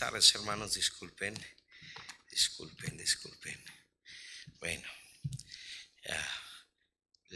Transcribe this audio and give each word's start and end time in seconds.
tardes, 0.00 0.34
hermanos. 0.34 0.72
Disculpen, 0.72 1.34
disculpen, 2.30 2.96
disculpen. 2.96 3.62
Bueno, 4.58 4.88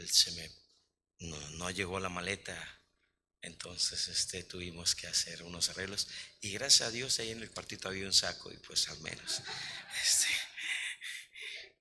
se 0.07 0.31
me 0.31 0.49
no, 1.19 1.49
no 1.51 1.69
llegó 1.69 1.99
la 1.99 2.09
maleta, 2.09 2.57
entonces 3.43 4.07
este, 4.07 4.43
tuvimos 4.45 4.95
que 4.95 5.05
hacer 5.05 5.43
unos 5.43 5.69
arreglos. 5.69 6.07
Y 6.41 6.53
gracias 6.53 6.89
a 6.89 6.91
Dios 6.91 7.19
ahí 7.19 7.29
en 7.29 7.43
el 7.43 7.51
cuartito 7.51 7.87
había 7.87 8.07
un 8.07 8.13
saco 8.13 8.51
y 8.51 8.57
pues 8.57 8.89
al 8.89 8.99
menos 9.01 9.43
este, 10.01 10.27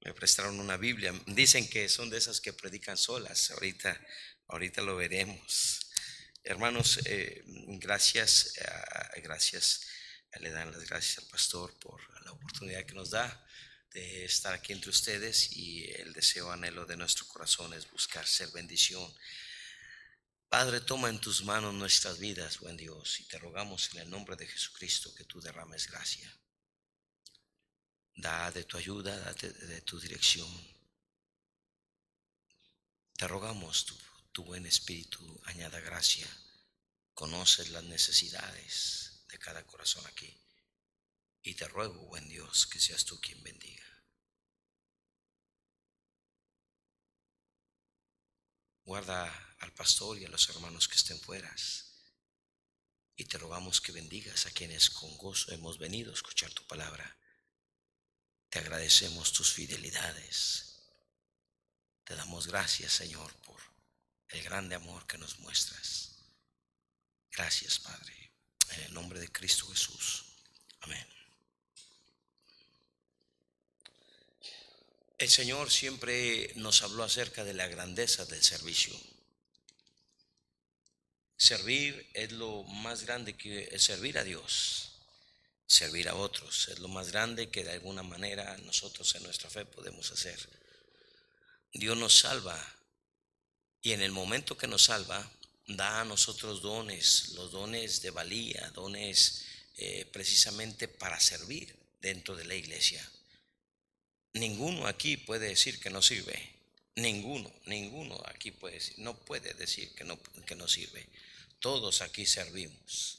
me 0.04 0.12
prestaron 0.12 0.60
una 0.60 0.76
Biblia. 0.76 1.18
Dicen 1.28 1.66
que 1.66 1.88
son 1.88 2.10
de 2.10 2.18
esas 2.18 2.42
que 2.42 2.52
predican 2.52 2.98
solas. 2.98 3.50
Ahorita, 3.52 3.98
ahorita 4.48 4.82
lo 4.82 4.96
veremos. 4.96 5.80
Hermanos, 6.42 7.00
eh, 7.06 7.42
gracias, 7.46 8.58
eh, 8.58 9.22
gracias 9.22 9.93
le 10.40 10.50
dan 10.50 10.72
las 10.72 10.84
gracias 10.88 11.18
al 11.18 11.30
pastor 11.30 11.72
por 11.78 12.00
la 12.24 12.32
oportunidad 12.32 12.84
que 12.84 12.94
nos 12.94 13.10
da 13.10 13.46
de 13.94 14.24
estar 14.24 14.52
aquí 14.52 14.72
entre 14.72 14.90
ustedes 14.90 15.52
y 15.56 15.84
el 15.92 16.12
deseo 16.12 16.50
anhelo 16.50 16.84
de 16.84 16.96
nuestro 16.96 17.26
corazón 17.28 17.72
es 17.74 17.88
buscar 17.90 18.26
ser 18.26 18.50
bendición. 18.50 19.08
Padre, 20.48 20.80
toma 20.80 21.08
en 21.08 21.20
tus 21.20 21.44
manos 21.44 21.72
nuestras 21.74 22.18
vidas, 22.18 22.58
buen 22.58 22.76
Dios, 22.76 23.20
y 23.20 23.24
te 23.24 23.38
rogamos 23.38 23.90
en 23.92 24.00
el 24.00 24.10
nombre 24.10 24.36
de 24.36 24.46
Jesucristo 24.46 25.14
que 25.14 25.24
tú 25.24 25.40
derrames 25.40 25.88
gracia. 25.88 26.32
Da 28.16 28.50
de 28.50 28.64
tu 28.64 28.76
ayuda, 28.76 29.16
da 29.16 29.32
de, 29.32 29.80
tu 29.82 29.98
dirección. 29.98 30.48
Te 33.16 33.28
rogamos 33.28 33.84
tu, 33.84 33.96
tu 34.32 34.44
buen 34.44 34.66
espíritu, 34.66 35.40
añada 35.44 35.80
gracia. 35.80 36.26
Conoces 37.14 37.70
las 37.70 37.84
necesidades, 37.84 39.03
de 39.34 39.40
cada 39.40 39.66
corazón 39.66 40.06
aquí. 40.06 40.32
Y 41.42 41.54
te 41.54 41.66
ruego, 41.66 41.98
buen 42.06 42.28
Dios, 42.28 42.68
que 42.68 42.78
seas 42.78 43.04
tú 43.04 43.20
quien 43.20 43.42
bendiga. 43.42 43.84
Guarda 48.84 49.56
al 49.58 49.72
pastor 49.72 50.18
y 50.18 50.24
a 50.24 50.28
los 50.28 50.48
hermanos 50.50 50.86
que 50.86 50.94
estén 50.94 51.18
fuera. 51.18 51.52
Y 53.16 53.24
te 53.24 53.38
rogamos 53.38 53.80
que 53.80 53.90
bendigas 53.90 54.46
a 54.46 54.52
quienes 54.52 54.88
con 54.88 55.16
gozo 55.16 55.50
hemos 55.52 55.78
venido 55.78 56.12
a 56.12 56.14
escuchar 56.14 56.52
tu 56.52 56.64
palabra. 56.68 57.16
Te 58.50 58.60
agradecemos 58.60 59.32
tus 59.32 59.52
fidelidades. 59.52 60.78
Te 62.04 62.14
damos 62.14 62.46
gracias, 62.46 62.92
Señor, 62.92 63.34
por 63.40 63.60
el 64.28 64.44
grande 64.44 64.76
amor 64.76 65.06
que 65.08 65.18
nos 65.18 65.40
muestras. 65.40 66.20
Gracias, 67.32 67.80
Padre. 67.80 68.23
En 68.70 68.80
el 68.84 68.94
nombre 68.94 69.20
de 69.20 69.30
Cristo 69.30 69.66
Jesús. 69.66 70.24
Amén. 70.80 71.06
El 75.18 75.30
Señor 75.30 75.70
siempre 75.70 76.52
nos 76.56 76.82
habló 76.82 77.04
acerca 77.04 77.44
de 77.44 77.54
la 77.54 77.68
grandeza 77.68 78.24
del 78.26 78.42
servicio. 78.42 78.94
Servir 81.36 82.10
es 82.14 82.32
lo 82.32 82.62
más 82.64 83.04
grande 83.04 83.36
que 83.36 83.78
servir 83.78 84.18
a 84.18 84.24
Dios. 84.24 84.92
Servir 85.66 86.08
a 86.08 86.14
otros 86.14 86.68
es 86.68 86.78
lo 86.78 86.88
más 86.88 87.10
grande 87.10 87.50
que 87.50 87.64
de 87.64 87.72
alguna 87.72 88.02
manera 88.02 88.56
nosotros 88.58 89.14
en 89.14 89.22
nuestra 89.22 89.48
fe 89.48 89.64
podemos 89.64 90.10
hacer. 90.10 90.38
Dios 91.72 91.96
nos 91.96 92.18
salva 92.18 92.58
y 93.82 93.92
en 93.92 94.02
el 94.02 94.12
momento 94.12 94.56
que 94.56 94.66
nos 94.66 94.84
salva 94.84 95.30
da 95.66 96.00
a 96.00 96.04
nosotros 96.04 96.60
dones, 96.60 97.30
los 97.30 97.50
dones 97.50 98.02
de 98.02 98.10
valía, 98.10 98.70
dones 98.74 99.44
eh, 99.76 100.06
precisamente 100.12 100.88
para 100.88 101.18
servir 101.18 101.74
dentro 102.00 102.36
de 102.36 102.44
la 102.44 102.54
iglesia. 102.54 103.06
Ninguno 104.34 104.86
aquí 104.86 105.16
puede 105.16 105.48
decir 105.48 105.80
que 105.80 105.90
no 105.90 106.02
sirve. 106.02 106.54
Ninguno, 106.96 107.52
ninguno 107.66 108.20
aquí 108.26 108.50
puede 108.50 108.78
no 108.98 109.16
puede 109.16 109.54
decir 109.54 109.90
que 109.94 110.04
no, 110.04 110.18
que 110.46 110.54
no 110.54 110.68
sirve. 110.68 111.06
Todos 111.58 112.02
aquí 112.02 112.26
servimos, 112.26 113.18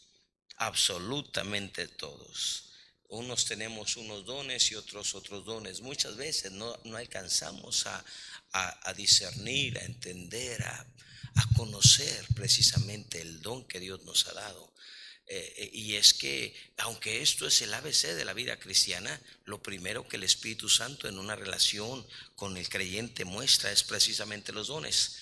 absolutamente 0.58 1.88
todos. 1.88 2.72
Unos 3.08 3.46
tenemos 3.46 3.98
unos 3.98 4.26
dones 4.26 4.72
y 4.72 4.76
otros 4.76 5.16
otros 5.16 5.46
dones. 5.46 5.82
Muchas 5.82 6.16
veces 6.16 6.52
no, 6.52 6.78
no 6.86 6.98
alcanzamos 6.98 7.86
a, 7.88 8.04
a, 8.52 8.90
a 8.90 8.94
discernir, 8.94 9.78
a 9.78 9.84
entender, 9.84 10.62
a, 10.64 10.86
a 11.36 11.48
conocer 11.56 12.26
precisamente 12.36 13.22
el 13.22 13.42
don 13.42 13.68
que 13.68 13.80
Dios 13.80 14.04
nos 14.04 14.28
ha 14.28 14.34
dado. 14.34 14.74
Eh, 15.28 15.54
eh, 15.58 15.70
y 15.74 15.96
es 15.96 16.14
que, 16.14 16.54
aunque 16.78 17.22
esto 17.22 17.48
es 17.48 17.62
el 17.62 17.74
ABC 17.74 18.14
de 18.14 18.26
la 18.26 18.34
vida 18.34 18.60
cristiana, 18.60 19.20
lo 19.46 19.62
primero 19.62 20.08
que 20.08 20.18
el 20.18 20.24
Espíritu 20.24 20.70
Santo 20.70 21.08
en 21.08 21.18
una 21.18 21.36
relación 21.36 22.06
con 22.36 22.58
el 22.58 22.70
creyente 22.70 23.26
muestra 23.26 23.72
es 23.72 23.84
precisamente 23.84 24.54
los 24.54 24.68
dones. 24.68 25.18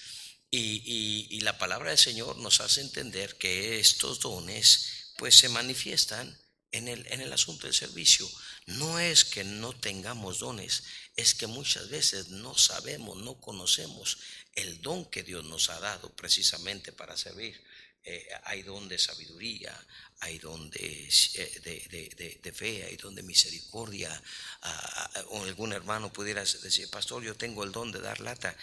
Y, 0.56 1.40
la 1.42 1.58
palabra 1.58 1.90
del 1.90 1.98
Señor 1.98 2.38
nos 2.38 2.62
hace 2.62 2.82
entender 2.82 3.36
que 3.38 3.80
estos 3.80 4.20
dones 4.20 5.14
pues 5.18 5.36
se 5.36 5.50
manifiestan 5.50 6.38
en 6.74 6.88
el, 6.90 7.08
en 7.08 7.22
el 7.22 7.32
asunto 7.32 7.68
del 7.68 7.74
servicio. 7.74 8.30
No 8.66 9.00
es 9.00 9.24
que 9.24 9.44
no 9.44 9.74
tengamos 9.74 10.40
dones, 10.40 10.84
es 11.16 11.34
que 11.34 11.48
muchas 11.48 11.90
veces 11.90 12.30
no 12.30 12.58
sabemos, 12.58 13.18
no 13.18 13.40
conocemos 13.40 14.18
el 14.56 14.82
don 14.82 15.06
que 15.06 15.24
Dios 15.24 15.46
nos 15.46 15.70
ha 15.70 15.80
dado 15.80 16.14
precisamente 16.16 16.92
para 16.92 17.16
servir. 17.16 17.64
Eh, 18.06 18.28
hay 18.44 18.64
don 18.64 18.90
de 18.90 19.00
sabiduría, 19.00 19.74
hay 20.20 20.38
don 20.38 20.70
de, 20.70 21.10
eh, 21.36 22.40
de, 22.42 22.52
fe, 22.52 22.84
hay 22.84 22.98
don 22.98 23.16
de 23.16 23.24
misericordia. 23.24 24.12
Ah, 24.62 25.12
ah, 25.16 25.24
o 25.30 25.44
algún 25.44 25.72
hermano 25.72 26.12
pudiera 26.12 26.44
decir, 26.44 26.90
pastor, 26.90 27.24
yo 27.24 27.36
tengo 27.36 27.64
el 27.64 27.72
don 27.72 27.94
de 27.94 28.02
dar 28.02 28.20
lata. 28.20 28.54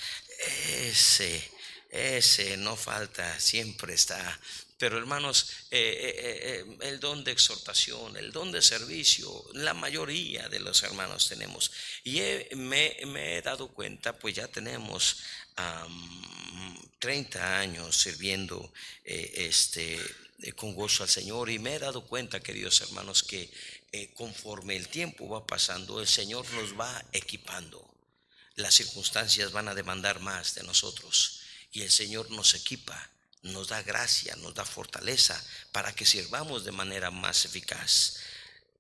Ese, 0.69 1.51
ese 1.91 2.57
no 2.57 2.77
falta, 2.77 3.39
siempre 3.41 3.95
está. 3.95 4.41
Pero 4.79 4.97
hermanos, 4.97 5.67
eh, 5.71 6.65
el 6.81 7.01
don 7.01 7.23
de 7.23 7.33
exhortación, 7.33 8.17
el 8.17 8.33
don 8.33 8.51
de 8.51 8.63
servicio, 8.63 9.45
la 9.53 9.75
mayoría 9.75 10.49
de 10.49 10.61
los 10.61 10.83
hermanos 10.83 11.29
tenemos. 11.29 11.71
Y 12.03 12.23
me, 12.57 12.97
me, 13.07 13.37
he 13.37 13.43
dado 13.43 13.69
cuenta, 13.69 14.19
pues 14.19 14.37
ya 14.37 14.49
tenemos 14.49 15.19
30 16.99 17.59
años 17.59 17.97
sirviendo 17.97 18.73
eh, 19.05 19.33
este, 19.49 19.99
eh, 20.43 20.53
con 20.53 20.75
gozo 20.75 21.03
al 21.03 21.09
Señor 21.09 21.51
y 21.51 21.59
me 21.59 21.75
he 21.75 21.79
dado 21.79 22.07
cuenta, 22.07 22.41
queridos 22.41 22.81
hermanos, 22.83 23.23
que 23.23 23.51
eh, 23.93 24.13
conforme 24.15 24.77
el 24.77 24.89
tiempo 24.89 25.29
va 25.29 25.47
pasando, 25.47 26.01
el 26.01 26.07
Señor 26.07 26.49
nos 26.53 26.79
va 26.79 27.05
equipando. 27.13 27.87
Las 28.57 28.75
circunstancias 28.75 29.53
van 29.53 29.69
a 29.69 29.75
demandar 29.75 30.21
más 30.21 30.55
de 30.55 30.63
nosotros 30.63 31.40
y 31.73 31.83
el 31.83 31.91
Señor 31.91 32.31
nos 32.31 32.55
equipa, 32.55 33.11
nos 33.43 33.69
da 33.69 33.83
gracia, 33.83 34.37
nos 34.37 34.55
da 34.55 34.65
fortaleza 34.65 35.43
para 35.73 35.95
que 35.95 36.07
sirvamos 36.07 36.65
de 36.65 36.73
manera 36.73 37.11
más 37.11 37.45
eficaz. 37.45 38.17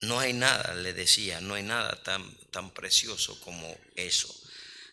No 0.00 0.18
hay 0.18 0.32
nada, 0.32 0.74
le 0.74 0.92
decía, 0.92 1.40
no 1.40 1.54
hay 1.54 1.62
nada 1.62 2.02
tan, 2.02 2.34
tan 2.50 2.70
precioso 2.70 3.38
como 3.40 3.76
eso. 3.96 4.34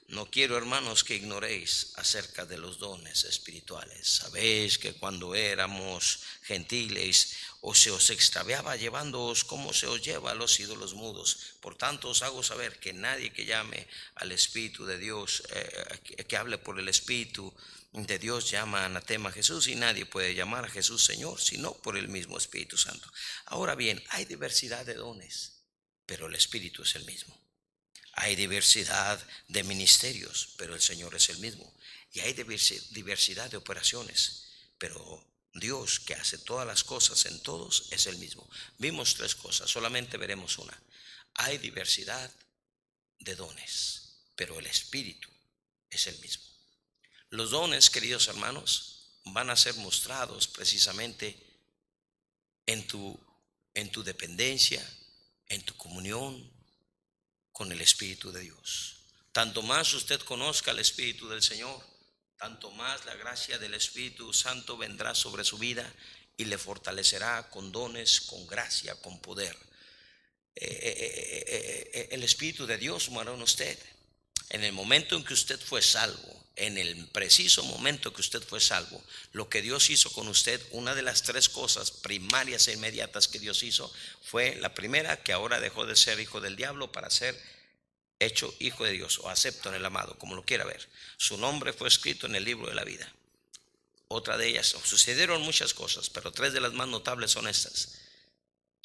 No 0.10 0.32
quiero, 0.32 0.56
hermanos, 0.56 1.04
que 1.04 1.16
ignoréis 1.16 1.92
acerca 1.96 2.46
de 2.46 2.58
los 2.58 2.80
dones 2.80 3.26
espirituales. 3.26 4.08
Sabéis 4.08 4.78
que 4.78 4.94
cuando 4.94 5.36
éramos 5.36 6.20
gentiles 6.44 7.34
o 7.60 7.76
se 7.76 7.92
os 7.92 8.10
extraviaba 8.10 8.78
llevándoos 8.78 9.44
como 9.44 9.74
se 9.74 9.86
os 9.86 10.02
lleva 10.02 10.32
a 10.32 10.36
los 10.36 10.62
ídolos 10.62 10.94
mudos. 10.94 11.58
Por 11.60 11.76
tanto 11.76 12.08
os 12.08 12.22
hago 12.22 12.42
saber 12.42 12.80
que 12.80 12.94
nadie 12.94 13.34
que 13.34 13.46
llame 13.46 13.86
al 14.16 14.32
Espíritu 14.32 14.86
de 14.86 14.98
Dios, 14.98 15.44
eh, 15.50 16.24
que 16.26 16.38
hable 16.38 16.58
por 16.58 16.80
el 16.80 16.88
Espíritu 16.88 17.54
de 17.92 18.20
Dios 18.20 18.50
llama 18.50 18.86
anatema 18.86 19.30
a 19.30 19.32
Jesús 19.32 19.68
y 19.68 19.76
nadie 19.76 20.06
puede 20.06 20.36
llamar 20.36 20.66
a 20.66 20.70
Jesús 20.70 21.04
Señor 21.04 21.42
sino 21.42 21.74
por 21.74 21.98
el 21.98 22.10
mismo 22.10 22.38
Espíritu 22.38 22.78
Santo. 22.78 23.12
Ahora 23.46 23.76
bien, 23.76 24.04
hay 24.10 24.26
diversidad 24.26 24.86
de 24.86 24.96
dones, 24.96 25.64
pero 26.06 26.28
el 26.28 26.36
Espíritu 26.36 26.84
es 26.84 26.96
el 26.96 27.06
mismo. 27.06 27.36
Hay 28.14 28.36
diversidad 28.36 29.24
de 29.48 29.64
ministerios, 29.64 30.50
pero 30.58 30.74
el 30.74 30.82
Señor 30.82 31.14
es 31.16 31.30
el 31.30 31.38
mismo. 31.38 31.72
Y 32.12 32.22
hay 32.22 32.34
diversidad 32.34 33.52
de 33.52 33.58
operaciones, 33.58 34.48
pero 34.78 35.24
Dios 35.54 36.00
que 36.00 36.16
hace 36.16 36.38
todas 36.40 36.66
las 36.66 36.84
cosas 36.84 37.26
en 37.26 37.40
todos 37.42 37.88
es 37.92 38.08
el 38.08 38.18
mismo. 38.18 38.50
Vimos 38.78 39.16
tres 39.16 39.36
cosas, 39.36 39.70
solamente 39.70 40.18
veremos 40.18 40.58
una. 40.58 40.82
Hay 41.36 41.58
diversidad 41.60 42.32
de 43.20 43.36
dones, 43.36 44.24
pero 44.36 44.60
el 44.60 44.66
Espíritu 44.66 45.30
es 45.90 46.08
el 46.08 46.18
mismo. 46.20 46.47
Los 47.30 47.52
dones, 47.52 47.90
queridos 47.90 48.28
hermanos, 48.28 49.20
van 49.26 49.50
a 49.50 49.56
ser 49.56 49.76
mostrados 49.76 50.48
precisamente 50.48 51.38
en 52.66 52.88
tu, 52.88 53.20
en 53.74 53.92
tu 53.92 54.04
dependencia, 54.04 54.82
en 55.48 55.62
tu 55.64 55.76
comunión, 55.76 56.52
con 57.52 57.72
el 57.72 57.82
Espíritu 57.82 58.32
de 58.32 58.42
Dios. 58.42 58.98
Tanto 59.32 59.62
más 59.62 59.94
usted 59.94 60.22
conozca 60.22 60.72
el 60.72 60.80
Espíritu 60.80 61.28
del 61.28 61.42
Señor, 61.42 61.84
tanto 62.38 62.72
más 62.72 63.06
la 63.06 63.16
gracia 63.16 63.58
del 63.58 63.74
Espíritu 63.74 64.32
Santo 64.32 64.78
vendrá 64.78 65.16
sobre 65.16 65.44
su 65.44 65.58
vida 65.58 65.92
y 66.38 66.46
le 66.46 66.58
fortalecerá 66.58 67.50
con 67.50 67.72
dones, 67.72 68.22
con 68.22 68.46
gracia, 68.46 68.96
con 69.02 69.20
poder. 69.20 69.58
Espíritu 72.28 72.68
de 72.68 72.78
Dios 72.78 73.10
moró 73.10 73.34
en 73.34 73.42
usted. 73.42 73.80
En 74.50 74.64
el 74.64 74.74
momento 74.74 75.16
en 75.16 75.24
que 75.24 75.34
usted 75.34 75.60
fue 75.60 75.82
salvo, 75.82 76.46
en 76.56 76.78
el 76.78 77.08
preciso 77.08 77.64
momento 77.64 78.14
que 78.14 78.22
usted 78.22 78.42
fue 78.42 78.60
salvo, 78.60 79.02
lo 79.32 79.48
que 79.48 79.62
Dios 79.62 79.90
hizo 79.90 80.12
con 80.12 80.28
usted, 80.28 80.62
una 80.72 80.96
de 80.96 81.04
las 81.04 81.22
tres 81.22 81.50
cosas 81.50 81.92
primarias 81.92 82.68
e 82.68 82.74
inmediatas 82.74 83.28
que 83.28 83.40
Dios 83.40 83.62
hizo 83.64 83.94
fue 84.24 84.56
la 84.56 84.74
primera, 84.74 85.22
que 85.22 85.34
ahora 85.34 85.60
dejó 85.60 85.86
de 85.86 85.96
ser 85.96 86.20
hijo 86.20 86.42
del 86.42 86.56
diablo 86.56 86.92
para 86.92 87.10
ser 87.10 87.40
hecho 88.20 88.54
hijo 88.60 88.84
de 88.84 88.92
Dios 88.92 89.20
o 89.20 89.30
acepto 89.30 89.70
en 89.70 89.76
el 89.76 89.86
amado, 89.86 90.18
como 90.18 90.36
lo 90.36 90.44
quiera 90.44 90.66
ver. 90.66 90.88
Su 91.18 91.38
nombre 91.38 91.74
fue 91.74 91.88
escrito 91.88 92.26
en 92.26 92.36
el 92.36 92.44
libro 92.44 92.68
de 92.68 92.76
la 92.76 92.84
vida. 92.84 93.14
Otra 94.08 94.38
de 94.38 94.48
ellas, 94.48 94.76
sucedieron 94.84 95.42
muchas 95.42 95.74
cosas, 95.74 96.10
pero 96.10 96.32
tres 96.32 96.54
de 96.54 96.62
las 96.62 96.74
más 96.74 96.88
notables 96.88 97.32
son 97.32 97.48
estas. 97.48 98.00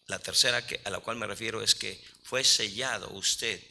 La 0.07 0.19
tercera 0.19 0.67
que, 0.67 0.81
a 0.85 0.91
la 0.91 1.01
cual 1.01 1.17
me 1.17 1.27
refiero 1.27 1.63
es 1.63 1.75
que 1.75 2.03
fue 2.25 2.45
sellado 2.45 3.09
usted, 3.13 3.63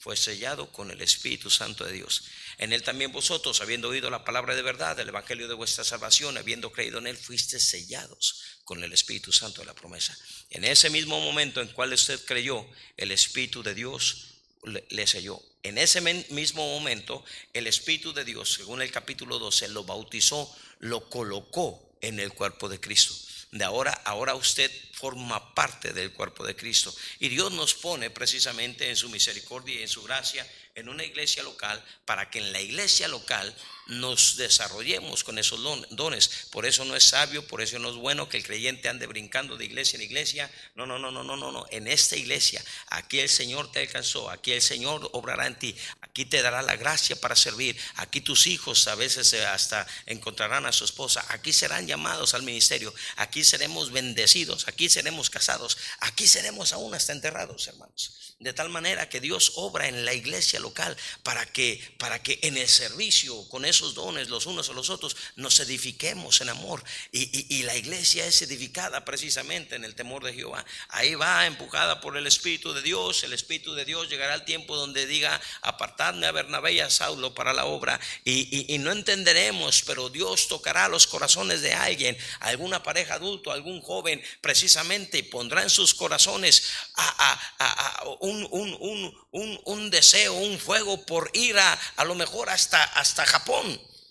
fue 0.00 0.16
sellado 0.16 0.72
con 0.72 0.90
el 0.90 1.02
Espíritu 1.02 1.50
Santo 1.50 1.84
de 1.84 1.92
Dios. 1.92 2.24
En 2.56 2.72
él 2.72 2.82
también 2.82 3.12
vosotros, 3.12 3.60
habiendo 3.60 3.90
oído 3.90 4.08
la 4.08 4.24
palabra 4.24 4.54
de 4.54 4.62
verdad, 4.62 4.98
el 4.98 5.10
Evangelio 5.10 5.46
de 5.46 5.54
vuestra 5.54 5.84
salvación, 5.84 6.38
habiendo 6.38 6.72
creído 6.72 6.98
en 6.98 7.06
él, 7.06 7.18
fuiste 7.18 7.60
sellados 7.60 8.42
con 8.64 8.82
el 8.82 8.94
Espíritu 8.94 9.30
Santo 9.30 9.60
de 9.60 9.66
la 9.66 9.74
promesa. 9.74 10.16
En 10.48 10.64
ese 10.64 10.88
mismo 10.88 11.20
momento 11.20 11.60
en 11.60 11.68
cual 11.68 11.92
usted 11.92 12.18
creyó, 12.24 12.66
el 12.96 13.10
Espíritu 13.10 13.62
de 13.62 13.74
Dios 13.74 14.28
le, 14.88 15.06
selló. 15.06 15.38
En 15.62 15.76
ese 15.76 16.00
mismo 16.00 16.66
momento, 16.66 17.22
el 17.52 17.66
Espíritu 17.66 18.14
de 18.14 18.24
Dios, 18.24 18.54
según 18.54 18.80
el 18.80 18.90
capítulo 18.90 19.38
12, 19.38 19.68
lo 19.68 19.84
bautizó, 19.84 20.50
lo 20.78 21.10
colocó 21.10 21.94
en 22.00 22.20
el 22.20 22.32
cuerpo 22.32 22.70
de 22.70 22.80
Cristo. 22.80 23.14
De 23.52 23.64
ahora, 23.64 23.92
ahora 24.04 24.36
usted 24.36 24.70
forma 24.92 25.54
parte 25.54 25.92
del 25.92 26.12
cuerpo 26.12 26.46
de 26.46 26.54
Cristo. 26.54 26.94
Y 27.18 27.28
Dios 27.28 27.50
nos 27.52 27.74
pone 27.74 28.10
precisamente 28.10 28.88
en 28.88 28.96
su 28.96 29.08
misericordia 29.08 29.80
y 29.80 29.82
en 29.82 29.88
su 29.88 30.02
gracia 30.02 30.46
en 30.74 30.88
una 30.88 31.04
iglesia 31.04 31.42
local 31.42 31.82
para 32.04 32.30
que 32.30 32.38
en 32.38 32.52
la 32.52 32.60
iglesia 32.60 33.08
local 33.08 33.54
nos 33.90 34.36
desarrollemos 34.36 35.24
con 35.24 35.38
esos 35.38 35.60
dones. 35.90 36.30
Por 36.50 36.64
eso 36.64 36.84
no 36.84 36.96
es 36.96 37.04
sabio, 37.04 37.46
por 37.46 37.60
eso 37.60 37.78
no 37.78 37.90
es 37.90 37.96
bueno 37.96 38.28
que 38.28 38.36
el 38.36 38.44
creyente 38.44 38.88
ande 38.88 39.06
brincando 39.06 39.56
de 39.56 39.64
iglesia 39.64 39.96
en 39.96 40.02
iglesia. 40.02 40.50
No, 40.76 40.86
no, 40.86 40.98
no, 40.98 41.10
no, 41.10 41.24
no, 41.24 41.36
no, 41.36 41.50
no. 41.50 41.66
En 41.70 41.88
esta 41.88 42.16
iglesia, 42.16 42.64
aquí 42.88 43.18
el 43.18 43.28
Señor 43.28 43.70
te 43.72 43.80
alcanzó, 43.80 44.30
aquí 44.30 44.52
el 44.52 44.62
Señor 44.62 45.08
obrará 45.12 45.46
en 45.46 45.58
ti, 45.58 45.74
aquí 46.02 46.24
te 46.24 46.40
dará 46.40 46.62
la 46.62 46.76
gracia 46.76 47.16
para 47.16 47.34
servir, 47.34 47.76
aquí 47.96 48.20
tus 48.20 48.46
hijos 48.46 48.86
a 48.86 48.94
veces 48.94 49.32
eh, 49.32 49.44
hasta 49.44 49.86
encontrarán 50.06 50.66
a 50.66 50.72
su 50.72 50.84
esposa, 50.84 51.24
aquí 51.28 51.52
serán 51.52 51.86
llamados 51.86 52.34
al 52.34 52.42
ministerio, 52.42 52.94
aquí 53.16 53.42
seremos 53.44 53.90
bendecidos, 53.90 54.68
aquí 54.68 54.88
seremos 54.88 55.30
casados, 55.30 55.76
aquí 56.00 56.28
seremos 56.28 56.72
aún 56.72 56.94
hasta 56.94 57.12
enterrados, 57.12 57.66
hermanos. 57.66 58.36
De 58.38 58.54
tal 58.54 58.70
manera 58.70 59.08
que 59.10 59.20
Dios 59.20 59.52
obra 59.56 59.88
en 59.88 60.06
la 60.06 60.14
iglesia 60.14 60.60
local 60.60 60.96
para 61.22 61.44
que, 61.44 61.94
para 61.98 62.22
que 62.22 62.38
en 62.42 62.56
el 62.56 62.68
servicio 62.68 63.46
con 63.50 63.66
eso 63.66 63.79
dones 63.94 64.28
los 64.28 64.46
unos 64.46 64.68
a 64.68 64.72
los 64.72 64.90
otros, 64.90 65.16
nos 65.36 65.58
edifiquemos 65.60 66.40
en 66.40 66.48
amor. 66.48 66.82
Y, 67.12 67.62
la 67.62 67.76
iglesia 67.76 68.26
es 68.26 68.40
edificada 68.42 69.04
precisamente 69.04 69.76
en 69.76 69.84
el 69.84 69.94
temor 69.94 70.24
de 70.24 70.32
Jehová. 70.32 70.64
Ahí 70.88 71.14
va 71.14 71.46
empujada 71.46 72.00
por 72.00 72.16
el 72.16 72.26
Espíritu 72.26 72.72
de 72.72 72.82
Dios. 72.82 73.22
El 73.22 73.32
Espíritu 73.32 73.74
de 73.74 73.84
Dios 73.84 74.08
llegará 74.08 74.34
al 74.34 74.44
tiempo 74.44 74.76
donde 74.76 75.06
diga, 75.06 75.40
apartadme 75.62 76.26
a 76.26 76.32
Bernabé 76.32 76.72
y 76.74 76.80
a 76.80 76.90
Saulo 76.90 77.34
para 77.34 77.52
la 77.52 77.66
obra. 77.66 78.00
Y, 78.24 78.76
no 78.78 78.92
entenderemos, 78.92 79.82
pero 79.86 80.08
Dios 80.08 80.48
tocará 80.48 80.88
los 80.88 81.06
corazones 81.06 81.60
de 81.60 81.74
alguien, 81.74 82.16
alguna 82.40 82.82
pareja 82.82 83.14
adulto, 83.14 83.52
algún 83.52 83.82
joven, 83.82 84.22
precisamente, 84.40 85.18
y 85.18 85.22
pondrá 85.22 85.62
en 85.62 85.70
sus 85.70 85.94
corazones 85.94 86.62
un, 88.20 89.14
un, 89.64 89.90
deseo, 89.90 90.34
un 90.34 90.58
fuego 90.58 91.04
por 91.04 91.30
ir 91.34 91.58
a, 91.58 91.78
a 91.96 92.04
lo 92.04 92.14
mejor 92.14 92.48
hasta, 92.48 92.82
hasta 92.82 93.26
Japón 93.26 93.59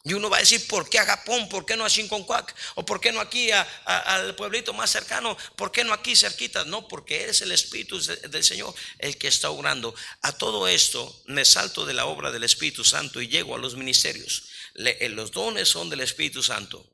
y 0.04 0.14
uno 0.14 0.30
va 0.30 0.38
a 0.38 0.40
decir, 0.40 0.66
¿por 0.68 0.90
qué 0.90 0.98
a 0.98 1.06
Japón? 1.06 1.50
¿Por 1.50 1.66
qué 1.66 1.76
no 1.76 1.84
a 1.84 1.90
Chinconcuac? 1.90 2.56
¿O 2.76 2.86
por 2.86 3.02
qué 3.02 3.12
no 3.12 3.20
aquí 3.20 3.50
al 3.52 4.34
pueblito 4.36 4.74
más 4.74 4.90
cercano? 4.90 5.38
¿Por 5.58 5.72
qué 5.72 5.84
no 5.84 5.94
aquí 5.94 6.16
cerquita? 6.16 6.64
No, 6.64 6.88
porque 6.88 7.26
es 7.26 7.42
el 7.42 7.52
Espíritu 7.52 8.00
del 8.00 8.44
Señor 8.44 8.74
el 9.00 9.18
que 9.18 9.28
está 9.28 9.50
obrando. 9.50 9.94
A 10.22 10.32
todo 10.32 10.70
esto 10.70 11.22
me 11.26 11.44
salto 11.44 11.86
de 11.86 11.94
la 11.94 12.06
obra 12.06 12.32
del 12.32 12.46
Espíritu 12.46 12.86
Santo 12.86 13.22
y 13.22 13.28
llego 13.28 13.56
a 13.56 13.60
los 13.60 13.76
ministerios. 13.76 14.46
Eh, 14.76 15.10
los 15.10 15.32
dones 15.32 15.68
son 15.68 15.90
del 15.90 16.00
Espíritu 16.00 16.42
Santo. 16.42 16.86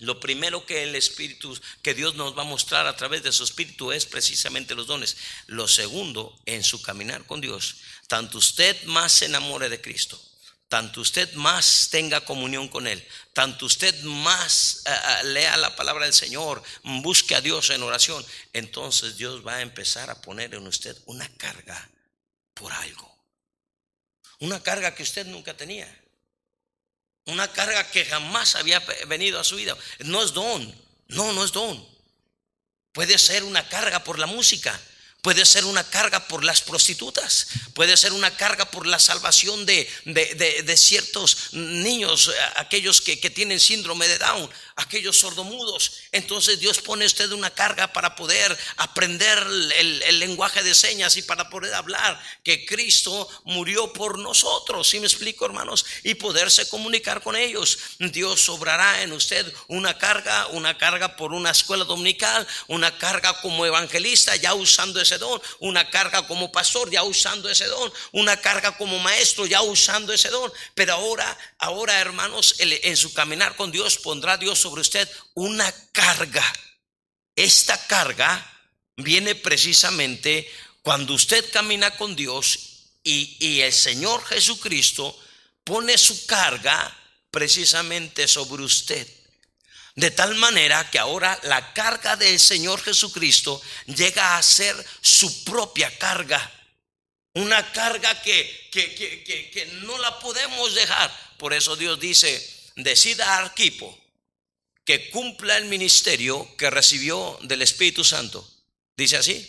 Lo 0.00 0.20
primero 0.20 0.66
que 0.66 0.84
el 0.84 0.94
Espíritu, 0.94 1.58
que 1.82 1.94
Dios 1.94 2.14
nos 2.14 2.36
va 2.36 2.42
a 2.42 2.44
mostrar 2.44 2.86
a 2.86 2.94
través 2.94 3.22
de 3.22 3.32
su 3.32 3.42
Espíritu 3.42 3.90
es 3.90 4.04
precisamente 4.04 4.74
los 4.74 4.86
dones. 4.86 5.16
Lo 5.46 5.66
segundo, 5.66 6.38
en 6.44 6.62
su 6.62 6.82
caminar 6.82 7.24
con 7.26 7.40
Dios, 7.40 7.76
tanto 8.06 8.36
usted 8.36 8.80
más 8.84 9.12
se 9.12 9.24
enamore 9.24 9.70
de 9.70 9.80
Cristo 9.80 10.22
tanto 10.68 11.00
usted 11.00 11.32
más 11.34 11.88
tenga 11.90 12.20
comunión 12.20 12.68
con 12.68 12.86
Él, 12.86 13.06
tanto 13.32 13.66
usted 13.66 13.94
más 14.02 14.82
eh, 14.86 14.90
eh, 14.90 15.24
lea 15.28 15.56
la 15.56 15.74
palabra 15.74 16.04
del 16.04 16.14
Señor, 16.14 16.62
busque 16.82 17.34
a 17.34 17.40
Dios 17.40 17.70
en 17.70 17.82
oración, 17.82 18.24
entonces 18.52 19.16
Dios 19.16 19.46
va 19.46 19.56
a 19.56 19.62
empezar 19.62 20.10
a 20.10 20.20
poner 20.20 20.54
en 20.54 20.66
usted 20.66 20.96
una 21.06 21.28
carga 21.36 21.90
por 22.54 22.72
algo. 22.72 23.08
Una 24.40 24.62
carga 24.62 24.94
que 24.94 25.02
usted 25.02 25.26
nunca 25.26 25.56
tenía. 25.56 25.88
Una 27.24 27.48
carga 27.48 27.90
que 27.90 28.04
jamás 28.04 28.54
había 28.54 28.78
venido 29.06 29.40
a 29.40 29.44
su 29.44 29.56
vida. 29.56 29.76
No 30.00 30.22
es 30.22 30.32
don. 30.32 30.74
No, 31.08 31.32
no 31.32 31.44
es 31.44 31.52
don. 31.52 31.86
Puede 32.92 33.18
ser 33.18 33.42
una 33.44 33.68
carga 33.68 34.04
por 34.04 34.18
la 34.18 34.26
música 34.26 34.78
Puede 35.22 35.44
ser 35.44 35.64
una 35.64 35.82
carga 35.82 36.28
por 36.28 36.44
las 36.44 36.62
prostitutas, 36.62 37.48
puede 37.74 37.96
ser 37.96 38.12
una 38.12 38.36
carga 38.36 38.70
por 38.70 38.86
la 38.86 39.00
salvación 39.00 39.66
de, 39.66 39.88
de, 40.04 40.76
ciertos 40.76 41.52
niños, 41.52 42.30
aquellos 42.54 43.00
que, 43.00 43.18
que, 43.18 43.28
tienen 43.28 43.58
síndrome 43.58 44.06
de 44.06 44.18
Down, 44.18 44.48
aquellos 44.78 45.18
sordomudos. 45.18 45.92
Entonces 46.12 46.60
Dios 46.60 46.78
pone 46.78 47.04
usted 47.04 47.30
una 47.32 47.50
carga 47.50 47.92
para 47.92 48.14
poder 48.14 48.56
aprender 48.76 49.38
el, 49.76 50.18
lenguaje 50.18 50.62
de 50.62 50.74
señas 50.74 51.16
y 51.16 51.22
para 51.22 51.50
poder 51.50 51.74
hablar 51.74 52.20
que 52.42 52.64
Cristo 52.64 53.28
murió 53.44 53.92
por 53.92 54.18
nosotros. 54.18 54.88
¿Sí 54.88 55.00
me 55.00 55.06
explico, 55.06 55.44
hermanos? 55.44 55.84
Y 56.04 56.14
poderse 56.14 56.68
comunicar 56.68 57.22
con 57.22 57.36
ellos. 57.36 57.78
Dios 57.98 58.48
obrará 58.48 59.02
en 59.02 59.12
usted 59.12 59.52
una 59.66 59.98
carga, 59.98 60.46
una 60.48 60.78
carga 60.78 61.16
por 61.16 61.32
una 61.32 61.50
escuela 61.50 61.84
dominical, 61.84 62.46
una 62.68 62.96
carga 62.98 63.40
como 63.40 63.66
evangelista, 63.66 64.36
ya 64.36 64.54
usando 64.54 65.00
ese 65.00 65.18
don, 65.18 65.40
una 65.58 65.90
carga 65.90 66.26
como 66.26 66.52
pastor, 66.52 66.90
ya 66.90 67.02
usando 67.02 67.50
ese 67.50 67.66
don, 67.66 67.92
una 68.12 68.36
carga 68.40 68.76
como 68.76 68.98
maestro, 69.00 69.44
ya 69.46 69.62
usando 69.62 70.12
ese 70.12 70.28
don. 70.28 70.52
Pero 70.74 70.94
ahora, 70.94 71.36
ahora, 71.58 72.00
hermanos, 72.00 72.54
en 72.58 72.96
su 72.96 73.12
caminar 73.12 73.56
con 73.56 73.72
Dios 73.72 73.98
pondrá 73.98 74.36
Dios 74.36 74.67
sobre 74.68 74.82
usted 74.82 75.08
una 75.34 75.72
carga. 75.92 76.44
Esta 77.34 77.86
carga 77.86 78.30
viene 78.96 79.34
precisamente 79.34 80.50
cuando 80.82 81.14
usted 81.14 81.50
camina 81.50 81.96
con 81.96 82.14
Dios 82.14 82.90
y, 83.02 83.60
el 83.62 83.72
Señor 83.72 84.22
Jesucristo 84.26 85.18
pone 85.64 85.96
su 85.96 86.26
carga 86.26 86.94
precisamente 87.30 88.28
sobre 88.28 88.62
usted. 88.62 89.08
De 89.94 90.10
tal 90.10 90.34
manera 90.34 90.90
que 90.90 90.98
ahora 90.98 91.40
la 91.44 91.72
carga 91.72 92.16
del 92.16 92.38
Señor 92.38 92.82
Jesucristo 92.82 93.62
llega 93.86 94.36
a 94.36 94.42
ser 94.42 94.76
su 95.00 95.44
propia 95.44 95.96
carga. 95.96 96.52
Una 97.34 97.72
carga 97.72 98.20
que, 98.20 98.68
que, 98.70 98.94
que, 98.94 99.50
que 99.50 99.66
no 99.82 99.96
la 99.96 100.18
podemos 100.18 100.74
dejar. 100.74 101.10
Por 101.38 101.54
eso 101.54 101.74
Dios 101.74 101.98
dice, 101.98 102.72
decida 102.76 103.38
Arquipo 103.38 103.98
que 104.88 105.10
cumpla 105.10 105.58
el 105.58 105.66
ministerio 105.66 106.56
que 106.56 106.70
recibió 106.70 107.38
del 107.42 107.60
Espíritu 107.60 108.04
Santo. 108.04 108.48
¿Dice 108.96 109.18
así? 109.18 109.46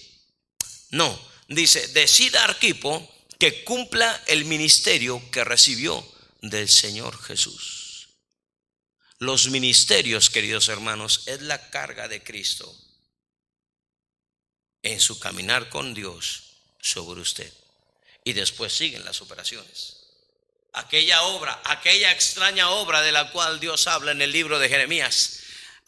No, 0.89 1.17
dice, 1.48 1.88
decida 1.88 2.43
Arquipo 2.43 3.10
que 3.39 3.63
cumpla 3.63 4.22
el 4.27 4.43
ministerio 4.43 5.24
que 5.31 5.46
recibió 5.46 6.05
del 6.41 6.67
Señor 6.67 7.17
Jesús. 7.24 8.10
Los 9.19 9.48
ministerios, 9.48 10.29
queridos 10.29 10.67
hermanos, 10.67 11.22
es 11.25 11.41
la 11.43 11.69
carga 11.69 12.10
de 12.10 12.22
Cristo 12.22 12.69
en 14.81 15.00
su 15.00 15.19
caminar 15.19 15.69
con 15.69 15.93
Dios 15.93 16.58
sobre 16.81 17.22
usted. 17.22 17.53
Y 18.25 18.34
después 18.34 18.74
siguen 18.74 19.05
las 19.05 19.22
operaciones 19.22 19.99
aquella 20.73 21.21
obra, 21.23 21.59
aquella 21.65 22.11
extraña 22.11 22.69
obra 22.69 23.01
de 23.01 23.11
la 23.11 23.31
cual 23.31 23.59
Dios 23.59 23.88
habla 23.88 24.11
en 24.11 24.21
el 24.21 24.31
libro 24.31 24.59
de 24.59 24.69
Jeremías, 24.69 25.38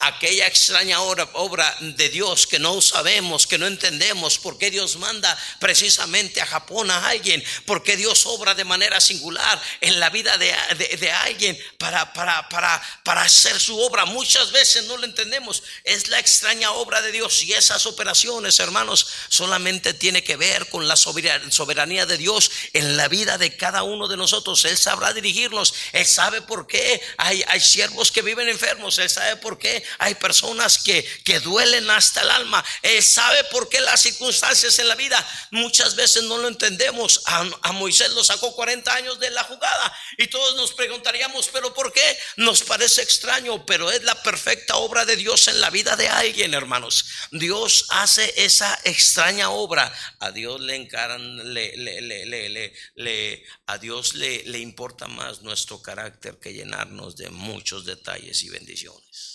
aquella 0.02 0.46
extraña 0.46 1.00
obra, 1.00 1.76
de 1.80 2.08
Dios 2.08 2.46
que 2.46 2.58
no 2.58 2.80
sabemos, 2.82 3.46
que 3.46 3.58
no 3.58 3.66
entendemos, 3.66 4.38
por 4.38 4.58
qué 4.58 4.70
Dios 4.70 4.96
manda 4.96 5.36
precisamente 5.60 6.40
a 6.40 6.46
Japón 6.46 6.90
a 6.90 7.08
alguien, 7.08 7.42
por 7.66 7.82
qué 7.82 7.96
Dios 7.96 8.26
obra 8.26 8.54
de 8.54 8.64
manera 8.64 9.00
singular 9.00 9.60
en 9.80 10.00
la 10.00 10.10
vida 10.10 10.36
de, 10.38 10.54
de, 10.98 11.12
alguien 11.12 11.58
para, 11.78 12.12
para, 12.12 12.48
para, 12.48 12.82
para 13.04 13.22
hacer 13.22 13.58
su 13.60 13.78
obra. 13.80 14.04
Muchas 14.04 14.50
veces 14.50 14.84
no 14.84 14.96
lo 14.96 15.04
entendemos. 15.04 15.62
Es 15.84 16.08
la 16.08 16.18
extraña 16.18 16.72
obra 16.72 17.00
de 17.00 17.12
Dios 17.12 17.42
y 17.42 17.52
esas 17.52 17.86
operaciones, 17.86 18.58
hermanos, 18.58 19.06
solamente 19.28 19.94
tiene 19.94 20.24
que 20.24 20.36
ver 20.36 20.68
con 20.68 20.88
la 20.88 20.96
soberanía 20.96 22.06
de 22.06 22.18
Dios 22.18 22.50
en 22.72 22.96
la 22.96 23.08
vida 23.08 23.38
de 23.38 23.56
cada 23.56 23.84
uno 23.84 24.08
de 24.08 24.16
nosotros. 24.16 24.64
Él 24.64 24.76
sabrá 24.76 25.12
dirigirnos. 25.12 25.74
Él 25.92 26.06
sabe 26.06 26.42
por 26.42 26.66
qué 26.66 27.00
hay, 27.18 27.44
hay 27.46 27.60
siervos 27.60 28.10
que 28.10 28.22
viven 28.22 28.48
enfermos. 28.48 28.98
Él 28.98 29.08
sabe 29.08 29.36
por 29.36 29.58
qué 29.58 29.84
hay 29.98 30.14
personas 30.14 30.78
que, 30.78 31.04
que 31.24 31.40
duelen 31.40 31.88
hasta 31.90 32.22
el 32.22 32.30
alma. 32.30 32.64
Él 32.82 33.02
sabe 33.02 33.44
por 33.44 33.68
qué 33.68 33.80
las 33.80 34.00
circunstancias 34.00 34.78
en 34.78 34.88
la 34.88 34.94
vida 34.94 35.26
muchas 35.50 35.94
veces 35.96 36.24
no 36.24 36.38
lo 36.38 36.48
entendemos. 36.48 37.22
A, 37.26 37.72
Moisés 37.72 38.10
lo 38.10 38.22
sacó 38.22 38.54
40 38.54 38.94
años 38.94 39.18
de 39.18 39.30
la 39.30 39.44
jugada 39.44 39.92
y 40.18 40.26
todos 40.28 40.56
nos 40.56 40.72
preguntaríamos, 40.72 41.48
pero 41.52 41.72
¿por 41.74 41.92
qué? 41.92 42.18
Nos 42.36 42.62
parece 42.62 43.02
extraño, 43.02 43.64
pero 43.66 43.90
es 43.90 44.02
la 44.04 44.20
perfecta 44.22 44.76
obra 44.76 45.04
de 45.04 45.16
Dios 45.16 45.48
en 45.48 45.60
la 45.60 45.70
vida 45.70 45.96
de 45.96 46.08
alguien, 46.08 46.54
hermanos. 46.54 47.06
Dios 47.30 47.86
hace 47.88 48.32
esa 48.36 48.78
extraña 48.84 49.50
obra. 49.50 49.92
A 50.20 50.30
Dios 50.30 50.60
le 50.60 50.76
encaran, 50.76 51.54
le, 51.54 51.76
le, 51.76 52.00
le, 52.00 52.72
le 52.94 53.44
a 53.66 53.78
Dios 53.78 54.14
le 54.14 54.58
importa 54.58 55.08
más 55.08 55.42
nuestro 55.42 55.80
carácter 55.80 56.38
que 56.38 56.52
llenarnos 56.52 57.16
de 57.16 57.30
muchos 57.30 57.84
detalles 57.84 58.42
y 58.42 58.50
bendiciones. 58.50 59.31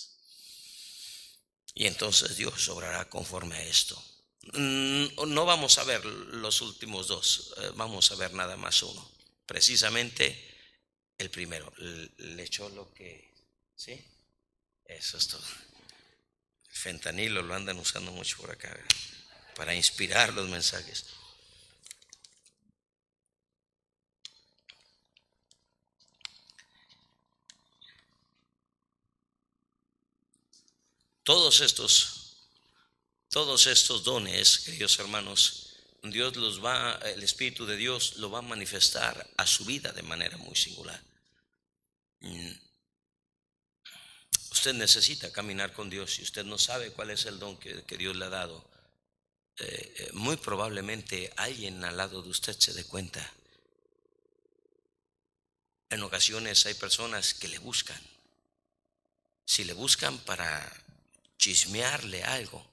Y 1.78 1.86
entonces 1.86 2.36
Dios 2.36 2.70
obrará 2.70 3.08
conforme 3.08 3.56
a 3.56 3.64
esto. 3.64 4.04
Mm, 4.54 5.10
no 5.28 5.46
vamos 5.46 5.78
a 5.78 5.84
ver 5.84 6.04
los 6.04 6.62
últimos 6.62 7.08
dos, 7.08 7.54
eh, 7.58 7.70
vamos 7.76 8.12
a 8.12 8.16
ver 8.16 8.34
nada 8.34 8.58
más 8.58 8.82
uno. 8.82 9.12
Precisamente 9.46 10.58
el 11.20 11.30
primero. 11.30 11.72
Le 11.78 12.44
echó 12.44 12.68
lo 12.70 12.92
que... 12.96 13.32
¿Sí? 13.76 14.04
Eso 14.86 15.18
es 15.20 15.28
todo. 15.28 15.46
El 16.68 16.76
fentanilo 16.76 17.44
lo 17.44 17.54
andan 17.54 17.78
usando 17.78 18.12
mucho 18.12 18.38
por 18.38 18.50
acá, 18.50 18.76
para 19.56 19.76
inspirar 19.76 20.34
los 20.34 20.50
mensajes. 20.50 21.06
Todos 31.28 31.60
estos, 31.60 32.38
todos 33.28 33.68
estos 33.68 34.06
dones, 34.06 34.60
queridos 34.60 34.98
hermanos, 34.98 35.76
Dios 36.04 36.38
los 36.38 36.64
va, 36.64 36.94
el 37.04 37.22
Espíritu 37.22 37.66
de 37.66 37.76
Dios 37.76 38.16
lo 38.16 38.32
va 38.32 38.40
a 38.40 38.42
manifestar 38.42 39.30
a 39.36 39.46
su 39.46 39.66
vida 39.66 39.92
de 39.92 40.04
manera 40.04 40.38
muy 40.38 40.56
singular. 40.56 41.04
Usted 44.54 44.74
necesita 44.76 45.30
caminar 45.34 45.74
con 45.74 45.90
Dios 45.90 46.18
y 46.20 46.24
usted 46.24 46.46
no 46.46 46.58
sabe 46.58 46.92
cuál 46.92 47.10
es 47.10 47.26
el 47.26 47.40
don 47.40 47.58
que, 47.58 47.84
Dios 47.98 48.16
le 48.16 48.24
ha 48.24 48.30
dado. 48.30 48.66
Eh, 49.58 49.96
eh, 49.98 50.10
muy 50.14 50.38
probablemente 50.38 51.34
alguien 51.36 51.84
al 51.84 51.98
lado 51.98 52.22
de 52.22 52.30
usted 52.30 52.58
se 52.58 52.72
dé 52.72 52.86
cuenta. 52.86 53.34
En 55.90 56.02
ocasiones 56.04 56.66
hay 56.68 56.76
personas 56.76 57.34
que 57.34 57.50
le 57.50 57.60
buscan. 57.60 58.02
Si 59.44 59.66
le 59.66 59.74
buscan 59.74 60.20
para 60.20 60.87
chismearle 61.38 62.24
algo, 62.24 62.66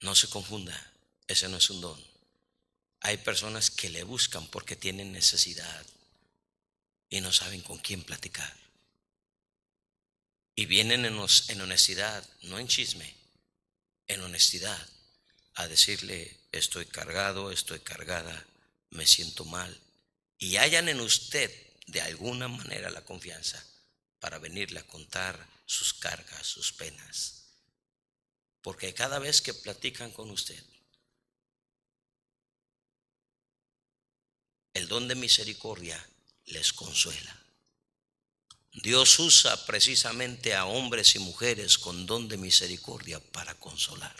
no 0.00 0.14
se 0.14 0.28
confunda, 0.28 0.92
ese 1.26 1.48
no 1.48 1.56
es 1.56 1.70
un 1.70 1.80
don. 1.80 2.14
Hay 3.00 3.18
personas 3.18 3.70
que 3.70 3.90
le 3.90 4.02
buscan 4.02 4.46
porque 4.48 4.76
tienen 4.76 5.12
necesidad 5.12 5.86
y 7.08 7.20
no 7.20 7.32
saben 7.32 7.62
con 7.62 7.78
quién 7.78 8.02
platicar. 8.02 8.54
Y 10.56 10.66
vienen 10.66 11.04
en, 11.04 11.60
honestidad, 11.60 12.28
no 12.42 12.58
en 12.58 12.68
chisme, 12.68 13.14
en 14.06 14.20
honestidad, 14.20 14.88
a 15.54 15.66
decirle, 15.68 16.36
estoy 16.52 16.86
cargado, 16.86 17.50
estoy 17.50 17.80
cargada, 17.80 18.46
me 18.90 19.06
siento 19.06 19.44
mal. 19.44 19.80
Y 20.38 20.56
hayan 20.56 20.88
en 20.88 21.00
usted 21.00 21.50
de 21.86 22.00
alguna 22.02 22.48
manera 22.48 22.90
la 22.90 23.04
confianza 23.04 23.64
para 24.20 24.38
venirle 24.38 24.80
a 24.80 24.86
contar 24.86 25.53
sus 25.64 25.94
cargas, 25.94 26.46
sus 26.46 26.72
penas. 26.72 27.44
Porque 28.62 28.94
cada 28.94 29.18
vez 29.18 29.42
que 29.42 29.54
platican 29.54 30.10
con 30.10 30.30
usted, 30.30 30.62
el 34.74 34.88
don 34.88 35.06
de 35.06 35.14
misericordia 35.14 36.04
les 36.46 36.72
consuela. 36.72 37.40
Dios 38.72 39.18
usa 39.20 39.66
precisamente 39.66 40.54
a 40.54 40.66
hombres 40.66 41.14
y 41.14 41.20
mujeres 41.20 41.78
con 41.78 42.06
don 42.06 42.26
de 42.26 42.36
misericordia 42.36 43.20
para 43.20 43.54
consolar. 43.54 44.16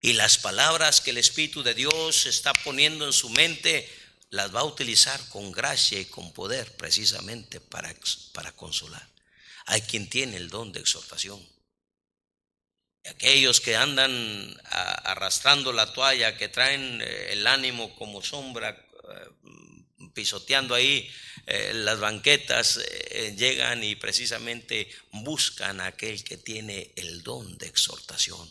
Y 0.00 0.14
las 0.14 0.38
palabras 0.38 1.00
que 1.00 1.10
el 1.10 1.18
Espíritu 1.18 1.62
de 1.62 1.74
Dios 1.74 2.26
está 2.26 2.52
poniendo 2.64 3.06
en 3.06 3.12
su 3.12 3.30
mente 3.30 3.88
las 4.30 4.54
va 4.54 4.60
a 4.60 4.64
utilizar 4.64 5.20
con 5.28 5.52
gracia 5.52 6.00
y 6.00 6.06
con 6.06 6.32
poder 6.32 6.76
precisamente 6.76 7.60
para, 7.60 7.94
para 8.32 8.52
consolar. 8.52 9.06
Hay 9.70 9.82
quien 9.82 10.10
tiene 10.10 10.36
el 10.36 10.50
don 10.50 10.72
de 10.72 10.80
exhortación. 10.80 11.40
Aquellos 13.04 13.60
que 13.60 13.76
andan 13.76 14.60
arrastrando 15.04 15.72
la 15.72 15.92
toalla, 15.92 16.36
que 16.36 16.48
traen 16.48 17.00
eh, 17.00 17.28
el 17.30 17.46
ánimo 17.46 17.94
como 17.94 18.20
sombra, 18.20 18.70
eh, 18.70 20.08
pisoteando 20.12 20.74
ahí 20.74 21.08
eh, 21.46 21.70
las 21.72 22.00
banquetas, 22.00 22.80
llegan 23.36 23.84
y 23.84 23.94
precisamente 23.94 24.90
buscan 25.12 25.80
a 25.80 25.86
aquel 25.86 26.24
que 26.24 26.36
tiene 26.36 26.92
el 26.96 27.22
don 27.22 27.56
de 27.56 27.68
exhortación. 27.68 28.50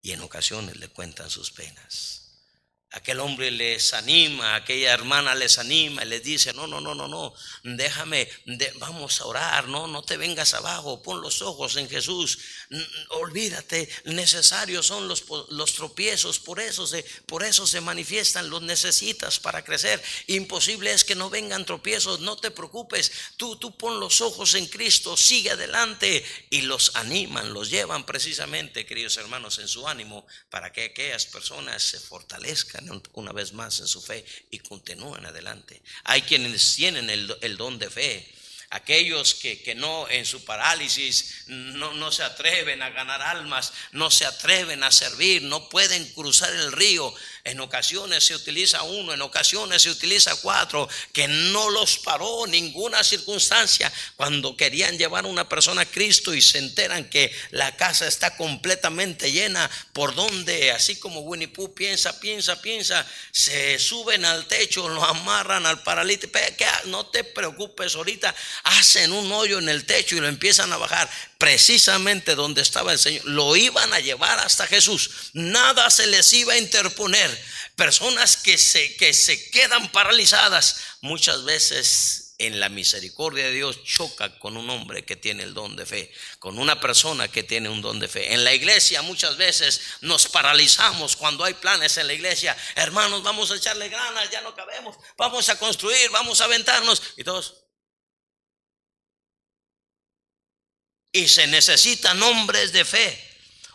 Y 0.00 0.12
en 0.12 0.22
ocasiones 0.22 0.78
le 0.78 0.88
cuentan 0.88 1.28
sus 1.28 1.50
penas. 1.50 2.23
Aquel 2.94 3.18
hombre 3.18 3.50
les 3.50 3.92
anima, 3.92 4.54
aquella 4.54 4.92
hermana 4.92 5.34
les 5.34 5.58
anima 5.58 6.04
y 6.04 6.08
les 6.08 6.22
dice, 6.22 6.52
no, 6.52 6.68
no, 6.68 6.80
no, 6.80 6.94
no, 6.94 7.08
no, 7.08 7.34
déjame, 7.64 8.28
vamos 8.78 9.20
a 9.20 9.26
orar, 9.26 9.66
no, 9.66 9.88
no 9.88 10.04
te 10.04 10.16
vengas 10.16 10.54
abajo, 10.54 11.02
pon 11.02 11.20
los 11.20 11.42
ojos 11.42 11.74
en 11.74 11.88
Jesús, 11.88 12.38
olvídate, 13.08 13.88
necesarios 14.04 14.86
son 14.86 15.08
los, 15.08 15.24
los 15.48 15.74
tropiezos, 15.74 16.38
por 16.38 16.60
eso, 16.60 16.86
se, 16.86 17.02
por 17.26 17.42
eso 17.42 17.66
se 17.66 17.80
manifiestan, 17.80 18.48
los 18.48 18.62
necesitas 18.62 19.40
para 19.40 19.64
crecer. 19.64 20.00
Imposible 20.28 20.92
es 20.92 21.02
que 21.02 21.16
no 21.16 21.30
vengan 21.30 21.66
tropiezos, 21.66 22.20
no 22.20 22.36
te 22.36 22.52
preocupes, 22.52 23.10
tú, 23.36 23.56
tú 23.56 23.76
pon 23.76 23.98
los 23.98 24.20
ojos 24.20 24.54
en 24.54 24.66
Cristo, 24.66 25.16
sigue 25.16 25.50
adelante 25.50 26.24
y 26.48 26.62
los 26.62 26.94
animan, 26.94 27.52
los 27.52 27.70
llevan 27.70 28.06
precisamente, 28.06 28.86
queridos 28.86 29.16
hermanos, 29.16 29.58
en 29.58 29.66
su 29.66 29.88
ánimo 29.88 30.28
para 30.48 30.72
que 30.72 30.84
aquellas 30.84 31.26
personas 31.26 31.82
se 31.82 31.98
fortalezcan 31.98 32.83
una 33.14 33.32
vez 33.32 33.52
más 33.52 33.80
en 33.80 33.88
su 33.88 34.00
fe 34.00 34.24
y 34.50 34.58
continúan 34.58 35.26
adelante. 35.26 35.82
Hay 36.04 36.22
quienes 36.22 36.76
tienen 36.76 37.10
el, 37.10 37.56
don 37.56 37.78
de 37.78 37.90
fe 37.90 38.34
aquellos 38.70 39.34
que, 39.34 39.62
que, 39.62 39.76
no 39.76 40.08
en 40.08 40.26
su 40.26 40.44
parálisis 40.44 41.44
no, 41.46 41.94
no, 41.94 42.10
se 42.10 42.24
atreven 42.24 42.82
a 42.82 42.90
ganar 42.90 43.22
almas, 43.22 43.72
no 43.92 44.10
se 44.10 44.26
atreven 44.26 44.82
a 44.82 44.90
servir, 44.90 45.42
no 45.42 45.68
pueden 45.68 46.04
cruzar 46.12 46.52
el 46.52 46.72
río, 46.72 47.14
en 47.44 47.60
ocasiones 47.60 48.24
se 48.24 48.34
utiliza 48.34 48.82
uno, 48.82 49.12
en 49.12 49.20
ocasiones 49.20 49.82
se 49.82 49.90
utiliza 49.90 50.34
cuatro, 50.36 50.88
que 51.12 51.28
no 51.28 51.68
los 51.68 51.98
paró 51.98 52.46
ninguna 52.46 53.04
circunstancia 53.04 53.92
cuando 54.16 54.56
querían 54.56 54.96
llevar 54.96 55.26
a 55.26 55.28
una 55.28 55.46
persona 55.46 55.82
a 55.82 55.86
Cristo 55.86 56.32
y 56.32 56.40
se 56.40 56.56
enteran 56.58 57.04
que 57.10 57.30
la 57.50 57.76
casa 57.76 58.06
está 58.06 58.34
completamente 58.36 59.30
llena. 59.30 59.70
¿Por 59.92 60.14
donde 60.14 60.72
Así 60.72 60.96
como 60.96 61.20
Winnie 61.20 61.48
Pooh 61.48 61.74
piensa, 61.74 62.18
piensa, 62.18 62.60
piensa, 62.60 63.06
se 63.30 63.78
suben 63.78 64.24
al 64.24 64.46
techo, 64.46 64.88
lo 64.88 65.04
amarran 65.04 65.66
al 65.66 65.82
paralítico. 65.82 66.38
No 66.86 67.06
te 67.06 67.24
preocupes, 67.24 67.94
ahorita 67.94 68.34
hacen 68.64 69.12
un 69.12 69.30
hoyo 69.32 69.58
en 69.58 69.68
el 69.68 69.84
techo 69.84 70.16
y 70.16 70.20
lo 70.20 70.28
empiezan 70.28 70.72
a 70.72 70.76
bajar 70.76 71.10
precisamente 71.44 72.36
donde 72.36 72.62
estaba 72.62 72.90
el 72.90 72.98
Señor, 72.98 73.22
lo 73.26 73.54
iban 73.54 73.92
a 73.92 74.00
llevar 74.00 74.38
hasta 74.38 74.66
Jesús. 74.66 75.10
Nada 75.34 75.90
se 75.90 76.06
les 76.06 76.32
iba 76.32 76.54
a 76.54 76.58
interponer. 76.58 77.30
Personas 77.76 78.38
que 78.38 78.56
se, 78.56 78.96
que 78.96 79.12
se 79.12 79.50
quedan 79.50 79.92
paralizadas 79.92 80.80
muchas 81.02 81.44
veces 81.44 82.36
en 82.38 82.60
la 82.60 82.70
misericordia 82.70 83.44
de 83.44 83.52
Dios 83.52 83.84
choca 83.84 84.38
con 84.38 84.56
un 84.56 84.70
hombre 84.70 85.04
que 85.04 85.16
tiene 85.16 85.42
el 85.42 85.52
don 85.52 85.76
de 85.76 85.84
fe, 85.84 86.10
con 86.38 86.58
una 86.58 86.80
persona 86.80 87.28
que 87.28 87.42
tiene 87.42 87.68
un 87.68 87.82
don 87.82 88.00
de 88.00 88.08
fe. 88.08 88.32
En 88.32 88.42
la 88.42 88.54
iglesia 88.54 89.02
muchas 89.02 89.36
veces 89.36 89.82
nos 90.00 90.26
paralizamos 90.28 91.14
cuando 91.14 91.44
hay 91.44 91.52
planes 91.52 91.98
en 91.98 92.06
la 92.06 92.14
iglesia. 92.14 92.56
Hermanos, 92.74 93.22
vamos 93.22 93.50
a 93.50 93.56
echarle 93.56 93.90
ganas, 93.90 94.30
ya 94.30 94.40
no 94.40 94.54
cabemos, 94.54 94.96
vamos 95.18 95.46
a 95.50 95.58
construir, 95.58 96.08
vamos 96.10 96.40
a 96.40 96.44
aventarnos. 96.44 97.02
Y 97.18 97.22
todos, 97.24 97.63
Y 101.14 101.28
se 101.28 101.46
necesitan 101.46 102.20
hombres 102.24 102.72
de 102.72 102.84
fe. 102.84 103.30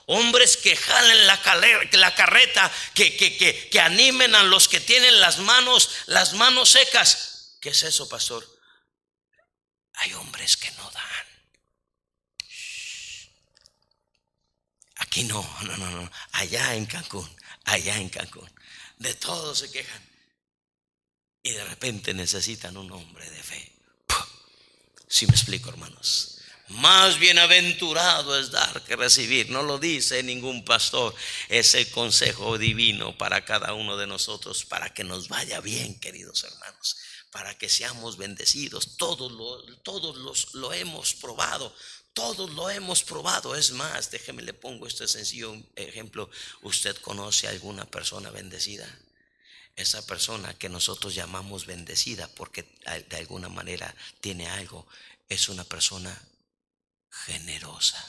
Hombres 0.08 0.58
que 0.58 0.75
jalen 0.75 1.25
la, 1.25 1.41
carreta, 1.41 2.69
que, 2.93 3.15
que, 3.15 3.38
que, 3.38 3.69
que 3.69 3.79
animen 3.79 4.36
a 4.36 4.43
los 4.43 4.67
que 4.67 4.81
tienen 4.81 5.22
las 5.22 5.38
manos, 5.39 5.89
las 6.08 6.34
manos 6.34 6.72
secas. 6.72 7.55
¿Qué 7.62 7.69
es 7.69 7.84
eso, 7.84 8.10
pastor? 8.10 8.46
Hay 9.93 10.13
hombres 10.15 10.58
que 10.58 10.69
no 10.72 10.91
dan. 10.91 11.27
Aquí 14.98 15.24
no, 15.24 15.41
no, 15.63 15.77
no, 15.77 15.91
no. 15.91 16.12
Allá 16.34 16.75
en 16.75 16.88
Cancún, 16.88 17.29
allá 17.63 17.96
en 17.96 18.10
Cancún. 18.10 18.51
De 18.98 19.13
todo 19.13 19.55
se 19.55 19.72
quejan. 19.72 20.03
Y 21.41 21.51
de 21.51 21.63
repente 21.63 22.13
necesitan 22.13 22.75
un 22.75 22.91
hombre 22.91 23.29
de 23.29 23.43
fe. 23.43 23.72
Si 25.08 25.25
me 25.25 25.31
explico, 25.31 25.69
hermanos. 25.69 26.38
Más 26.69 27.17
bienaventurado 27.17 28.38
es 28.39 28.51
dar 28.51 28.83
que 28.83 28.95
recibir. 28.95 29.49
No 29.49 29.63
lo 29.63 29.79
dice 29.79 30.21
ningún 30.21 30.63
pastor. 30.63 31.15
Es 31.47 31.73
el 31.73 31.89
consejo 31.89 32.59
divino 32.59 33.17
para 33.17 33.43
cada 33.43 33.73
uno 33.73 33.97
de 33.97 34.05
nosotros, 34.05 34.65
para 34.65 34.93
que 34.93 35.03
nos 35.03 35.29
vaya 35.29 35.61
bien, 35.61 35.99
queridos 35.99 36.43
hermanos, 36.43 36.97
para 37.31 37.57
que 37.57 37.69
seamos 37.69 38.17
bendecidos. 38.17 38.97
Todos 38.97 39.31
lo, 39.31 39.63
todos 39.77 40.17
los, 40.17 40.53
lo 40.53 40.71
hemos 40.71 41.15
probado. 41.15 41.75
Todos 42.13 42.51
lo 42.51 42.69
hemos 42.69 43.03
probado. 43.03 43.55
Es 43.55 43.71
más, 43.71 44.11
déjeme 44.11 44.43
le 44.43 44.53
pongo 44.53 44.85
este 44.85 45.07
sencillo 45.07 45.55
ejemplo. 45.75 46.29
¿Usted 46.61 46.95
conoce 46.97 47.47
a 47.47 47.51
alguna 47.51 47.89
persona 47.89 48.29
bendecida? 48.29 48.88
Esa 49.75 50.05
persona 50.05 50.53
que 50.53 50.69
nosotros 50.69 51.15
llamamos 51.15 51.65
bendecida 51.65 52.27
porque 52.35 52.63
de 53.09 53.17
alguna 53.17 53.49
manera 53.49 53.95
tiene 54.21 54.47
algo, 54.47 54.85
es 55.29 55.49
una 55.49 55.63
persona 55.63 56.15
generosa. 57.09 58.03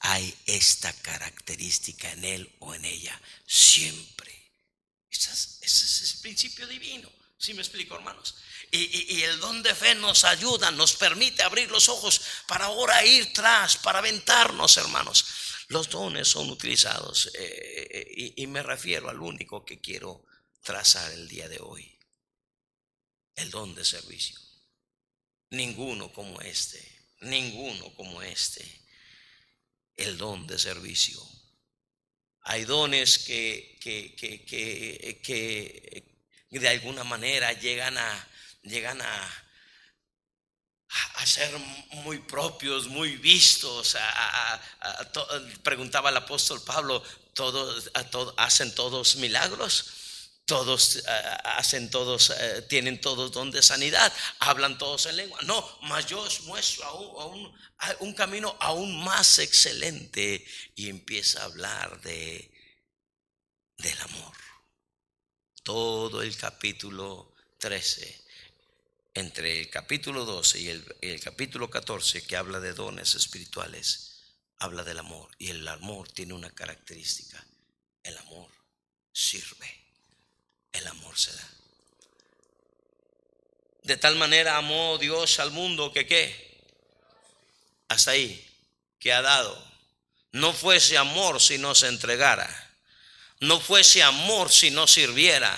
Hay 0.00 0.34
esta 0.46 0.92
característica 0.92 2.12
en 2.12 2.24
él 2.24 2.56
o 2.60 2.74
en 2.74 2.84
ella 2.84 3.20
siempre. 3.46 4.52
Ese 5.10 5.30
es, 5.32 6.14
el 6.14 6.20
principio 6.20 6.66
divino. 6.66 7.10
Si 7.38 7.54
me 7.54 7.62
explico, 7.62 7.96
hermanos? 7.96 8.36
Y, 8.70 9.22
el 9.22 9.38
don 9.40 9.62
de 9.62 9.74
fe 9.74 9.94
nos 9.94 10.24
ayuda, 10.24 10.70
nos 10.70 10.96
permite 10.96 11.42
abrir 11.42 11.70
los 11.70 11.88
ojos 11.88 12.20
para 12.46 12.66
ahora 12.66 13.04
ir 13.04 13.32
tras, 13.32 13.76
para 13.76 14.00
aventarnos, 14.00 14.76
hermanos. 14.76 15.24
Los 15.68 15.88
dones 15.88 16.28
son 16.28 16.50
utilizados 16.50 17.30
eh, 17.34 17.88
eh, 17.90 18.32
y 18.36 18.46
me 18.46 18.62
refiero 18.62 19.08
al 19.08 19.20
único 19.20 19.64
que 19.64 19.80
quiero 19.80 20.24
trazar 20.62 21.10
el 21.12 21.28
día 21.28 21.48
de 21.48 21.60
hoy. 21.60 21.98
El 23.34 23.50
don 23.50 23.74
de 23.74 23.84
servicio. 23.84 24.38
Ninguno 25.50 26.12
como 26.12 26.40
este 26.40 26.95
ninguno 27.20 27.92
como 27.94 28.22
este, 28.22 28.64
el 29.96 30.18
don 30.18 30.46
de 30.46 30.58
servicio. 30.58 31.20
Hay 32.42 32.64
dones 32.64 33.18
que, 33.18 33.78
que, 33.80 34.14
que, 34.14 34.44
que, 35.22 36.04
de 36.50 36.68
alguna 36.68 37.04
manera 37.04 37.52
llegan 37.52 37.98
a, 37.98 38.28
llegan 38.62 39.02
a, 39.02 39.44
a 41.16 41.26
ser 41.26 41.56
muy 41.90 42.18
propios, 42.20 42.86
muy 42.86 43.16
vistos. 43.16 43.96
preguntaba 45.62 46.10
el 46.10 46.16
apóstol 46.16 46.62
Pablo, 46.62 47.02
¿todos, 47.34 47.90
¿hacen 48.36 48.74
todos 48.74 49.16
milagros? 49.16 50.05
Todos 50.46 50.96
eh, 50.96 51.02
hacen 51.44 51.90
todos, 51.90 52.30
eh, 52.30 52.62
tienen 52.68 53.00
todos 53.00 53.32
don 53.32 53.50
de 53.50 53.62
sanidad, 53.62 54.12
hablan 54.38 54.78
todos 54.78 55.06
en 55.06 55.16
lengua. 55.16 55.40
No, 55.42 55.78
mas 55.82 56.06
yo 56.06 56.20
os 56.20 56.42
muestro 56.42 56.84
aún, 56.86 57.52
un 58.00 58.14
camino 58.14 58.56
aún 58.60 59.04
más 59.04 59.40
excelente 59.40 60.46
y 60.76 60.88
empieza 60.88 61.42
a 61.42 61.46
hablar 61.46 62.00
de, 62.00 62.50
del 63.78 64.00
amor. 64.00 64.32
Todo 65.64 66.22
el 66.22 66.36
capítulo 66.36 67.34
13, 67.58 68.24
entre 69.14 69.62
el 69.62 69.68
capítulo 69.68 70.24
12 70.24 70.60
y 70.60 70.68
el, 70.68 70.96
el 71.00 71.20
capítulo 71.20 71.68
14 71.68 72.24
que 72.24 72.36
habla 72.36 72.60
de 72.60 72.72
dones 72.72 73.16
espirituales, 73.16 74.22
habla 74.58 74.84
del 74.84 75.00
amor. 75.00 75.28
Y 75.38 75.50
el 75.50 75.66
amor 75.66 76.08
tiene 76.12 76.34
una 76.34 76.50
característica, 76.50 77.44
el 78.04 78.16
amor 78.18 78.48
sirve 79.12 79.85
el 80.76 80.86
amor 80.86 81.18
se 81.18 81.32
da. 81.32 81.48
De 83.82 83.96
tal 83.96 84.16
manera 84.16 84.56
amó 84.56 84.98
Dios 84.98 85.38
al 85.38 85.52
mundo 85.52 85.92
que 85.92 86.06
qué. 86.06 86.46
Hasta 87.88 88.12
ahí, 88.12 88.44
que 88.98 89.12
ha 89.12 89.22
dado. 89.22 89.56
No 90.32 90.52
fuese 90.52 90.98
amor 90.98 91.40
si 91.40 91.56
no 91.56 91.74
se 91.74 91.86
entregara. 91.86 92.48
No 93.40 93.60
fuese 93.60 94.02
amor 94.02 94.50
si 94.50 94.70
no 94.70 94.86
sirviera. 94.86 95.56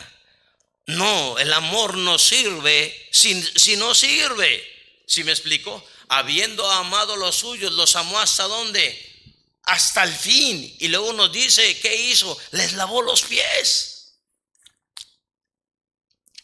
No, 0.87 1.39
el 1.39 1.53
amor 1.53 1.97
no 1.97 2.19
sirve 2.19 3.09
si, 3.11 3.43
si 3.43 3.77
no 3.77 3.95
sirve. 3.95 4.63
¿Si 5.07 5.25
me 5.25 5.33
explico? 5.33 5.83
Habiendo 6.09 6.71
amado 6.71 7.17
los 7.17 7.37
suyos, 7.37 7.73
los 7.73 7.97
amó 7.97 8.19
hasta 8.19 8.45
dónde? 8.45 9.07
Hasta 9.65 10.05
el 10.05 10.15
fin. 10.15 10.77
Y 10.81 10.89
luego 10.89 11.13
nos 11.15 11.33
dice, 11.33 11.79
¿qué 11.81 11.95
hizo? 11.95 12.39
Les 12.53 12.75
lavó 12.75 13.03
los 13.03 13.23
pies. 13.23 13.98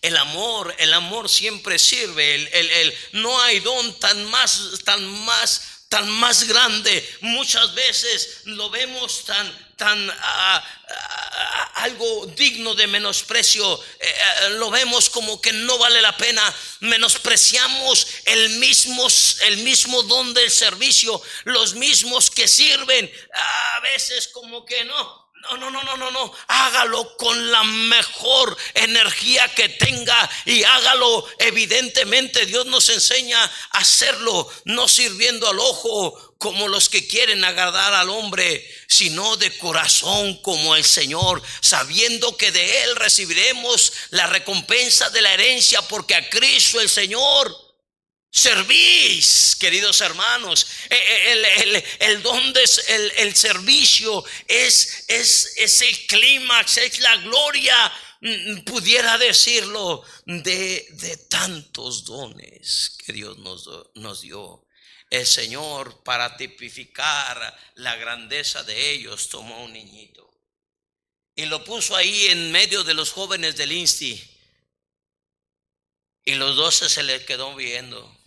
El 0.04 0.18
amor, 0.18 0.74
el 0.80 0.92
amor 0.92 1.30
siempre 1.30 1.78
sirve. 1.78 2.34
El, 2.34 2.70
el, 2.70 2.98
no 3.12 3.40
hay 3.40 3.60
don 3.60 3.98
tan 4.00 4.22
más, 4.26 4.60
tan 4.84 5.02
más, 5.24 5.62
tan 5.88 6.06
más 6.10 6.44
grande. 6.44 7.16
Muchas 7.22 7.74
veces 7.74 8.42
lo 8.44 8.68
vemos 8.68 9.24
tan, 9.24 9.74
tan 9.78 10.10
ah, 10.20 10.62
algo 11.76 12.26
digno 12.36 12.74
de 12.74 12.86
menosprecio. 12.86 13.82
Eh, 13.98 14.06
eh, 14.06 14.50
lo 14.58 14.70
vemos 14.70 15.08
como 15.08 15.40
que 15.40 15.54
no 15.54 15.78
vale 15.78 16.02
la 16.02 16.14
pena. 16.14 16.54
Menospreciamos 16.80 18.06
el 18.26 18.50
mismo, 18.58 19.08
el 19.46 19.56
mismo 19.56 20.02
don 20.02 20.34
del 20.34 20.50
servicio, 20.50 21.22
los 21.44 21.72
mismos 21.76 22.30
que 22.30 22.46
sirven. 22.46 23.10
A 23.32 23.80
veces 23.80 24.28
como 24.28 24.66
que 24.66 24.84
no. 24.84 25.23
No, 25.50 25.58
no, 25.58 25.70
no, 25.70 25.82
no, 25.82 25.96
no, 25.96 26.10
no. 26.10 26.32
Hágalo 26.48 27.16
con 27.16 27.50
la 27.50 27.62
mejor 27.64 28.56
energía 28.74 29.46
que 29.54 29.68
tenga 29.68 30.30
y 30.46 30.62
hágalo 30.62 31.26
evidentemente. 31.38 32.46
Dios 32.46 32.66
nos 32.66 32.88
enseña 32.88 33.42
a 33.42 33.78
hacerlo, 33.78 34.50
no 34.64 34.88
sirviendo 34.88 35.48
al 35.48 35.58
ojo 35.58 36.34
como 36.38 36.68
los 36.68 36.88
que 36.88 37.06
quieren 37.06 37.44
agradar 37.44 37.94
al 37.94 38.10
hombre, 38.10 38.68
sino 38.86 39.36
de 39.36 39.56
corazón 39.58 40.36
como 40.42 40.76
el 40.76 40.84
Señor, 40.84 41.42
sabiendo 41.60 42.36
que 42.36 42.52
de 42.52 42.82
Él 42.82 42.96
recibiremos 42.96 43.92
la 44.10 44.26
recompensa 44.26 45.10
de 45.10 45.22
la 45.22 45.32
herencia, 45.32 45.80
porque 45.82 46.14
a 46.14 46.28
Cristo 46.28 46.80
el 46.80 46.90
Señor 46.90 47.63
Servís, 48.36 49.54
queridos 49.60 50.00
hermanos. 50.00 50.66
Eh, 50.90 50.96
eh, 50.96 51.84
el, 52.00 52.20
don 52.20 52.52
de 52.52 52.64
el, 53.18 53.36
servicio 53.36 54.24
es, 54.48 55.04
es, 55.06 55.54
es 55.56 55.82
el 55.82 56.06
clímax, 56.08 56.78
es 56.78 56.98
la 56.98 57.16
gloria, 57.18 57.92
mm, 58.20 58.64
pudiera 58.64 59.16
decirlo, 59.18 60.02
de, 60.26 60.84
de 60.90 61.16
tantos 61.28 62.04
dones 62.04 62.98
que 63.06 63.12
Dios 63.12 63.38
nos, 63.38 63.68
nos 63.94 64.22
dio. 64.22 64.66
El 65.10 65.26
Señor, 65.26 66.02
para 66.02 66.36
tipificar 66.36 67.56
la 67.76 67.94
grandeza 67.94 68.64
de 68.64 68.90
ellos, 68.90 69.28
tomó 69.28 69.62
un 69.62 69.74
niñito 69.74 70.28
y 71.36 71.46
lo 71.46 71.64
puso 71.64 71.94
ahí 71.94 72.26
en 72.26 72.50
medio 72.50 72.82
de 72.82 72.94
los 72.94 73.12
jóvenes 73.12 73.56
del 73.56 73.70
Insti. 73.70 74.20
Y 76.24 76.34
los 76.34 76.56
doce 76.56 76.88
se 76.88 77.04
le 77.04 77.24
quedó 77.24 77.54
viendo. 77.54 78.23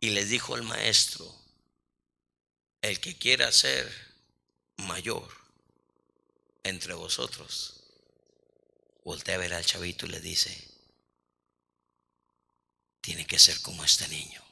Y 0.00 0.10
les 0.10 0.28
dijo 0.28 0.56
el 0.56 0.62
maestro, 0.62 1.34
el 2.82 3.00
que 3.00 3.16
quiera 3.16 3.50
ser 3.50 3.90
mayor 4.76 5.28
entre 6.62 6.94
vosotros, 6.94 7.82
voltea 9.04 9.34
a 9.34 9.38
ver 9.38 9.54
al 9.54 9.64
chavito 9.64 10.06
y 10.06 10.10
le 10.10 10.20
dice, 10.20 10.68
tiene 13.00 13.26
que 13.26 13.38
ser 13.38 13.60
como 13.62 13.82
este 13.84 14.06
niño. 14.08 14.42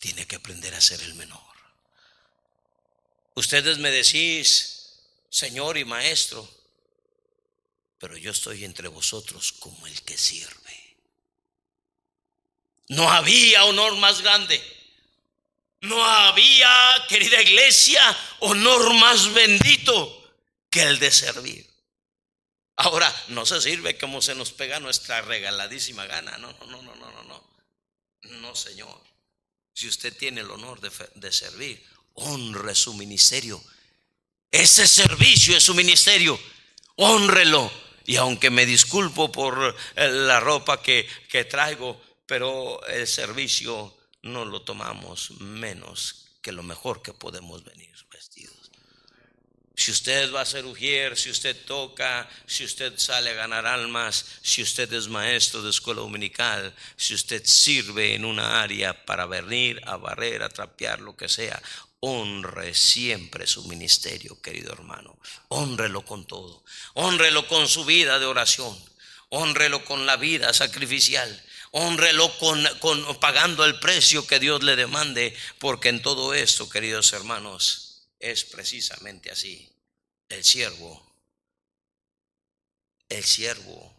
Tiene 0.00 0.26
que 0.26 0.36
aprender 0.36 0.74
a 0.74 0.80
ser 0.80 1.00
el 1.02 1.14
menor. 1.14 1.40
Ustedes 3.34 3.78
me 3.78 3.90
decís, 3.90 5.00
Señor 5.28 5.76
y 5.76 5.84
Maestro, 5.84 6.48
pero 7.98 8.16
yo 8.16 8.30
estoy 8.30 8.64
entre 8.64 8.88
vosotros 8.88 9.52
como 9.52 9.86
el 9.86 10.02
que 10.02 10.16
sirve. 10.16 10.63
No 12.88 13.10
había 13.10 13.64
honor 13.64 13.96
más 13.96 14.20
grande. 14.20 14.62
No 15.80 16.02
había, 16.04 16.70
querida 17.08 17.42
iglesia, 17.42 18.02
honor 18.40 18.94
más 18.94 19.32
bendito 19.34 20.32
que 20.70 20.82
el 20.82 20.98
de 20.98 21.10
servir. 21.10 21.74
Ahora, 22.76 23.14
no 23.28 23.46
se 23.46 23.60
sirve 23.60 23.96
como 23.98 24.20
se 24.20 24.34
nos 24.34 24.52
pega 24.52 24.80
nuestra 24.80 25.22
regaladísima 25.22 26.06
gana. 26.06 26.38
No, 26.38 26.52
no, 26.52 26.82
no, 26.82 26.94
no, 26.94 27.10
no, 27.10 27.22
no. 27.24 27.44
No, 28.40 28.54
Señor. 28.54 29.00
Si 29.72 29.88
usted 29.88 30.16
tiene 30.16 30.40
el 30.40 30.50
honor 30.50 30.80
de, 30.80 31.32
servir, 31.32 31.84
honre 32.14 32.74
su 32.74 32.94
ministerio. 32.94 33.62
Ese 34.50 34.86
servicio 34.86 35.56
es 35.56 35.62
su 35.62 35.74
ministerio. 35.74 36.38
Honrelo. 36.96 37.70
Y 38.06 38.16
aunque 38.16 38.50
me 38.50 38.66
disculpo 38.66 39.32
por 39.32 39.76
eh, 39.96 40.08
la 40.08 40.40
ropa 40.40 40.82
que, 40.82 41.08
que 41.28 41.44
traigo, 41.44 42.00
pero 42.26 42.84
el 42.86 43.06
servicio 43.06 43.96
no 44.22 44.44
lo 44.44 44.62
tomamos 44.62 45.32
menos 45.40 46.26
que 46.40 46.52
lo 46.52 46.62
mejor 46.62 47.02
que 47.02 47.12
podemos 47.12 47.64
venir 47.64 47.94
vestidos. 48.10 48.70
Si 49.76 49.90
usted 49.90 50.32
va 50.32 50.42
a 50.42 50.46
ser 50.46 50.64
ujier, 50.66 51.16
si 51.16 51.30
usted 51.30 51.56
toca, 51.66 52.28
si 52.46 52.64
usted 52.64 52.96
sale 52.96 53.30
a 53.30 53.34
ganar 53.34 53.66
almas, 53.66 54.24
si 54.40 54.62
usted 54.62 54.90
es 54.92 55.08
maestro 55.08 55.62
de 55.62 55.70
escuela 55.70 56.00
dominical, 56.00 56.72
si 56.96 57.12
usted 57.12 57.42
sirve 57.44 58.14
en 58.14 58.24
una 58.24 58.62
área 58.62 59.04
para 59.04 59.26
venir 59.26 59.82
a 59.84 59.96
barrer, 59.96 60.44
a 60.44 60.48
trapear, 60.48 61.00
lo 61.00 61.16
que 61.16 61.28
sea, 61.28 61.60
honre 61.98 62.72
siempre 62.72 63.48
su 63.48 63.64
ministerio, 63.64 64.40
querido 64.40 64.72
hermano. 64.72 65.18
Honrelo 65.48 66.04
con 66.04 66.24
todo. 66.24 66.64
Honrelo 66.94 67.48
con 67.48 67.66
su 67.66 67.84
vida 67.84 68.20
de 68.20 68.26
oración. 68.26 68.78
Honrelo 69.30 69.84
con 69.84 70.06
la 70.06 70.16
vida 70.16 70.54
sacrificial. 70.54 71.44
Honrelo 71.76 72.38
con, 72.38 72.64
con 72.78 73.18
pagando 73.18 73.64
el 73.64 73.80
precio 73.80 74.24
que 74.28 74.38
Dios 74.38 74.62
le 74.62 74.76
demande, 74.76 75.36
porque 75.58 75.88
en 75.88 76.02
todo 76.02 76.32
esto, 76.32 76.68
queridos 76.68 77.12
hermanos, 77.12 78.06
es 78.20 78.44
precisamente 78.44 79.32
así. 79.32 79.68
El 80.28 80.44
siervo, 80.44 81.04
el 83.08 83.24
siervo 83.24 83.92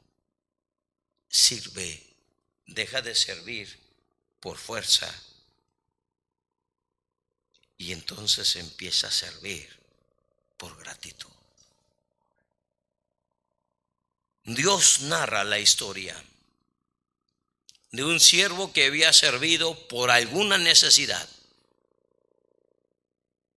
sirve, 1.28 2.02
deja 2.66 3.02
de 3.02 3.14
servir 3.14 3.78
por 4.40 4.58
fuerza 4.58 5.14
y 7.78 7.92
entonces 7.92 8.56
empieza 8.56 9.08
a 9.08 9.12
servir 9.12 9.70
por 10.56 10.78
gratitud. 10.78 11.30
Dios 14.46 15.02
narra 15.02 15.44
la 15.44 15.60
historia 15.60 16.16
de 17.96 18.04
un 18.04 18.20
siervo 18.20 18.74
que 18.74 18.86
había 18.86 19.14
servido 19.14 19.88
por 19.88 20.12
alguna 20.12 20.58
necesidad 20.58 21.28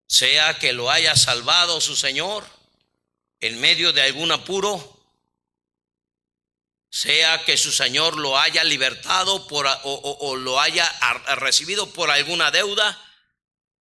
sea 0.08 0.58
que 0.58 0.72
lo 0.72 0.90
haya 0.90 1.14
salvado 1.14 1.80
su 1.80 1.94
Señor 1.94 2.44
en 3.40 3.60
medio 3.60 3.92
de 3.92 4.02
algún 4.02 4.32
apuro, 4.32 4.96
sea 6.90 7.44
que 7.44 7.56
su 7.56 7.70
Señor 7.70 8.16
lo 8.16 8.38
haya 8.38 8.64
libertado 8.64 9.46
por, 9.46 9.68
o, 9.84 10.34
lo 10.36 10.58
haya 10.58 10.90
recibido 11.36 11.92
por 11.92 12.10
alguna 12.10 12.50
deuda, 12.50 12.98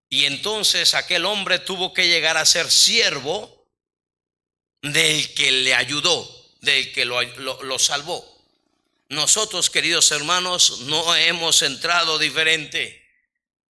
y 0.09 0.25
entonces 0.25 0.93
aquel 0.93 1.25
hombre 1.25 1.59
tuvo 1.59 1.93
que 1.93 2.07
llegar 2.07 2.37
a 2.37 2.45
ser 2.45 2.69
siervo 2.69 3.65
del 4.81 5.33
que 5.33 5.51
le 5.51 5.73
ayudó, 5.73 6.29
del 6.59 6.91
que 6.93 7.05
lo, 7.05 7.23
lo 7.23 7.79
salvó. 7.79 8.36
Nosotros, 9.09 9.69
queridos 9.69 10.11
hermanos, 10.11 10.81
no 10.81 11.15
hemos 11.15 11.61
entrado 11.61 12.19
diferente. 12.19 13.05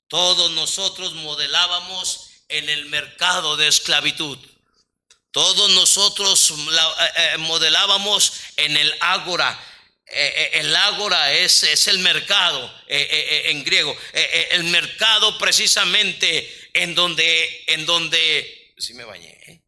Todos 0.08 0.50
nosotros 0.52 1.13
modelábamos 1.13 2.30
en 2.50 2.67
el 2.69 2.86
mercado 2.88 3.56
de 3.56 3.67
esclavitud. 3.67 4.39
Todos 5.32 5.69
nosotros 5.71 6.52
eh, 6.52 7.34
eh, 7.34 7.38
modelábamos 7.38 8.34
en 8.56 8.78
el 8.78 8.91
ágora. 9.00 9.63
Eh, 10.08 10.52
el 10.54 10.76
ágora 10.76 11.32
es, 11.34 11.62
es 11.62 11.88
el 11.88 12.00
mercado 12.00 12.73
en 12.88 13.63
griego. 13.63 13.95
el 14.13 14.63
mercado 14.63 15.38
precisamente 15.38 16.69
en 16.73 16.95
donde, 16.95 17.63
en 17.67 17.86
donde, 17.86 18.73
si 18.78 18.95
me 18.95 19.04
bañé, 19.04 19.62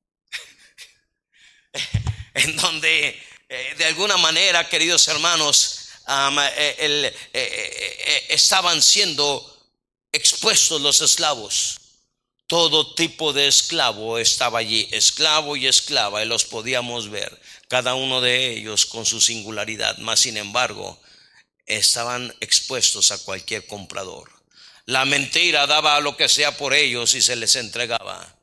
en 2.33 2.55
donde 2.55 3.28
de 3.49 3.85
alguna 3.85 4.17
manera, 4.17 4.69
queridos 4.69 5.07
hermanos, 5.07 5.89
estaban 8.29 8.81
siendo 8.81 9.57
expuestos 10.11 10.81
los 10.81 11.01
esclavos. 11.01 11.79
Todo 12.47 12.95
tipo 12.95 13.31
de 13.31 13.47
esclavo 13.47 14.17
estaba 14.17 14.59
allí, 14.59 14.87
esclavo 14.91 15.55
y 15.55 15.67
esclava, 15.67 16.23
y 16.23 16.27
los 16.27 16.45
podíamos 16.45 17.09
ver, 17.09 17.39
cada 17.67 17.93
uno 17.93 18.21
de 18.21 18.53
ellos 18.53 18.87
con 18.87 19.05
su 19.05 19.21
singularidad, 19.21 19.97
mas 19.99 20.21
sin 20.21 20.35
embargo, 20.35 20.99
estaban 21.67 22.35
expuestos 22.39 23.11
a 23.11 23.19
cualquier 23.19 23.67
comprador. 23.67 24.31
La 24.85 25.05
mentira 25.05 25.67
daba 25.67 25.99
lo 25.99 26.17
que 26.17 26.27
sea 26.27 26.57
por 26.57 26.73
ellos 26.73 27.13
y 27.13 27.21
se 27.21 27.35
les 27.35 27.55
entregaba. 27.55 28.35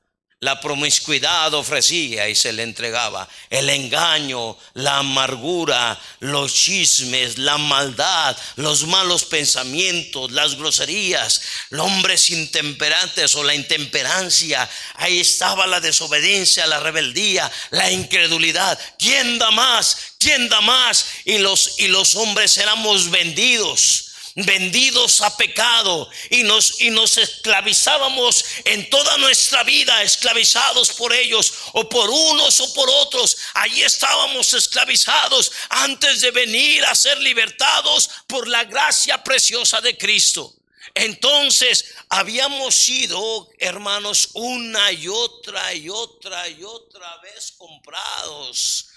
La 0.46 0.60
promiscuidad 0.60 1.52
ofrecía 1.54 2.28
y 2.28 2.36
se 2.36 2.52
le 2.52 2.62
entregaba. 2.62 3.28
El 3.50 3.68
engaño, 3.68 4.56
la 4.74 4.98
amargura, 4.98 6.00
los 6.20 6.54
chismes, 6.54 7.36
la 7.36 7.58
maldad, 7.58 8.36
los 8.54 8.86
malos 8.86 9.24
pensamientos, 9.24 10.30
las 10.30 10.54
groserías, 10.54 11.42
los 11.70 11.86
hombres 11.86 12.30
intemperantes 12.30 13.34
o 13.34 13.42
la 13.42 13.56
intemperancia. 13.56 14.70
Ahí 14.94 15.18
estaba 15.18 15.66
la 15.66 15.80
desobediencia, 15.80 16.64
la 16.68 16.78
rebeldía, 16.78 17.50
la 17.70 17.90
incredulidad. 17.90 18.78
¿Quién 19.00 19.40
da 19.40 19.50
más? 19.50 19.96
¿Quién 20.20 20.48
da 20.48 20.60
más? 20.60 21.06
Y 21.24 21.38
los, 21.38 21.80
y 21.80 21.88
los 21.88 22.14
hombres 22.14 22.56
éramos 22.56 23.10
vendidos 23.10 24.05
vendidos 24.36 25.22
a 25.22 25.34
pecado 25.34 26.10
y 26.28 26.42
nos, 26.42 26.80
y 26.80 26.90
nos 26.90 27.16
esclavizábamos 27.16 28.44
en 28.64 28.88
toda 28.90 29.16
nuestra 29.16 29.62
vida, 29.64 30.02
esclavizados 30.02 30.92
por 30.92 31.12
ellos 31.14 31.54
o 31.72 31.88
por 31.88 32.10
unos 32.10 32.60
o 32.60 32.74
por 32.74 32.88
otros. 32.90 33.38
Allí 33.54 33.82
estábamos 33.82 34.52
esclavizados 34.52 35.50
antes 35.70 36.20
de 36.20 36.30
venir 36.30 36.84
a 36.84 36.94
ser 36.94 37.18
libertados 37.20 38.10
por 38.26 38.46
la 38.46 38.64
gracia 38.64 39.22
preciosa 39.24 39.80
de 39.80 39.96
Cristo. 39.96 40.54
Entonces 40.94 41.94
habíamos 42.10 42.74
sido, 42.74 43.48
hermanos, 43.58 44.30
una 44.34 44.92
y 44.92 45.08
otra 45.08 45.74
y 45.74 45.88
otra 45.88 46.48
y 46.48 46.62
otra 46.62 47.16
vez 47.22 47.52
comprados. 47.56 48.90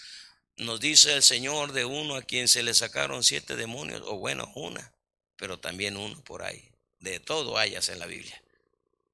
Nos 0.58 0.82
dice 0.82 1.14
el 1.14 1.24
Señor 1.24 1.72
de 1.72 1.86
uno 1.86 2.16
a 2.16 2.22
quien 2.22 2.50
se 2.50 2.62
le 2.62 2.74
sacaron 2.74 3.24
siete 3.24 3.56
demonios, 3.56 4.02
o 4.06 4.18
bueno, 4.18 4.52
una 4.56 4.94
pero 5.40 5.58
también 5.58 5.98
uno 5.98 6.22
por 6.24 6.44
ahí. 6.44 6.64
De 7.00 7.20
todo 7.22 7.58
hayas 7.58 7.88
en 7.88 7.98
la 7.98 8.06
Biblia. 8.06 8.40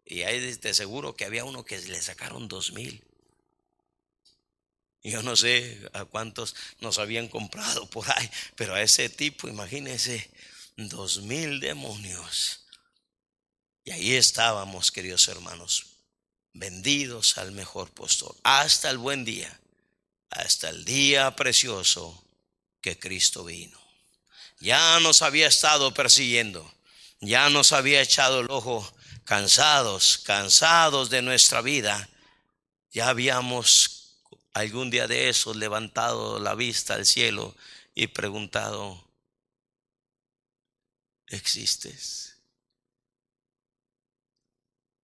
Y 0.06 0.24
ahí 0.24 0.40
de 0.40 0.74
seguro 0.74 1.16
que 1.16 1.24
había 1.24 1.46
uno 1.46 1.64
que 1.64 1.78
le 1.78 2.02
sacaron 2.02 2.48
dos 2.48 2.74
mil. 2.74 3.02
Yo 5.04 5.22
no 5.22 5.36
sé 5.36 5.88
a 5.94 6.04
cuántos 6.06 6.56
nos 6.80 6.98
habían 6.98 7.28
comprado 7.28 7.88
por 7.92 8.10
ahí, 8.12 8.30
pero 8.56 8.74
a 8.74 8.82
ese 8.82 9.08
tipo, 9.08 9.48
imagínense, 9.48 10.32
dos 10.76 11.22
mil 11.22 11.60
demonios. 11.60 12.66
Y 13.84 13.92
ahí 13.92 14.14
estábamos, 14.16 14.92
queridos 14.92 15.28
hermanos, 15.28 15.86
vendidos 16.54 17.38
al 17.38 17.52
mejor 17.52 17.92
postor, 17.92 18.36
hasta 18.42 18.90
el 18.90 18.98
buen 18.98 19.26
día, 19.26 19.60
hasta 20.32 20.70
el 20.70 20.86
día 20.86 21.36
precioso 21.36 22.24
que 22.82 22.98
Cristo 22.98 23.44
vino 23.44 23.85
ya 24.66 25.00
nos 25.00 25.22
había 25.22 25.48
estado 25.48 25.94
persiguiendo, 25.94 26.74
ya 27.20 27.50
nos 27.50 27.72
había 27.72 28.02
echado 28.02 28.40
el 28.40 28.50
ojo 28.50 28.92
cansados, 29.24 30.18
cansados 30.18 31.12
de 31.12 31.22
nuestra 31.22 31.62
vida, 31.62 32.10
ya 32.92 33.10
habíamos 33.10 34.16
algún 34.54 34.90
día 34.90 35.06
de 35.06 35.30
esos 35.30 35.56
levantado 35.56 36.40
la 36.40 36.56
vista 36.56 36.96
al 36.96 37.06
cielo 37.06 37.56
y 37.94 38.08
preguntado, 38.08 39.08
¿existes? 41.28 42.38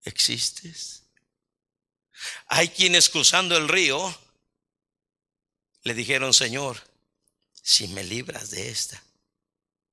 ¿Existes? 0.02 1.04
Hay 2.46 2.68
quienes 2.70 3.08
cruzando 3.08 3.56
el 3.56 3.68
río 3.68 4.12
le 5.84 5.94
dijeron, 5.94 6.34
Señor, 6.34 6.82
si 7.62 7.86
me 7.86 8.02
libras 8.02 8.50
de 8.50 8.68
esta, 8.68 9.00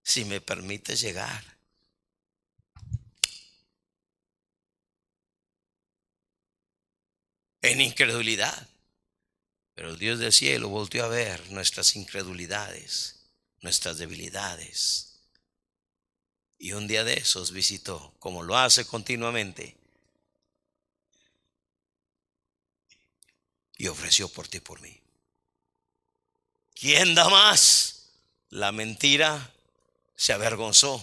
si 0.10 0.26
me 0.26 0.42
permite 0.42 0.96
llegar. 0.96 1.44
En 7.62 7.80
incredulidad. 7.80 8.68
Pero 9.76 9.96
Dios 9.96 10.18
del 10.18 10.34
cielo 10.34 10.68
volvió 10.70 11.06
a 11.06 11.10
ver 11.10 11.52
nuestras 11.52 11.96
incredulidades, 11.96 13.30
nuestras 13.62 14.00
debilidades. 14.00 15.22
Y 16.58 16.72
un 16.72 16.88
día 16.88 17.04
de 17.04 17.14
esos 17.14 17.52
visitó, 17.52 18.16
como 18.18 18.42
lo 18.42 18.58
hace 18.58 18.86
continuamente, 18.86 19.78
y 23.78 23.88
ofreció 23.88 24.28
por 24.28 24.48
ti 24.48 24.60
por 24.60 24.82
mí. 24.82 25.00
¿Quién 26.74 27.14
da 27.14 27.30
más? 27.30 28.10
La 28.50 28.72
mentira 28.72 29.54
se 30.20 30.34
avergonzó. 30.34 31.02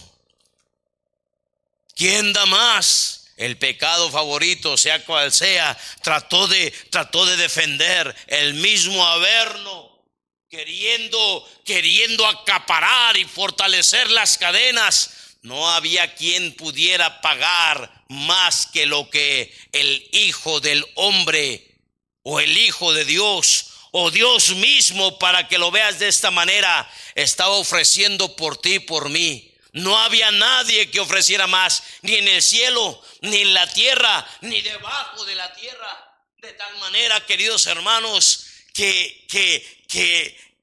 ¿Quién 1.95 2.33
da 2.33 2.45
más? 2.45 3.31
El 3.35 3.57
pecado 3.57 4.11
favorito, 4.11 4.77
sea 4.77 5.03
cual 5.05 5.31
sea, 5.31 5.75
trató 6.03 6.47
de, 6.47 6.69
trató 6.91 7.25
de 7.25 7.35
defender 7.35 8.15
el 8.27 8.53
mismo 8.53 9.03
Averno, 9.03 10.05
queriendo, 10.47 11.49
queriendo 11.65 12.27
acaparar 12.27 13.17
y 13.17 13.25
fortalecer 13.25 14.11
las 14.11 14.37
cadenas. 14.37 15.09
No 15.41 15.67
había 15.67 16.13
quien 16.13 16.53
pudiera 16.53 17.19
pagar 17.19 18.05
más 18.09 18.67
que 18.67 18.85
lo 18.85 19.09
que 19.09 19.51
el 19.71 20.07
Hijo 20.11 20.59
del 20.59 20.85
Hombre 20.93 21.75
o 22.21 22.39
el 22.39 22.55
Hijo 22.55 22.93
de 22.93 23.05
Dios 23.05 23.66
o 23.91 24.11
Dios 24.11 24.55
mismo, 24.55 25.17
para 25.19 25.47
que 25.47 25.57
lo 25.57 25.71
veas 25.71 25.99
de 25.99 26.07
esta 26.07 26.31
manera, 26.31 26.89
estaba 27.15 27.55
ofreciendo 27.55 28.35
por 28.35 28.57
ti, 28.57 28.79
por 28.79 29.09
mí. 29.09 29.53
No 29.73 29.97
había 29.97 30.31
nadie 30.31 30.89
que 30.89 30.99
ofreciera 30.99 31.47
más, 31.47 31.83
ni 32.01 32.15
en 32.15 32.27
el 32.27 32.41
cielo, 32.41 33.01
ni 33.21 33.41
en 33.41 33.53
la 33.53 33.71
tierra, 33.71 34.27
ni 34.41 34.61
debajo 34.61 35.25
de 35.25 35.35
la 35.35 35.53
tierra. 35.53 36.03
De 36.37 36.53
tal 36.53 36.77
manera, 36.77 37.25
queridos 37.25 37.65
hermanos, 37.67 38.45
que, 38.73 39.25
que, 39.29 39.85
que, 39.87 40.57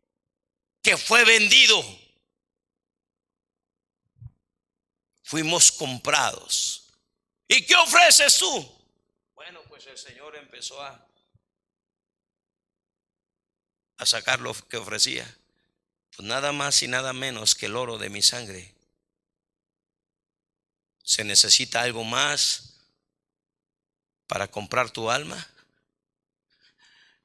que 0.82 0.96
fue 0.96 1.24
vendido. 1.24 1.84
Fuimos 5.22 5.72
comprados. 5.72 6.92
¿Y 7.48 7.64
qué 7.66 7.74
ofreces 7.76 8.38
tú? 8.38 8.74
Bueno, 9.34 9.62
pues 9.68 9.86
el 9.86 9.98
Señor 9.98 10.36
empezó 10.36 10.80
a 10.82 11.06
a 14.04 14.06
sacar 14.06 14.40
lo 14.40 14.54
que 14.54 14.76
ofrecía. 14.76 15.26
Pues 16.16 16.28
nada 16.28 16.52
más 16.52 16.82
y 16.82 16.88
nada 16.88 17.12
menos 17.12 17.54
que 17.54 17.66
el 17.66 17.76
oro 17.76 17.98
de 17.98 18.10
mi 18.10 18.22
sangre. 18.22 18.72
¿Se 21.02 21.24
necesita 21.24 21.82
algo 21.82 22.04
más 22.04 22.74
para 24.26 24.48
comprar 24.48 24.90
tu 24.90 25.10
alma? 25.10 25.46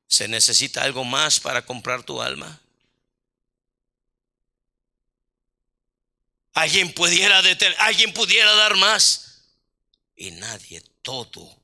¿Se 0.07 0.27
necesita 0.27 0.83
algo 0.83 1.03
más 1.03 1.39
para 1.39 1.65
comprar 1.65 2.03
tu 2.03 2.21
alma? 2.21 2.59
Alguien 6.53 6.93
pudiera 6.93 7.41
alguien 7.77 8.11
pudiera 8.13 8.53
dar 8.55 8.75
más 8.75 9.43
y 10.15 10.31
nadie 10.31 10.81
todo 11.01 11.57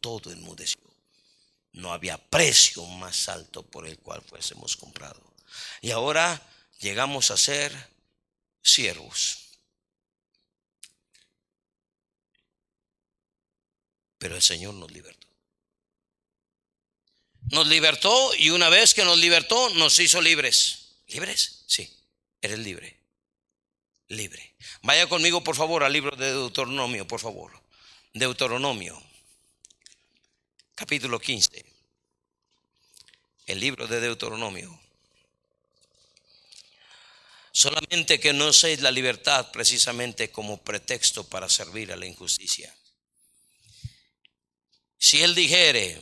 todo 0.00 0.32
enmudeció 0.32 0.89
no 1.72 1.92
había 1.92 2.18
precio 2.18 2.84
más 2.84 3.28
alto 3.28 3.62
por 3.62 3.86
el 3.86 3.98
cual 3.98 4.22
fuésemos 4.22 4.76
comprados. 4.76 5.22
Y 5.80 5.90
ahora 5.90 6.40
llegamos 6.80 7.30
a 7.30 7.36
ser 7.36 7.72
siervos. 8.62 9.38
Pero 14.18 14.36
el 14.36 14.42
Señor 14.42 14.74
nos 14.74 14.90
libertó. 14.90 15.26
Nos 17.50 17.66
libertó 17.66 18.34
y 18.34 18.50
una 18.50 18.68
vez 18.68 18.92
que 18.92 19.04
nos 19.04 19.18
libertó 19.18 19.70
nos 19.70 19.98
hizo 19.98 20.20
libres. 20.20 20.96
¿Libres? 21.06 21.64
Sí, 21.66 21.90
eres 22.40 22.58
libre. 22.58 23.00
Libre. 24.08 24.54
Vaya 24.82 25.08
conmigo 25.08 25.42
por 25.42 25.56
favor 25.56 25.84
al 25.84 25.92
libro 25.92 26.16
de 26.16 26.32
Deuteronomio, 26.32 27.06
por 27.06 27.20
favor. 27.20 27.52
Deuteronomio 28.12 29.09
capítulo 30.80 31.20
15, 31.20 31.62
el 33.44 33.60
libro 33.60 33.86
de 33.86 34.00
Deuteronomio. 34.00 34.80
Solamente 37.52 38.18
que 38.18 38.32
no 38.32 38.50
seis 38.50 38.80
la 38.80 38.90
libertad 38.90 39.50
precisamente 39.52 40.30
como 40.30 40.56
pretexto 40.62 41.28
para 41.28 41.50
servir 41.50 41.92
a 41.92 41.96
la 41.96 42.06
injusticia. 42.06 42.74
Si 44.96 45.22
él 45.22 45.34
dijere, 45.34 46.00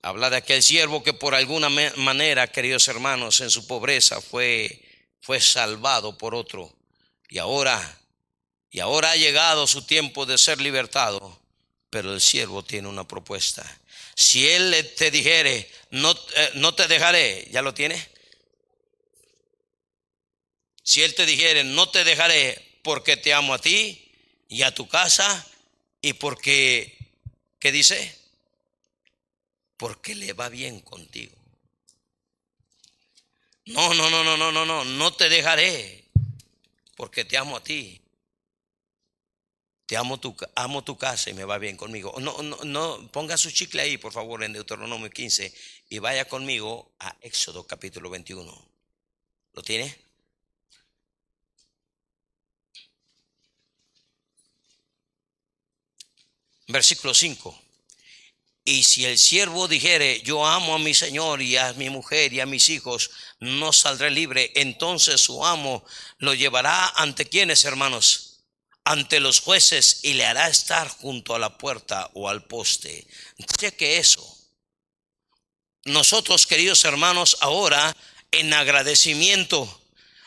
habla 0.00 0.30
de 0.30 0.38
aquel 0.38 0.62
siervo 0.62 1.02
que 1.02 1.12
por 1.12 1.34
alguna 1.34 1.68
manera, 1.68 2.50
queridos 2.50 2.88
hermanos, 2.88 3.42
en 3.42 3.50
su 3.50 3.66
pobreza 3.66 4.22
fue, 4.22 4.80
fue 5.20 5.42
salvado 5.42 6.16
por 6.16 6.34
otro 6.34 6.74
y 7.28 7.36
ahora, 7.36 8.00
y 8.70 8.80
ahora 8.80 9.10
ha 9.10 9.16
llegado 9.16 9.66
su 9.66 9.82
tiempo 9.82 10.24
de 10.24 10.38
ser 10.38 10.58
libertado, 10.62 11.38
pero 11.90 12.14
el 12.14 12.22
siervo 12.22 12.64
tiene 12.64 12.88
una 12.88 13.06
propuesta 13.06 13.62
si 14.16 14.48
Él 14.48 14.74
te 14.96 15.10
dijere, 15.10 15.70
no, 15.90 16.12
eh, 16.12 16.50
no 16.54 16.74
te 16.74 16.88
dejaré, 16.88 17.46
¿ya 17.50 17.60
lo 17.60 17.74
tiene? 17.74 18.02
Si 20.82 21.02
Él 21.02 21.14
te 21.14 21.26
dijere, 21.26 21.64
no 21.64 21.90
te 21.90 22.02
dejaré 22.02 22.80
porque 22.82 23.18
te 23.18 23.34
amo 23.34 23.52
a 23.52 23.60
ti 23.60 24.10
y 24.48 24.62
a 24.62 24.74
tu 24.74 24.88
casa 24.88 25.46
y 26.00 26.14
porque, 26.14 26.96
¿qué 27.58 27.70
dice? 27.70 28.18
Porque 29.76 30.14
le 30.14 30.32
va 30.32 30.48
bien 30.48 30.80
contigo. 30.80 31.36
No, 33.66 33.92
no, 33.92 34.08
no, 34.08 34.24
no, 34.24 34.38
no, 34.38 34.50
no, 34.50 34.64
no, 34.64 34.84
no 34.84 35.12
te 35.12 35.28
dejaré 35.28 36.04
porque 36.96 37.26
te 37.26 37.36
amo 37.36 37.58
a 37.58 37.62
ti 37.62 38.00
te 39.86 39.96
amo 39.96 40.18
tu, 40.18 40.36
amo 40.56 40.82
tu 40.82 40.98
casa 40.98 41.30
y 41.30 41.34
me 41.34 41.44
va 41.44 41.58
bien 41.58 41.76
conmigo. 41.76 42.14
No, 42.18 42.42
no, 42.42 42.58
no, 42.64 43.08
ponga 43.12 43.36
su 43.36 43.50
chicle 43.50 43.82
ahí, 43.82 43.98
por 43.98 44.12
favor, 44.12 44.42
en 44.42 44.52
Deuteronomio 44.52 45.10
15 45.10 45.54
y 45.90 45.98
vaya 46.00 46.26
conmigo 46.26 46.90
a 46.98 47.16
Éxodo 47.22 47.64
capítulo 47.64 48.10
21. 48.10 48.68
¿Lo 49.54 49.62
tiene? 49.62 49.96
Versículo 56.68 57.14
5. 57.14 57.62
Y 58.64 58.82
si 58.82 59.04
el 59.04 59.16
siervo 59.16 59.68
dijere, 59.68 60.20
yo 60.22 60.44
amo 60.44 60.74
a 60.74 60.80
mi 60.80 60.92
Señor 60.92 61.40
y 61.40 61.56
a 61.56 61.72
mi 61.74 61.88
mujer 61.88 62.32
y 62.32 62.40
a 62.40 62.46
mis 62.46 62.68
hijos, 62.68 63.12
no 63.38 63.72
saldré 63.72 64.10
libre, 64.10 64.50
entonces 64.56 65.20
su 65.20 65.46
amo 65.46 65.84
lo 66.18 66.34
llevará 66.34 66.88
ante 66.96 67.26
quienes, 67.26 67.64
hermanos? 67.64 68.25
Ante 68.86 69.18
los 69.18 69.40
jueces 69.40 69.98
y 70.04 70.14
le 70.14 70.24
hará 70.24 70.48
estar 70.48 70.88
junto 70.88 71.34
a 71.34 71.40
la 71.40 71.58
puerta 71.58 72.08
o 72.14 72.28
al 72.28 72.44
poste. 72.44 73.04
Cheque 73.58 73.98
eso. 73.98 74.24
Nosotros, 75.84 76.46
queridos 76.46 76.84
hermanos, 76.84 77.36
ahora 77.40 77.96
en 78.30 78.54
agradecimiento, 78.54 79.82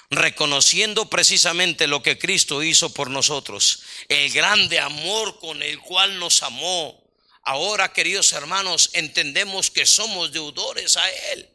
reconociendo 0.10 1.10
precisamente 1.10 1.88
lo 1.88 2.04
que 2.04 2.20
Cristo 2.20 2.62
hizo 2.62 2.94
por 2.94 3.10
nosotros, 3.10 3.82
el 4.10 4.30
grande 4.32 4.80
amor 4.80 5.40
con 5.40 5.64
el 5.64 5.80
cual 5.80 6.20
nos 6.20 6.44
amó. 6.44 7.02
Ahora, 7.44 7.94
queridos 7.94 8.34
hermanos, 8.34 8.90
entendemos 8.92 9.72
que 9.72 9.86
somos 9.86 10.34
deudores 10.34 10.98
a 10.98 11.10
Él. 11.32 11.50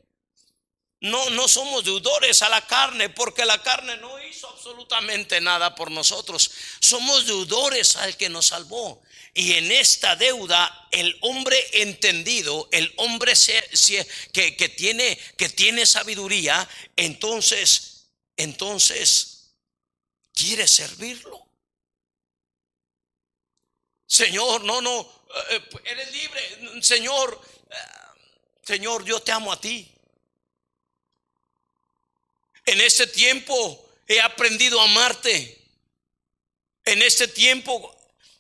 No, 1.05 1.29
no 1.29 1.49
somos 1.49 1.85
deudores 1.85 2.41
a 2.41 2.49
la 2.49 2.67
carne 2.67 3.11
porque 3.11 3.45
la 3.45 3.63
carne 3.63 3.99
no 3.99 4.19
hizo 4.25 4.49
absolutamente 4.49 5.39
nada 5.39 5.75
por 5.75 5.91
nosotros. 5.91 6.51
Somos 6.81 7.27
deudores 7.27 7.97
al 7.97 8.17
que 8.17 8.31
nos 8.31 8.47
salvó. 8.47 9.03
Y 9.35 9.53
en 9.53 9.71
esta 9.71 10.17
deuda, 10.17 10.89
el 10.91 11.15
hombre 11.21 11.63
entendido, 11.83 12.71
el 12.73 12.91
hombre 12.97 13.35
que, 14.33 14.57
que, 14.57 14.69
tiene, 14.71 15.19
que 15.37 15.51
tiene 15.51 15.85
sabiduría, 15.85 16.67
entonces, 16.97 18.07
entonces, 18.39 19.51
quiere 20.33 20.67
servirlo. 20.67 21.47
Señor, 24.07 24.65
no, 24.65 24.81
no, 24.81 25.03
eh, 25.51 25.57
eh, 25.57 25.81
eres 25.85 26.13
libre. 26.13 26.83
Señor, 26.83 27.43
eh, 27.71 27.75
Señor, 28.63 29.05
yo 29.05 29.21
te 29.21 29.33
amo 29.33 29.53
a 29.53 29.61
ti. 29.61 29.94
En 32.67 32.81
este 32.81 33.07
tiempo 33.07 33.85
he 34.07 34.21
aprendido 34.21 34.81
a 34.81 34.85
amarte. 34.85 35.61
En 36.85 37.03
este 37.03 37.29
tiempo 37.29 37.95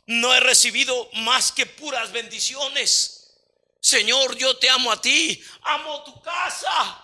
no 0.07 0.35
he 0.35 0.41
recibido 0.41 1.09
más 1.15 1.53
que 1.53 1.67
puras 1.67 2.13
bendiciones. 2.13 3.33
Señor, 3.81 4.37
yo 4.37 4.57
te 4.57 4.69
amo 4.71 4.91
a 4.91 5.01
ti, 5.01 5.43
amo 5.63 6.03
tu 6.05 6.21
casa. 6.23 7.01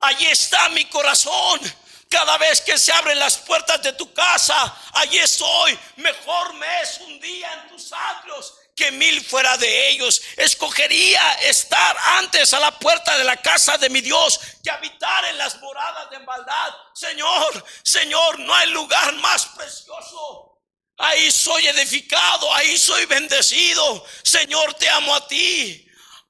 Allí 0.00 0.26
está 0.26 0.68
mi 0.70 0.84
corazón. 0.86 1.60
Cada 2.08 2.38
vez 2.38 2.62
que 2.62 2.78
se 2.78 2.92
abren 2.92 3.18
las 3.18 3.36
puertas 3.38 3.82
de 3.82 3.92
tu 3.92 4.12
casa, 4.14 4.76
allí 4.94 5.18
estoy. 5.18 5.78
Mejor 5.96 6.54
me 6.54 6.82
es 6.82 6.98
un 7.00 7.20
día 7.20 7.52
en 7.52 7.68
tus 7.68 7.92
atrios 7.92 8.54
que 8.78 8.92
mil 8.92 9.20
fuera 9.24 9.56
de 9.58 9.90
ellos. 9.90 10.22
Escogería 10.36 11.34
estar 11.42 11.96
antes 12.18 12.54
a 12.54 12.60
la 12.60 12.78
puerta 12.78 13.18
de 13.18 13.24
la 13.24 13.36
casa 13.36 13.76
de 13.76 13.90
mi 13.90 14.00
Dios 14.00 14.40
que 14.62 14.70
habitar 14.70 15.24
en 15.26 15.36
las 15.36 15.60
moradas 15.60 16.08
de 16.10 16.20
maldad. 16.20 16.74
Señor, 16.94 17.64
Señor, 17.82 18.38
no 18.38 18.54
hay 18.54 18.70
lugar 18.70 19.12
más 19.16 19.46
precioso. 19.46 20.62
Ahí 20.96 21.30
soy 21.30 21.66
edificado, 21.66 22.54
ahí 22.54 22.78
soy 22.78 23.04
bendecido. 23.06 24.06
Señor, 24.22 24.74
te 24.74 24.88
amo 24.88 25.14
a 25.14 25.26
ti. 25.26 25.84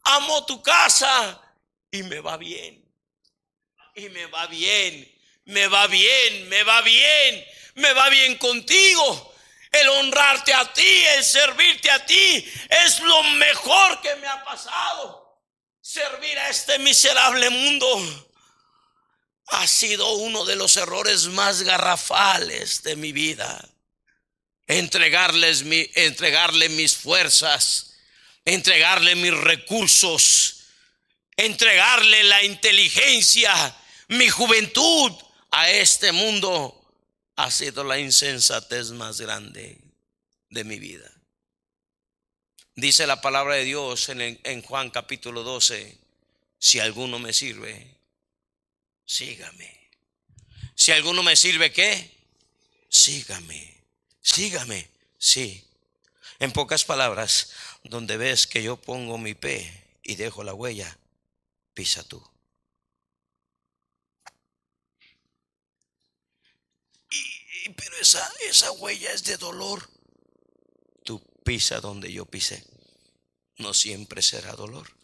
Amo 0.05 0.47
tu 0.47 0.63
casa 0.63 1.41
y 1.91 2.03
me 2.03 2.21
va 2.21 2.39
bien. 2.39 2.83
Y 3.95 4.09
me 4.09 4.27
va 4.27 4.47
bien, 4.47 5.13
me 5.45 5.67
va 5.67 5.87
bien, 5.87 6.49
me 6.49 6.63
va 6.63 6.81
bien, 6.83 7.47
me 7.75 7.93
va 7.93 8.09
bien 8.09 8.39
contigo. 8.39 9.28
El 9.71 9.89
honrarte 9.89 10.55
a 10.55 10.73
ti, 10.73 11.05
el 11.17 11.25
servirte 11.25 11.91
a 11.91 12.05
ti, 12.05 12.53
es 12.85 13.01
lo 13.01 13.23
mejor 13.23 14.01
que 14.01 14.15
me 14.17 14.27
ha 14.27 14.45
pasado. 14.45 15.43
Servir 15.81 16.39
a 16.39 16.49
este 16.49 16.79
miserable 16.79 17.51
mundo 17.51 18.29
ha 19.49 19.67
sido 19.67 20.11
uno 20.15 20.45
de 20.45 20.57
los 20.57 20.77
errores 20.77 21.27
más 21.27 21.63
garrafales 21.63 22.83
de 22.83 22.97
mi 22.97 23.13
vida. 23.13 23.67
Entregarles 24.67 25.63
mi, 25.63 25.91
entregarle 25.95 26.69
mis 26.69 26.95
fuerzas, 26.95 27.95
entregarle 28.45 29.15
mis 29.15 29.33
recursos, 29.33 30.65
entregarle 31.37 32.25
la 32.25 32.45
inteligencia, 32.45 33.75
mi 34.09 34.29
juventud 34.29 35.13
a 35.51 35.71
este 35.71 36.13
mundo 36.13 36.78
ha 37.39 37.53
sido 37.53 37.85
la 37.85 38.01
insensatez 38.01 38.91
más 38.91 39.21
grande 39.21 39.79
de 40.51 40.65
mi 40.65 40.81
vida. 40.81 41.09
Dice 42.75 43.07
la 43.07 43.21
palabra 43.21 43.55
de 43.55 43.65
Dios 43.65 44.09
en, 44.09 44.63
Juan 44.63 44.91
capítulo 44.91 45.45
12, 45.45 45.99
si 46.59 46.81
alguno 46.81 47.21
me 47.21 47.33
sirve, 47.33 47.95
sígame. 49.05 49.73
Si 50.75 50.91
alguno 50.91 51.23
me 51.23 51.37
sirve, 51.37 51.71
¿qué? 51.71 52.11
Sígame, 52.89 53.85
sígame, 54.21 54.91
sí. 55.17 55.65
En 56.41 56.51
pocas 56.51 56.85
palabras, 56.85 57.53
donde 57.85 58.17
ves 58.17 58.49
que 58.49 58.65
yo 58.65 58.77
pongo 58.77 59.17
mi 59.17 59.35
pie 59.35 59.85
y 60.03 60.17
dejo 60.17 60.43
la 60.43 60.55
huella, 60.55 60.99
pisa 61.73 62.03
tú. 62.03 62.28
Pero 67.77 67.97
esa, 68.01 68.33
esa 68.49 68.73
huella 68.73 69.13
es 69.13 69.25
de 69.25 69.37
dolor. 69.37 69.89
Tú 71.05 71.23
pisa 71.45 71.81
donde 71.81 72.13
yo 72.13 72.27
pisé. 72.27 72.65
No 73.57 73.75
siempre 73.75 74.23
será 74.23 74.53
dolor. 74.53 74.97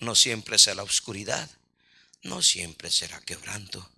No 0.00 0.14
siempre 0.14 0.58
será 0.58 0.82
oscuridad. 0.82 1.50
No 2.22 2.42
siempre 2.42 2.90
será 2.90 3.20
quebranto. 3.20 3.90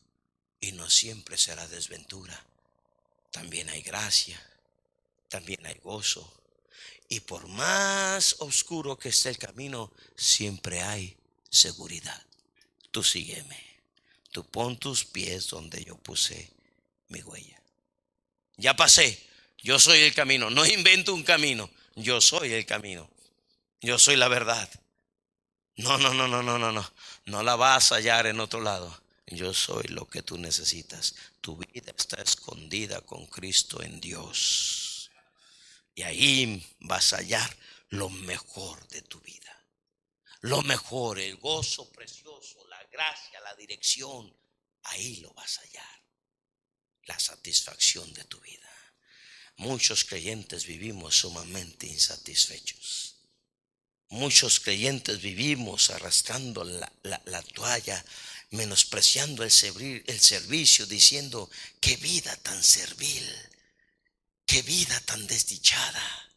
Y 0.61 0.73
no 0.73 0.89
siempre 0.91 1.37
será 1.37 1.67
desventura. 1.69 2.45
También 3.31 3.69
hay 3.69 3.83
gracia. 3.83 4.41
También 5.29 5.65
hay 5.67 5.79
gozo. 5.79 6.33
Y 7.09 7.21
por 7.21 7.47
más 7.49 8.37
oscuro 8.41 8.99
que 8.99 9.11
esté 9.11 9.31
el 9.31 9.39
camino, 9.39 9.93
siempre 10.17 10.83
hay 10.83 11.17
seguridad. 11.51 12.23
Tú 12.91 13.03
sígueme. 13.03 13.63
Tú 14.31 14.45
pon 14.45 14.79
tus 14.79 15.05
pies 15.05 15.49
donde 15.49 15.85
yo 15.85 15.97
puse 15.97 16.51
mi 17.09 17.23
huella. 17.23 17.58
Ya 18.59 18.75
pasé. 18.75 19.25
Yo 19.59 19.79
soy 19.79 20.01
el 20.01 20.15
camino. 20.15 20.51
No 20.51 20.67
invento 20.67 21.15
un 21.15 21.23
camino. 21.23 21.71
Yo 21.95 22.21
soy 22.21 22.53
el 22.53 22.67
camino. 22.67 23.09
Yo 23.81 23.99
soy 23.99 24.17
la 24.17 24.29
verdad. 24.29 24.69
No, 25.77 25.97
no, 25.97 26.13
no, 26.13 26.27
no, 26.27 26.43
no, 26.43 26.59
no, 26.59 26.73
no. 26.73 26.93
No 27.27 27.43
la 27.45 27.55
vas 27.55 27.93
a 27.93 27.97
hallar 27.97 28.27
en 28.27 28.41
otro 28.41 28.61
lado. 28.61 29.01
Yo 29.27 29.55
soy 29.55 29.85
lo 29.89 30.09
que 30.09 30.23
tú 30.23 30.39
necesitas. 30.39 31.15
Tu 31.41 31.57
vida 31.57 31.93
está 31.97 32.21
escondida 32.21 33.01
con 33.03 33.27
Cristo 33.27 33.81
en 33.81 34.01
Dios. 34.01 35.11
Y 35.95 36.03
ahí 36.03 36.67
vas 36.81 37.13
a 37.13 37.19
hallar 37.19 37.57
lo 37.91 38.11
mejor 38.11 38.87
de 38.89 39.03
tu 39.03 39.21
vida. 39.21 39.67
Lo 40.41 40.63
mejor, 40.63 41.21
el 41.21 41.37
gozo 41.37 41.91
precioso, 41.93 42.67
la 42.69 42.83
gracia, 42.91 43.41
la 43.41 43.55
dirección. 43.55 44.37
Ahí 44.83 45.17
lo 45.17 45.33
vas 45.35 45.59
a 45.59 45.63
hallar 45.63 45.98
la 47.09 47.19
satisfacción 47.19 48.13
de 48.15 48.25
tu 48.25 48.39
vida. 48.41 48.69
Muchos 49.57 50.05
creyentes 50.05 50.67
vivimos 50.67 51.17
sumamente 51.17 51.87
insatisfechos. 51.87 53.17
Muchos 54.11 54.61
creyentes 54.61 55.21
vivimos 55.21 55.91
arrastrando 55.91 56.65
la, 56.65 57.43
toalla, 57.55 58.03
menospreciando 58.51 59.43
el, 59.43 59.51
el 60.07 60.21
servicio, 60.21 60.87
diciendo, 60.87 61.51
qué 61.81 61.97
vida 61.97 62.35
tan 62.37 62.63
servil, 62.63 63.27
qué 64.47 64.63
vida 64.63 64.99
tan 65.01 65.27
desdichada. 65.27 66.33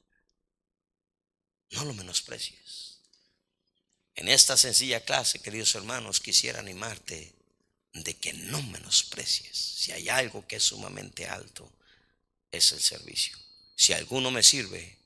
No 1.69 1.85
lo 1.85 1.93
menosprecies. 1.93 2.97
En 4.15 4.27
esta 4.27 4.57
sencilla 4.57 5.05
clase, 5.05 5.39
queridos 5.39 5.75
hermanos, 5.75 6.19
quisiera 6.19 6.59
animarte 6.59 7.40
de 7.93 8.15
que 8.15 8.33
no 8.33 8.61
menosprecies. 8.63 9.57
Si 9.57 9.91
hay 9.91 10.09
algo 10.09 10.45
que 10.47 10.57
es 10.57 10.63
sumamente 10.63 11.27
alto, 11.27 11.71
es 12.51 12.71
el 12.71 12.81
servicio. 12.81 13.37
Si 13.75 13.93
alguno 13.93 14.31
me 14.31 14.43
sirve, 14.43 14.97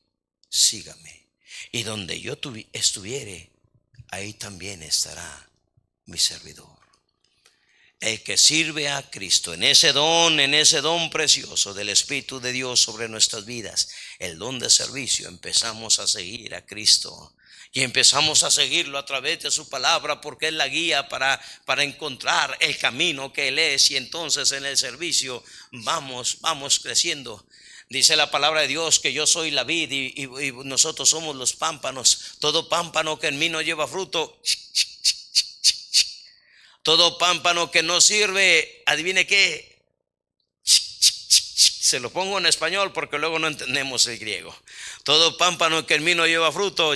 sígame. 0.50 1.28
Y 1.72 1.84
donde 1.84 2.20
yo 2.20 2.38
estuviere, 2.74 3.50
ahí 4.10 4.34
también 4.34 4.84
estará 4.84 5.50
mi 6.06 6.18
servidor. 6.18 6.75
El 8.06 8.22
que 8.22 8.38
sirve 8.38 8.88
a 8.88 9.10
Cristo 9.10 9.56
en 9.56 9.64
ese 9.64 9.92
don, 9.92 10.40
en 10.40 10.54
ese 10.54 10.82
don 10.82 11.10
precioso 11.10 11.74
del 11.74 11.90
Espíritu 11.90 12.40
de 12.40 12.52
Dios 12.52 12.80
sobre 12.80 13.10
nuestras 13.10 13.46
vidas, 13.46 13.90
el 14.20 14.38
don 14.38 14.60
de 14.60 14.70
servicio, 14.70 15.28
empezamos 15.28 15.98
a 15.98 16.06
seguir 16.06 16.54
a 16.54 16.64
Cristo 16.64 17.34
y 17.74 17.82
empezamos 17.82 18.44
a 18.44 18.52
seguirlo 18.52 19.00
a 19.00 19.08
través 19.08 19.42
de 19.42 19.50
su 19.50 19.68
palabra 19.70 20.22
porque 20.22 20.50
es 20.50 20.54
la 20.54 20.68
guía 20.68 21.10
para, 21.10 21.42
para 21.66 21.84
encontrar 21.84 22.56
el 22.62 22.78
camino 22.78 23.34
que 23.34 23.48
Él 23.48 23.58
es 23.58 23.90
y 23.90 23.98
entonces 23.98 24.52
en 24.52 24.68
el 24.68 24.78
servicio 24.78 25.44
vamos, 25.72 26.38
vamos 26.42 26.80
creciendo. 26.80 27.44
Dice 27.90 28.16
la 28.16 28.30
palabra 28.30 28.62
de 28.62 28.68
Dios 28.68 29.00
que 29.00 29.14
yo 29.14 29.26
soy 29.26 29.50
la 29.50 29.64
vid 29.64 29.90
y, 29.92 30.14
y, 30.26 30.52
nosotros 30.64 31.10
somos 31.10 31.36
los 31.36 31.54
pámpanos. 31.54 32.36
Todo 32.38 32.70
pámpano 32.70 33.18
que 33.18 33.30
en 33.30 33.40
mí 33.40 33.50
no 33.50 33.64
lleva 33.64 33.88
fruto, 33.88 34.40
todo 36.86 37.18
pámpano 37.18 37.72
que 37.72 37.82
no 37.82 38.00
sirve, 38.00 38.84
adivine 38.86 39.26
qué. 39.26 39.76
Se 40.62 42.00
lo 42.00 42.12
pongo 42.12 42.38
en 42.38 42.46
español 42.46 42.94
porque 42.94 43.18
luego 43.18 43.40
no 43.40 43.48
entendemos 43.48 44.06
el 44.06 44.20
griego. 44.20 44.56
Todo 45.04 45.36
pámpano 45.36 45.88
que 45.88 45.96
en 45.96 46.04
mí 46.04 46.14
no 46.14 46.28
lleva 46.28 46.52
fruto, 46.52 46.94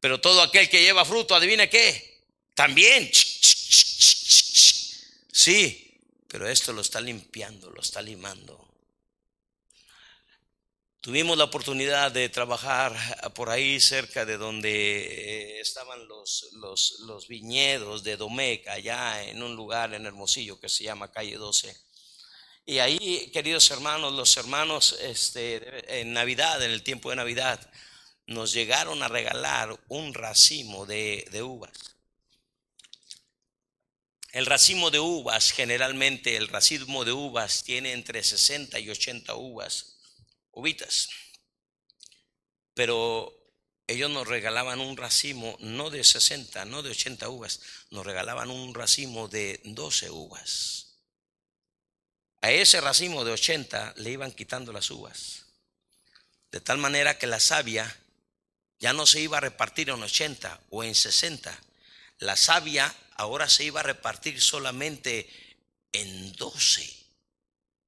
pero 0.00 0.20
todo 0.20 0.42
aquel 0.42 0.68
que 0.68 0.82
lleva 0.82 1.04
fruto, 1.04 1.36
adivine 1.36 1.70
qué, 1.70 2.24
también. 2.52 3.08
Sí, 5.32 5.96
pero 6.26 6.48
esto 6.48 6.72
lo 6.72 6.80
está 6.80 7.00
limpiando, 7.00 7.70
lo 7.70 7.80
está 7.80 8.02
limando. 8.02 8.63
Tuvimos 11.04 11.36
la 11.36 11.44
oportunidad 11.44 12.10
de 12.12 12.30
trabajar 12.30 12.96
por 13.34 13.50
ahí 13.50 13.78
cerca 13.78 14.24
de 14.24 14.38
donde 14.38 14.70
eh, 14.70 15.60
estaban 15.60 16.08
los, 16.08 16.48
los, 17.00 17.28
viñedos 17.28 18.02
de 18.02 18.16
Domec, 18.16 18.66
allá 18.68 19.22
en 19.22 19.42
un 19.42 19.54
lugar 19.54 19.92
en 19.92 20.06
Hermosillo 20.06 20.58
que 20.58 20.70
se 20.70 20.84
llama 20.84 21.12
Calle 21.12 21.36
12. 21.36 21.76
Y 22.64 22.78
ahí, 22.78 23.30
queridos 23.34 23.70
hermanos, 23.70 24.14
los 24.14 24.34
hermanos 24.38 24.96
este, 25.02 26.00
en 26.00 26.14
Navidad, 26.14 26.62
en 26.62 26.70
el 26.70 26.82
tiempo 26.82 27.10
de 27.10 27.16
Navidad, 27.16 27.60
nos 28.26 28.54
llegaron 28.54 29.02
a 29.02 29.08
regalar 29.08 29.78
un 29.88 30.14
racimo 30.14 30.86
de, 30.86 31.28
uvas. 31.42 31.98
El 34.32 34.46
racimo 34.46 34.90
de 34.90 35.00
uvas, 35.00 35.50
generalmente 35.50 36.36
el 36.36 36.48
racimo 36.48 37.04
de 37.04 37.12
uvas 37.12 37.62
tiene 37.62 37.92
entre 37.92 38.22
60 38.22 38.78
y 38.78 38.88
80 38.88 39.34
uvas, 39.34 39.93
uvitas. 40.54 41.08
Pero 42.74 43.32
ellos 43.86 44.10
nos 44.10 44.26
regalaban 44.26 44.80
un 44.80 44.96
racimo 44.96 45.56
no 45.60 45.90
de 45.90 46.04
60, 46.04 46.64
no 46.64 46.82
de 46.82 46.90
80 46.90 47.28
uvas, 47.28 47.60
nos 47.90 48.04
regalaban 48.04 48.50
un 48.50 48.74
racimo 48.74 49.28
de 49.28 49.60
12 49.64 50.10
uvas. 50.10 50.84
A 52.40 52.50
ese 52.50 52.80
racimo 52.80 53.24
de 53.24 53.32
80 53.32 53.94
le 53.96 54.10
iban 54.10 54.32
quitando 54.32 54.72
las 54.72 54.90
uvas. 54.90 55.46
De 56.50 56.60
tal 56.60 56.78
manera 56.78 57.18
que 57.18 57.26
la 57.26 57.40
savia 57.40 57.96
ya 58.78 58.92
no 58.92 59.06
se 59.06 59.20
iba 59.20 59.38
a 59.38 59.40
repartir 59.40 59.88
en 59.88 60.02
80 60.02 60.60
o 60.70 60.84
en 60.84 60.94
60. 60.94 61.58
La 62.18 62.36
savia 62.36 62.94
ahora 63.16 63.48
se 63.48 63.64
iba 63.64 63.80
a 63.80 63.84
repartir 63.84 64.40
solamente 64.40 65.28
en 65.92 66.32
12, 66.32 67.06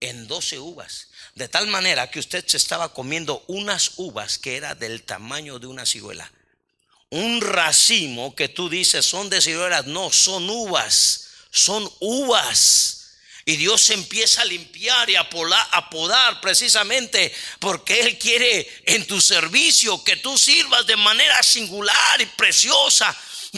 en 0.00 0.26
12 0.26 0.58
uvas. 0.58 1.08
De 1.36 1.48
tal 1.48 1.66
manera 1.66 2.10
que 2.10 2.18
usted 2.18 2.46
se 2.46 2.56
estaba 2.56 2.94
comiendo 2.94 3.44
unas 3.46 3.92
uvas 3.96 4.38
que 4.38 4.56
era 4.56 4.74
del 4.74 5.02
tamaño 5.02 5.58
de 5.58 5.66
una 5.66 5.84
ciruela. 5.84 6.32
Un 7.10 7.42
racimo 7.42 8.34
que 8.34 8.48
tú 8.48 8.70
dices 8.70 9.04
son 9.04 9.28
de 9.28 9.42
ciruelas, 9.42 9.84
no, 9.84 10.10
son 10.10 10.48
uvas, 10.48 11.28
son 11.50 11.92
uvas. 12.00 13.18
Y 13.44 13.56
Dios 13.56 13.90
empieza 13.90 14.40
a 14.40 14.46
limpiar 14.46 15.10
y 15.10 15.16
a 15.16 15.28
podar, 15.28 16.40
precisamente 16.40 17.30
porque 17.60 18.00
Él 18.00 18.18
quiere 18.18 18.66
en 18.86 19.06
tu 19.06 19.20
servicio 19.20 20.02
que 20.02 20.16
tú 20.16 20.38
sirvas 20.38 20.86
de 20.86 20.96
manera 20.96 21.42
singular 21.42 22.18
y 22.18 22.26
preciosa, 22.26 23.14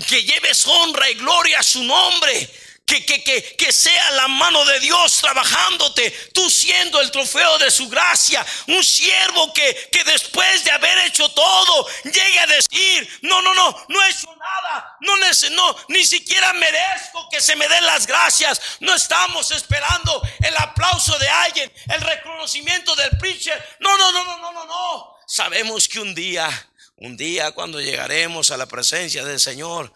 que 0.09 0.25
lleves 0.25 0.67
honra 0.67 1.09
y 1.11 1.15
gloria 1.15 1.61
a 1.61 1.63
su 1.63 1.85
nombre, 1.85 2.51
Que, 2.89 3.05
que, 3.05 3.23
que, 3.23 3.43
que, 3.57 3.71
sea 3.71 4.13
la 4.13 4.29
mano 4.29 4.65
de 4.65 4.81
Dios 4.81 5.19
trabajándote, 5.21 6.11
tú 6.33 6.49
siendo 6.49 6.99
el 7.01 7.11
trofeo 7.11 7.59
de 7.59 7.71
su 7.71 7.87
gracia, 7.91 8.45
un 8.69 8.83
siervo 8.83 9.53
que, 9.53 9.91
que 9.93 10.05
después 10.05 10.65
de 10.65 10.71
haber 10.71 10.97
hecho 11.07 11.29
todo, 11.29 11.87
llegue 12.05 12.41
a 12.41 12.47
decir, 12.47 13.19
no, 13.21 13.43
no, 13.43 13.53
no, 13.53 13.85
no 13.89 14.03
he 14.03 14.09
hecho 14.09 14.35
nada, 14.37 14.97
no, 15.01 15.17
no, 15.51 15.77
ni 15.89 16.05
siquiera 16.05 16.53
merezco 16.55 17.29
que 17.31 17.43
se 17.43 17.57
me 17.57 17.69
den 17.69 17.85
las 17.85 18.07
gracias, 18.07 18.61
no 18.81 18.95
estamos 18.95 19.51
esperando 19.51 20.23
el 20.41 20.57
aplauso 20.57 21.19
de 21.19 21.29
alguien, 21.29 21.73
el 21.89 22.01
reconocimiento 22.01 22.97
del 22.97 23.11
preacher, 23.19 23.77
no, 23.81 23.99
no, 23.99 24.13
no, 24.13 24.25
no, 24.25 24.39
no, 24.39 24.53
no, 24.53 24.65
no, 24.65 25.17
sabemos 25.27 25.89
que 25.89 26.01
un 26.01 26.15
día, 26.15 26.49
un 26.97 27.17
día 27.17 27.53
cuando 27.53 27.81
llegaremos 27.81 28.51
a 28.51 28.57
la 28.57 28.67
presencia 28.67 29.25
del 29.25 29.39
Señor, 29.39 29.93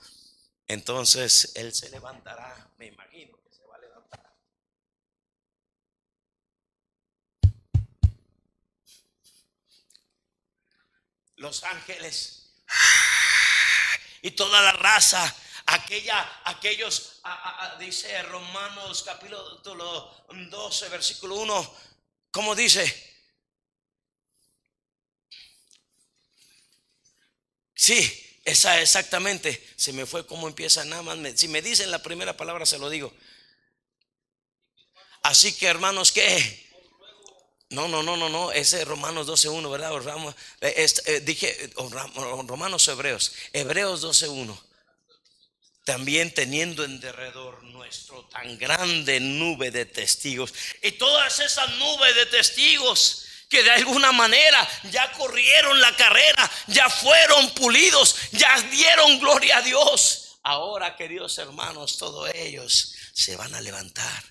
entonces 0.69 1.53
Él 1.55 1.75
se 1.75 1.91
levantará, 1.91 2.62
me 2.83 2.89
imagino 2.89 3.41
que 3.41 3.55
se 3.55 3.65
va 3.65 3.77
a 3.77 3.79
levantar. 3.79 4.35
Los 11.37 11.63
ángeles 11.63 12.57
y 14.23 14.33
toda 14.33 14.61
la 14.63 14.73
raza, 14.73 15.33
aquella, 15.67 16.43
aquellos, 16.45 17.23
dice 17.79 18.21
Romanos 18.25 19.05
capítulo 19.05 20.25
12, 20.27 20.89
versículo 20.89 21.37
1, 21.37 21.77
¿cómo 22.33 22.57
dice? 22.57 23.15
Sí, 27.75 28.22
esa 28.45 28.81
exactamente, 28.81 29.65
se 29.77 29.93
me 29.93 30.05
fue 30.05 30.27
como 30.27 30.49
empieza 30.49 30.85
nada 30.85 31.03
más. 31.03 31.19
si 31.39 31.49
me 31.49 31.63
dicen 31.63 31.91
la 31.91 32.03
primera 32.03 32.37
palabra, 32.37 32.67
se 32.67 32.79
lo 32.79 32.91
digo. 32.91 33.13
Así 35.23 35.53
que 35.53 35.67
hermanos, 35.67 36.11
¿qué? 36.11 36.71
No, 37.71 37.89
no, 37.89 38.03
no, 38.03 38.17
no, 38.17 38.29
no, 38.29 38.53
ese 38.53 38.83
es 38.83 38.89
Romanos 38.89 39.27
12.1, 39.27 39.71
¿verdad? 39.71 40.35
Eh, 40.61 40.87
eh, 41.07 41.21
dije 41.21 41.71
Romanos 41.77 42.87
Hebreos, 42.89 43.33
Hebreos 43.53 44.05
12.1. 44.05 44.61
También 45.85 46.33
teniendo 46.35 46.85
en 46.85 47.01
derredor 47.01 47.63
nuestro 47.65 48.25
tan 48.27 48.59
grande 48.59 49.21
nube 49.21 49.71
de 49.71 49.87
testigos. 49.87 50.53
Y 50.83 50.93
todas 50.93 51.41
esas 51.41 51.71
nubes 51.77 52.15
de 52.15 52.27
testigos 52.27 53.22
que 53.53 53.63
de 53.63 53.71
alguna 53.71 54.13
manera 54.13 54.67
ya 54.91 55.13
corrieron 55.13 55.79
la 55.79 55.95
carrera, 55.95 56.51
ya 56.69 56.89
fueron 56.89 57.51
pulidos, 57.51 58.17
ya 58.33 58.59
dieron 58.63 59.21
gloria 59.21 59.59
a 59.59 59.63
Dios. 59.63 60.39
Ahora, 60.43 60.97
queridos 60.97 61.37
hermanos, 61.37 61.99
todos 61.99 62.31
ellos 62.35 62.95
se 63.13 63.37
van 63.37 63.55
a 63.55 63.61
levantar 63.61 64.25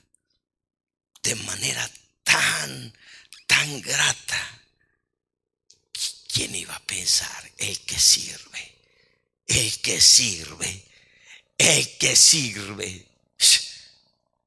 de 1.22 1.36
manera 1.36 1.88
tan, 2.24 2.98
tan 3.46 3.82
grata. 3.84 4.60
¿Quién 6.34 6.56
iba 6.56 6.76
a 6.76 6.80
pensar? 6.80 7.52
El 7.60 7.80
que 7.82 8.00
sirve, 8.00 8.76
el 9.46 9.82
que 9.82 10.02
sirve, 10.02 10.84
el 11.60 11.98
que 12.00 12.16
sirve. 12.16 13.08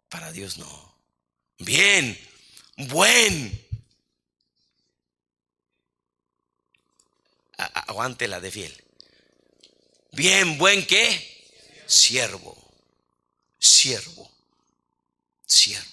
Para 0.08 0.32
Dios 0.32 0.58
no. 0.58 0.98
Bien, 1.58 2.18
buen 2.76 3.63
aguante 7.57 8.28
la 8.28 8.40
de 8.40 8.50
fiel. 8.50 8.84
Bien, 10.12 10.59
buen 10.59 10.86
que 10.86 11.34
siervo, 11.86 12.57
siervo, 13.59 14.30
siervo. 15.46 15.90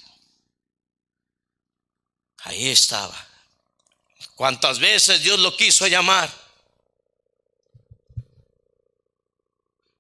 Ahí 2.44 2.70
estaba. 2.70 3.28
¿Cuántas 4.36 4.80
veces 4.80 5.22
Dios 5.22 5.40
lo 5.40 5.56
quiso 5.56 5.88
llamar? 5.88 6.32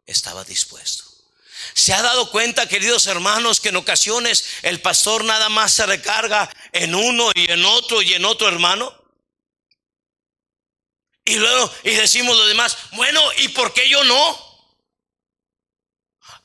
Estaba 0.06 0.44
dispuesto. 0.44 1.06
¿Se 1.74 1.94
ha 1.94 2.02
dado 2.02 2.30
cuenta, 2.32 2.68
queridos 2.68 3.06
hermanos, 3.08 3.60
que 3.60 3.70
en 3.70 3.76
ocasiones 3.76 4.44
el 4.64 4.82
pastor 4.82 5.24
nada 5.24 5.50
más 5.50 5.74
se 5.74 5.86
recarga 5.86 6.50
en 6.72 6.96
uno 6.96 7.32
y 7.36 7.50
en 7.52 7.64
otro 7.66 8.02
y 8.02 8.14
en 8.14 8.26
otro 8.26 8.48
hermano? 8.48 9.01
Y 11.26 11.36
luego, 11.36 11.72
y 11.84 11.92
decimos 11.92 12.36
los 12.36 12.48
demás, 12.48 12.78
bueno, 12.94 13.22
¿y 13.40 13.50
por 13.50 13.74
qué 13.74 13.88
yo 13.88 14.04
no? 14.04 14.52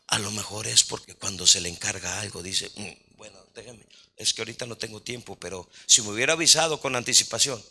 A 0.08 0.18
lo 0.18 0.30
mejor 0.30 0.66
es 0.66 0.84
porque 0.84 1.14
cuando 1.14 1.46
se 1.46 1.60
le 1.60 1.68
encarga 1.68 2.20
algo 2.20 2.42
dice, 2.42 2.70
mm, 2.76 3.16
bueno, 3.16 3.38
déjeme, 3.54 3.84
es 4.16 4.32
que 4.32 4.42
ahorita 4.42 4.66
no 4.66 4.76
tengo 4.76 5.02
tiempo, 5.02 5.36
pero 5.36 5.68
si 5.86 6.02
me 6.02 6.10
hubiera 6.10 6.34
avisado 6.34 6.80
con 6.80 6.94
anticipación, 6.94 7.62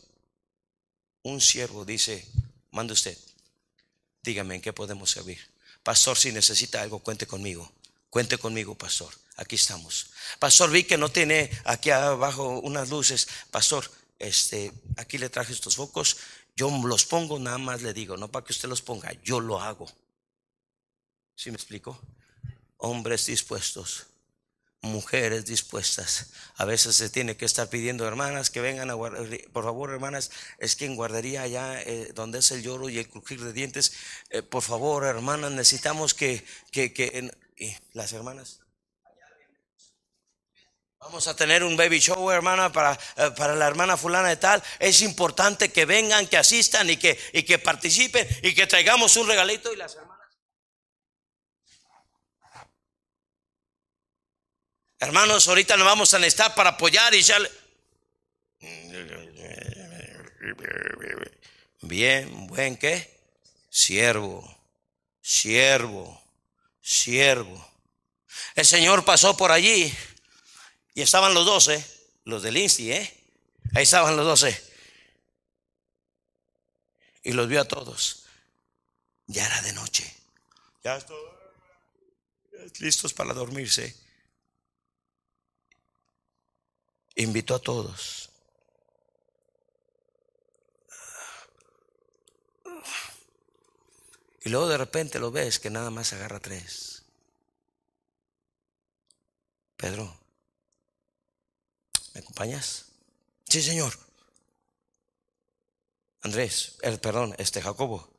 un 1.24 1.41
siervo 1.41 1.86
dice, 1.86 2.28
mande 2.72 2.93
usted, 2.93 3.18
dígame 4.24 4.56
en 4.56 4.62
qué 4.62 4.74
podemos 4.74 5.12
servir. 5.12 5.39
Pastor, 5.84 6.18
si 6.18 6.32
necesita 6.32 6.82
algo, 6.82 6.99
cuente 6.99 7.28
conmigo. 7.28 7.72
Cuente 8.10 8.38
conmigo, 8.38 8.76
pastor. 8.76 9.14
Aquí 9.36 9.56
estamos. 9.56 10.08
Pastor, 10.39 10.72
vi 10.72 10.84
que 10.84 10.97
no 10.97 11.10
tiene 11.10 11.51
aquí 11.66 11.89
abajo 11.89 12.60
unas 12.60 12.89
luces. 12.89 13.28
Pastor, 13.51 13.91
este, 14.18 14.72
aquí 14.97 15.18
le 15.18 15.30
traje 15.30 15.53
estos 15.53 15.76
focos. 15.76 16.18
Yo 16.56 16.70
los 16.86 17.06
pongo, 17.06 17.38
nada 17.38 17.58
más 17.58 17.82
le 17.82 17.93
digo, 17.93 18.16
no 18.16 18.32
para 18.32 18.45
que 18.45 18.53
usted 18.53 18.70
los 18.70 18.82
ponga, 18.82 19.12
yo 19.24 19.39
lo 19.41 19.60
hago. 19.60 19.88
¿Sí 21.36 21.51
me 21.51 21.58
explico? 21.58 21.99
Hombres 22.78 23.26
dispuestos, 23.26 24.08
mujeres 24.82 25.45
dispuestas. 25.45 26.32
A 26.56 26.64
veces 26.64 26.95
se 26.95 27.10
tiene 27.10 27.36
que 27.36 27.43
estar 27.43 27.70
pidiendo 27.70 28.08
hermanas 28.08 28.49
que 28.49 28.62
vengan 28.62 28.89
a 28.89 28.93
guardar. 28.93 29.28
Por 29.51 29.66
favor, 29.66 29.91
hermanas, 29.91 30.32
es 30.58 30.78
quien 30.78 30.95
guardaría 30.95 31.41
allá 31.41 31.82
eh, 31.82 32.14
donde 32.16 32.39
es 32.39 32.49
el 32.51 32.64
lloro 32.64 32.88
y 32.88 32.99
el 32.99 33.10
crujir 33.10 33.43
de 33.43 33.51
dientes. 33.51 33.93
Eh, 34.30 34.41
por 34.41 34.64
favor, 34.64 35.03
hermanas, 35.03 35.51
necesitamos 35.51 36.14
que, 36.14 36.45
que, 36.72 36.93
que 36.93 37.32
las 37.91 38.14
hermanas. 38.14 38.64
Vamos 41.06 41.28
a 41.28 41.36
tener 41.36 41.64
un 41.64 41.78
baby 41.78 41.99
show, 41.99 42.32
hermana, 42.32 42.72
para, 42.72 42.97
eh, 43.16 43.30
para 43.38 43.53
la 43.53 43.68
hermana 43.68 43.95
fulana 43.95 44.28
de 44.30 44.38
tal. 44.38 44.64
Es 44.80 45.01
importante 45.01 45.72
que 45.72 45.86
vengan, 45.86 46.26
que 46.26 46.36
asistan 46.36 46.89
y 46.89 46.97
que, 46.97 47.16
y 47.32 47.43
que 47.43 47.60
participen 47.60 48.28
y 48.41 48.56
que 48.56 48.66
traigamos 48.66 49.16
un 49.16 49.28
regalito 49.28 49.72
y 49.72 49.76
las 49.76 49.93
hermanas. 49.93 50.28
Hermanos, 54.97 55.47
ahorita 55.47 55.78
nos 55.78 55.86
vamos 55.86 56.12
a 56.16 56.18
necesitar 56.18 56.56
para 56.56 56.72
apoyar 56.72 57.14
y 57.14 57.22
ya. 57.22 57.38
Bien, 61.82 62.47
buen 62.47 62.78
qué? 62.78 63.16
Siervo, 63.70 64.43
siervo, 65.22 66.20
siervo. 66.82 67.64
El 68.56 68.66
Señor 68.66 69.06
pasó 69.06 69.38
por 69.38 69.51
allí 69.51 69.95
y 70.96 71.02
estaban 71.02 71.34
los 71.34 71.46
doce, 71.46 71.86
los 72.24 72.41
del 72.41 72.56
INSTI, 72.56 72.91
¿eh? 72.93 73.24
Ahí 73.76 73.84
estaban 73.84 74.16
los 74.16 74.26
doce. 74.26 74.64
Y 77.22 77.34
los 77.34 77.50
vio 77.50 77.60
a 77.60 77.68
todos. 77.68 78.26
Ya 79.28 79.46
era 79.46 79.62
de 79.62 79.74
noche. 79.74 80.16
Ya 80.84 80.96
estoy 80.96 81.18
listos 82.80 83.14
para 83.14 83.34
dormirse. 83.34 83.93
Invitó 87.16 87.56
a 87.56 87.60
todos. 87.60 88.30
Y 94.43 94.50
luego 94.50 94.70
de 94.70 94.78
repente 94.78 95.20
lo 95.20 95.30
ves 95.32 95.60
que 95.60 95.70
nada 95.70 95.89
más 95.89 96.14
agarra 96.14 96.39
tres. 96.39 97.04
Pedro, 99.76 100.25
¿Me 102.16 102.22
acompañas? 102.22 102.86
Sí, 103.45 103.61
señor. 103.61 103.93
Andrés, 106.22 106.78
el, 106.82 106.97
perdón, 106.97 107.36
este 107.38 107.61
Jacobo, 107.61 108.09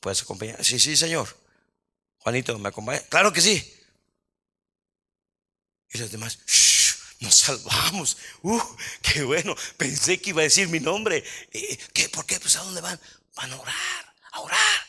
¿puedes 0.00 0.22
acompañar? 0.22 0.64
Sí, 0.64 0.78
sí, 0.78 0.96
señor. 0.96 1.36
Juanito, 2.18 2.56
¿me 2.60 2.68
acompaña? 2.68 3.02
Claro 3.08 3.32
que 3.32 3.40
sí. 3.40 3.74
Y 5.90 5.98
los 5.98 6.12
demás, 6.12 6.38
nos 7.18 7.34
salvamos. 7.34 8.16
Uh, 8.42 8.62
qué 9.02 9.24
bueno. 9.24 9.56
Pensé 9.76 10.20
que 10.20 10.30
iba 10.30 10.42
a 10.42 10.44
decir 10.44 10.68
mi 10.68 10.78
nombre. 10.78 11.24
¿Qué? 11.92 12.08
¿Por 12.10 12.24
qué? 12.24 12.38
Pues 12.38 12.54
a 12.56 12.60
dónde 12.62 12.80
van? 12.80 12.98
Van 13.34 13.52
a 13.52 13.60
orar, 13.60 14.14
a 14.30 14.40
orar. 14.40 14.80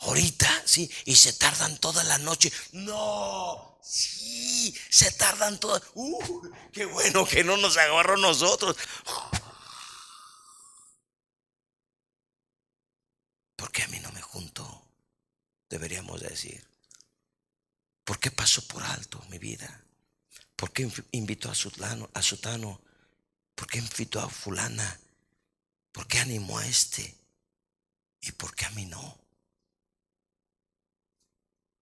Ahorita, 0.00 0.62
sí. 0.66 0.90
Y 1.04 1.16
se 1.16 1.32
tardan 1.32 1.78
toda 1.78 2.04
la 2.04 2.18
noche. 2.18 2.52
No, 2.72 3.70
Sí, 3.82 4.74
se 4.90 5.10
tardan 5.12 5.58
todas. 5.58 5.82
Uh, 5.94 6.48
qué 6.72 6.84
bueno 6.84 7.24
que 7.26 7.42
no 7.42 7.56
nos 7.56 7.76
agarró 7.76 8.16
nosotros. 8.16 8.76
¿Por 13.56 13.72
qué 13.72 13.82
a 13.82 13.88
mí 13.88 13.98
no 14.00 14.12
me 14.12 14.22
juntó? 14.22 14.86
Deberíamos 15.68 16.20
decir. 16.20 16.64
¿Por 18.04 18.18
qué 18.18 18.30
pasó 18.30 18.66
por 18.68 18.82
alto 18.82 19.22
mi 19.28 19.38
vida? 19.38 19.84
¿Por 20.56 20.72
qué 20.72 20.90
invitó 21.12 21.48
a 21.48 21.52
a 21.52 22.22
Sutano? 22.22 22.80
¿Por 23.54 23.66
qué 23.66 23.78
invitó 23.78 24.20
a 24.20 24.28
fulana? 24.28 25.00
¿Por 25.92 26.06
qué 26.06 26.18
animó 26.20 26.58
a 26.58 26.66
este? 26.66 27.16
¿Y 28.20 28.32
por 28.32 28.54
qué 28.54 28.66
a 28.66 28.70
mí 28.70 28.84
no? 28.84 29.19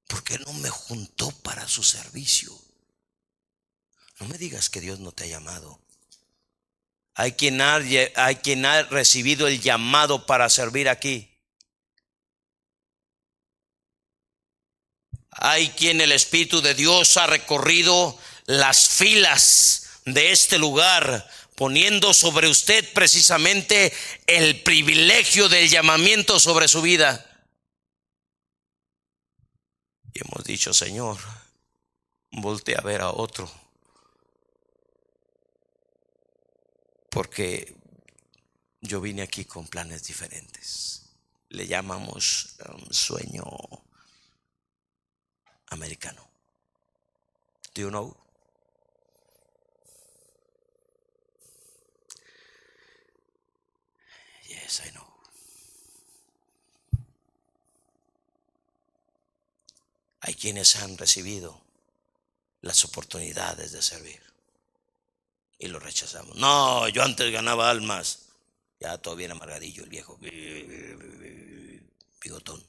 ¿Por 0.08 0.24
qué 0.24 0.40
no 0.40 0.54
me 0.54 0.70
juntó 0.70 1.32
para 1.32 1.68
su 1.68 1.84
servicio? 1.84 2.58
No 4.20 4.28
me 4.28 4.38
digas 4.38 4.70
que 4.70 4.82
Dios 4.82 5.00
no 5.00 5.12
te 5.12 5.26
ha 5.26 5.28
llamado. 5.28 5.80
Hay 7.14 7.34
quien 7.34 7.62
ha, 7.62 7.76
hay 7.76 8.36
quien 8.38 8.66
ha 8.66 8.84
recibido 8.84 9.48
el 9.48 9.62
llamado 9.62 10.26
para 10.26 10.50
servir 10.50 10.88
aquí. 10.90 11.30
Hay 15.32 15.70
quien 15.70 16.02
el 16.02 16.12
Espíritu 16.12 16.62
de 16.62 16.74
Dios 16.74 17.18
ha 17.18 17.28
recorrido 17.28 18.18
las 18.46 18.90
filas 18.90 20.02
de 20.06 20.32
este 20.32 20.58
lugar, 20.58 21.30
poniendo 21.56 22.14
sobre 22.14 22.48
usted 22.48 22.92
precisamente 22.94 23.94
el 24.26 24.62
privilegio 24.62 25.50
del 25.50 25.70
llamamiento 25.70 26.40
sobre 26.40 26.68
su 26.68 26.82
vida. 26.82 27.27
Y 30.18 30.22
hemos 30.26 30.44
dicho, 30.46 30.74
Señor, 30.74 31.16
voltea 32.32 32.80
a 32.80 32.82
ver 32.82 33.02
a 33.02 33.12
otro. 33.12 33.48
Porque 37.12 37.76
yo 38.82 39.00
vine 39.00 39.22
aquí 39.22 39.46
con 39.46 39.68
planes 39.68 40.06
diferentes. 40.06 41.04
Le 41.50 41.68
llamamos 41.68 42.58
un 42.68 42.92
sueño 42.92 43.44
americano. 45.68 46.28
Do 47.76 47.82
you 47.84 47.90
know? 47.90 48.27
Hay 60.28 60.36
quienes 60.36 60.76
han 60.76 60.98
recibido 60.98 61.58
las 62.60 62.84
oportunidades 62.84 63.72
de 63.72 63.82
servir 63.82 64.22
y 65.58 65.68
lo 65.70 65.80
rechazamos. 65.80 66.36
No, 66.36 66.90
yo 66.90 67.02
antes 67.02 67.32
ganaba 67.32 67.70
almas. 67.70 68.26
Ya 68.78 68.98
todo 68.98 69.16
bien 69.16 69.32
amargadillo 69.32 69.86
el 69.86 69.90
viejo. 69.90 70.20
Bigotón. 72.22 72.62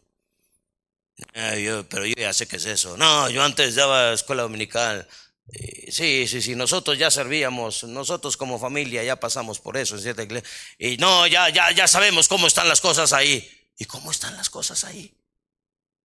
Ah, 1.34 1.54
pero 1.88 2.06
yo 2.06 2.14
ya 2.16 2.32
sé 2.32 2.46
qué 2.46 2.59
es 2.59 2.64
eso. 2.66 2.96
No, 2.96 3.28
yo 3.28 3.42
antes 3.42 3.74
daba 3.74 4.12
escuela 4.12 4.42
dominical. 4.42 5.09
Eh, 5.52 5.90
sí, 5.90 6.28
sí, 6.28 6.40
sí, 6.40 6.54
nosotros 6.54 6.96
ya 6.96 7.11
servíamos, 7.11 7.82
nosotros 7.82 8.36
como 8.36 8.61
familia 8.61 9.02
ya 9.02 9.18
pasamos 9.18 9.59
por 9.59 9.76
eso 9.76 9.96
en 9.96 10.02
cierta 10.02 10.22
iglesia. 10.22 10.48
Y 10.78 10.96
no, 10.98 11.26
ya, 11.26 11.48
ya, 11.48 11.72
ya 11.72 11.88
sabemos 11.88 12.28
cómo 12.28 12.46
están 12.46 12.68
las 12.68 12.80
cosas 12.80 13.12
ahí. 13.12 13.50
¿Y 13.76 13.86
cómo 13.86 14.12
están 14.12 14.36
las 14.36 14.48
cosas 14.48 14.84
ahí? 14.84 15.12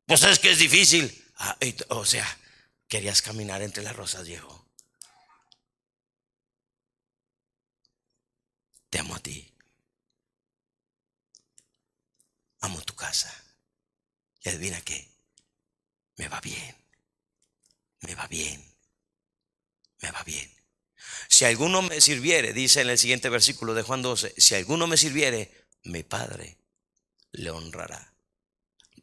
Pues 0.07 0.23
es 0.23 0.39
que 0.39 0.53
es 0.53 0.59
difícil. 0.59 1.19
Ah, 1.45 1.59
o 1.89 2.05
sea, 2.05 2.25
querías 2.87 3.21
caminar 3.21 3.63
entre 3.63 3.83
las 3.83 3.97
rosas, 3.97 4.25
viejo. 4.25 4.65
Te 8.89 9.01
amo 9.01 9.17
a 9.17 9.19
ti. 9.19 9.53
Amo 12.61 12.81
tu 12.83 12.95
casa. 12.95 13.29
Y 14.45 14.51
adivina 14.51 14.81
qué, 14.83 15.09
me 16.17 16.29
va 16.29 16.41
bien, 16.41 16.77
me 18.03 18.15
va 18.15 18.29
bien, 18.29 18.65
me 20.01 20.11
va 20.13 20.23
bien. 20.23 20.49
Si 21.29 21.45
alguno 21.45 21.83
me 21.83 22.01
sirviere, 22.01 22.53
dice 22.53 22.83
en 22.83 22.91
el 22.91 22.99
siguiente 22.99 23.29
versículo 23.29 23.75
de 23.75 23.83
Juan 23.83 24.03
12, 24.03 24.35
si 24.37 24.55
alguno 24.55 24.87
me 24.87 24.97
sirviere, 24.97 25.67
mi 25.85 26.05
Padre 26.05 26.57
le 27.33 27.51
honrará. 27.51 28.15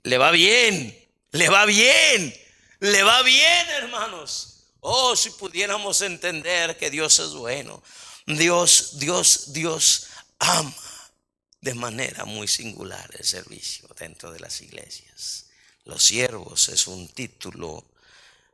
Le 0.03 0.17
va 0.17 0.31
bien, 0.31 1.08
le 1.31 1.49
va 1.49 1.65
bien, 1.65 2.33
le 2.79 3.03
va 3.03 3.21
bien, 3.23 3.69
hermanos. 3.77 4.65
Oh, 4.81 5.15
si 5.15 5.29
pudiéramos 5.31 6.01
entender 6.01 6.77
que 6.77 6.89
Dios 6.89 7.19
es 7.19 7.31
bueno. 7.31 7.83
Dios, 8.25 8.99
Dios, 8.99 9.53
Dios 9.53 10.07
ama 10.39 10.73
de 11.61 11.73
manera 11.73 12.25
muy 12.25 12.47
singular 12.47 13.09
el 13.17 13.25
servicio 13.25 13.89
dentro 13.99 14.31
de 14.31 14.39
las 14.39 14.61
iglesias. 14.61 15.47
Los 15.85 16.03
siervos 16.03 16.69
es 16.69 16.87
un 16.87 17.07
título 17.09 17.83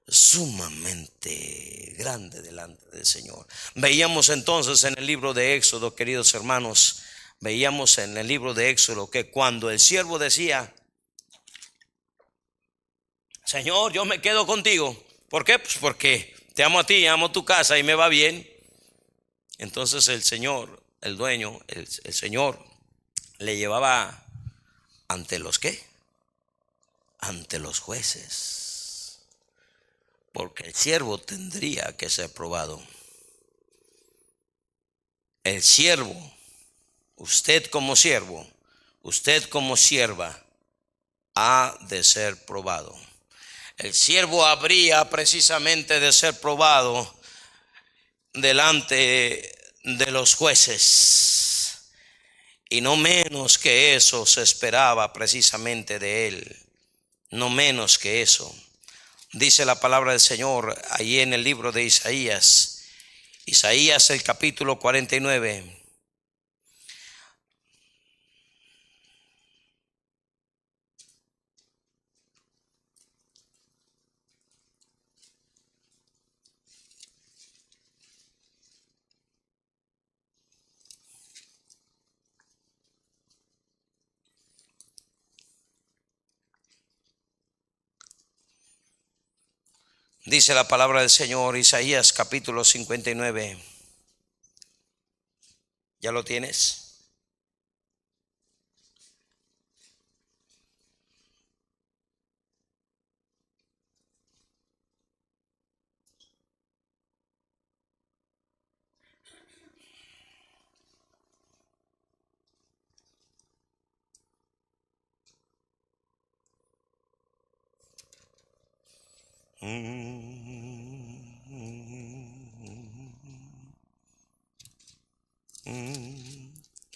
sumamente 0.07 1.95
grande 1.97 2.41
delante 2.41 2.85
del 2.91 3.05
Señor. 3.05 3.45
Veíamos 3.75 4.29
entonces 4.29 4.83
en 4.83 4.97
el 4.97 5.05
libro 5.05 5.33
de 5.33 5.55
Éxodo, 5.55 5.95
queridos 5.95 6.33
hermanos, 6.33 7.01
veíamos 7.39 7.97
en 7.97 8.17
el 8.17 8.27
libro 8.27 8.53
de 8.53 8.69
Éxodo 8.69 9.09
que 9.09 9.29
cuando 9.29 9.69
el 9.69 9.79
siervo 9.79 10.19
decía, 10.19 10.73
Señor, 13.45 13.93
yo 13.93 14.05
me 14.05 14.21
quedo 14.21 14.47
contigo. 14.47 14.97
¿Por 15.29 15.45
qué? 15.45 15.59
Pues 15.59 15.77
porque 15.77 16.35
te 16.55 16.63
amo 16.63 16.79
a 16.79 16.83
ti, 16.83 17.05
amo 17.05 17.31
tu 17.31 17.45
casa 17.45 17.77
y 17.77 17.83
me 17.83 17.93
va 17.93 18.09
bien. 18.09 18.49
Entonces 19.59 20.07
el 20.07 20.23
Señor, 20.23 20.81
el 21.01 21.15
dueño, 21.15 21.59
el, 21.67 21.87
el 22.03 22.13
Señor, 22.13 22.59
le 23.37 23.55
llevaba 23.55 24.25
ante 25.07 25.37
los 25.37 25.59
qué? 25.59 25.85
Ante 27.19 27.59
los 27.59 27.79
jueces. 27.79 29.19
Porque 30.33 30.63
el 30.63 30.73
siervo 30.73 31.19
tendría 31.19 31.95
que 31.95 32.09
ser 32.09 32.33
probado. 32.33 32.81
El 35.43 35.61
siervo, 35.61 36.33
usted 37.17 37.67
como 37.67 37.95
siervo, 37.95 38.47
usted 39.03 39.47
como 39.49 39.77
sierva, 39.77 40.43
ha 41.35 41.77
de 41.81 42.03
ser 42.03 42.43
probado. 42.45 42.95
El 43.77 43.93
siervo 43.93 44.45
habría 44.45 45.09
precisamente 45.09 45.99
de 45.99 46.13
ser 46.13 46.39
probado 46.39 47.13
delante 48.33 49.53
de 49.83 50.11
los 50.11 50.35
jueces 50.35 51.91
y 52.69 52.81
no 52.81 52.95
menos 52.95 53.57
que 53.57 53.95
eso 53.95 54.25
se 54.25 54.41
esperaba 54.41 55.13
precisamente 55.13 55.99
de 55.99 56.27
él. 56.27 56.57
No 57.29 57.49
menos 57.49 57.97
que 57.99 58.21
eso. 58.21 58.53
Dice 59.33 59.65
la 59.65 59.79
palabra 59.79 60.11
del 60.11 60.21
Señor 60.21 60.81
ahí 60.91 61.19
en 61.19 61.33
el 61.33 61.43
libro 61.43 61.71
de 61.71 61.83
Isaías. 61.83 62.85
Isaías 63.45 64.09
el 64.09 64.23
capítulo 64.23 64.79
49. 64.79 65.84
Dice 90.27 90.55
la 90.55 90.67
palabra 90.67 91.01
del 91.01 91.11
Señor, 91.11 91.55
Isaías 91.55 92.11
capítulo 92.11 92.63
59. 92.65 93.59
¿Ya 95.99 96.11
lo 96.11 96.23
tienes? 96.23 96.84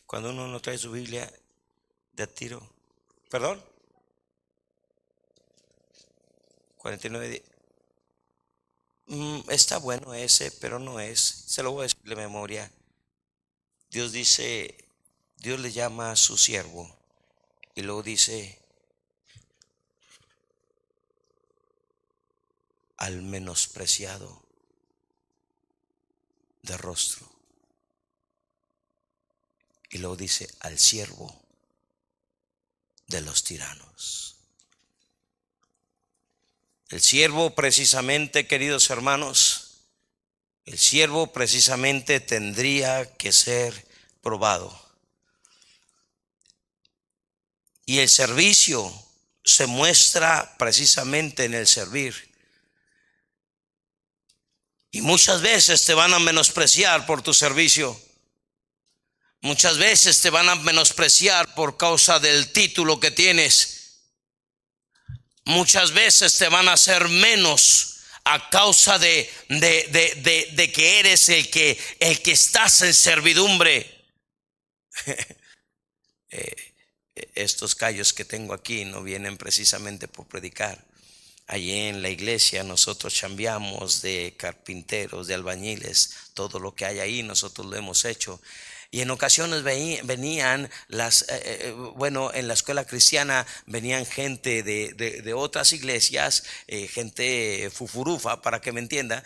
Cuando 0.05 0.31
uno 0.31 0.47
no 0.47 0.59
trae 0.59 0.77
su 0.77 0.91
Biblia 0.91 1.31
de 2.13 2.27
tiro. 2.27 2.61
¿Perdón? 3.29 3.63
49. 6.77 7.43
Mm, 9.07 9.39
está 9.49 9.77
bueno 9.77 10.13
ese, 10.13 10.51
pero 10.51 10.79
no 10.79 10.99
es. 10.99 11.19
Se 11.19 11.63
lo 11.63 11.71
voy 11.71 11.81
a 11.81 11.83
decir 11.83 12.01
de 12.03 12.15
memoria. 12.15 12.71
Dios 13.89 14.11
dice, 14.11 14.75
Dios 15.37 15.59
le 15.59 15.71
llama 15.71 16.11
a 16.11 16.15
su 16.15 16.37
siervo 16.37 16.89
y 17.75 17.81
luego 17.81 18.03
dice, 18.03 18.59
al 22.99 23.21
menospreciado 23.21 24.45
de 26.61 26.77
rostro. 26.77 27.27
Y 29.89 29.97
luego 29.97 30.17
dice 30.17 30.47
al 30.59 30.77
siervo 30.77 31.33
de 33.07 33.21
los 33.21 33.43
tiranos. 33.43 34.35
El 36.89 37.01
siervo 37.01 37.55
precisamente, 37.55 38.47
queridos 38.47 38.89
hermanos, 38.89 39.85
el 40.65 40.77
siervo 40.77 41.31
precisamente 41.31 42.19
tendría 42.19 43.15
que 43.15 43.31
ser 43.31 43.87
probado. 44.21 44.77
Y 47.85 47.99
el 47.99 48.09
servicio 48.09 48.93
se 49.43 49.67
muestra 49.67 50.57
precisamente 50.59 51.45
en 51.45 51.53
el 51.53 51.65
servir. 51.65 52.28
Y 54.91 55.01
muchas 55.01 55.41
veces 55.41 55.85
te 55.85 55.93
van 55.93 56.13
a 56.13 56.19
menospreciar 56.19 57.05
por 57.05 57.21
tu 57.21 57.33
servicio. 57.33 57.99
Muchas 59.41 59.77
veces 59.77 60.19
te 60.21 60.29
van 60.29 60.49
a 60.49 60.55
menospreciar 60.55 61.53
por 61.55 61.77
causa 61.77 62.19
del 62.19 62.51
título 62.51 62.99
que 62.99 63.11
tienes. 63.11 64.01
Muchas 65.45 65.91
veces 65.93 66.37
te 66.37 66.49
van 66.49 66.67
a 66.67 66.73
hacer 66.73 67.07
menos 67.07 68.01
a 68.25 68.49
causa 68.49 68.99
de, 68.99 69.31
de, 69.47 70.71
que 70.73 70.99
eres 70.99 71.29
el 71.29 71.49
que, 71.49 71.79
el 71.99 72.21
que 72.21 72.31
estás 72.31 72.81
en 72.81 72.93
servidumbre. 72.93 73.95
Eh, 76.31 76.75
estos 77.33 77.73
callos 77.73 78.13
que 78.13 78.23
tengo 78.23 78.53
aquí 78.53 78.85
no 78.85 79.01
vienen 79.01 79.35
precisamente 79.35 80.07
por 80.07 80.27
predicar. 80.27 80.85
Allí 81.51 81.73
en 81.73 82.03
la 82.03 82.09
iglesia 82.09 82.63
nosotros 82.63 83.11
chambeamos 83.11 84.03
de 84.03 84.35
carpinteros, 84.37 85.25
de 85.25 85.33
albañiles, 85.33 86.11
todo 86.35 86.59
lo 86.59 86.75
que 86.75 86.85
hay 86.85 86.99
ahí 86.99 87.23
nosotros 87.23 87.65
lo 87.65 87.75
hemos 87.75 88.05
hecho. 88.05 88.39
Y 88.91 89.01
en 89.01 89.09
ocasiones 89.09 89.63
venían 89.63 90.69
las, 90.89 91.23
eh, 91.23 91.27
eh, 91.29 91.71
bueno, 91.95 92.31
en 92.31 92.47
la 92.47 92.53
escuela 92.53 92.85
cristiana 92.85 93.47
venían 93.65 94.05
gente 94.05 94.61
de, 94.61 94.93
de, 94.93 95.33
otras 95.33 95.73
iglesias, 95.73 96.43
eh, 96.67 96.87
gente 96.87 97.71
fufurufa, 97.73 98.43
para 98.43 98.61
que 98.61 98.71
me 98.71 98.79
entienda. 98.79 99.23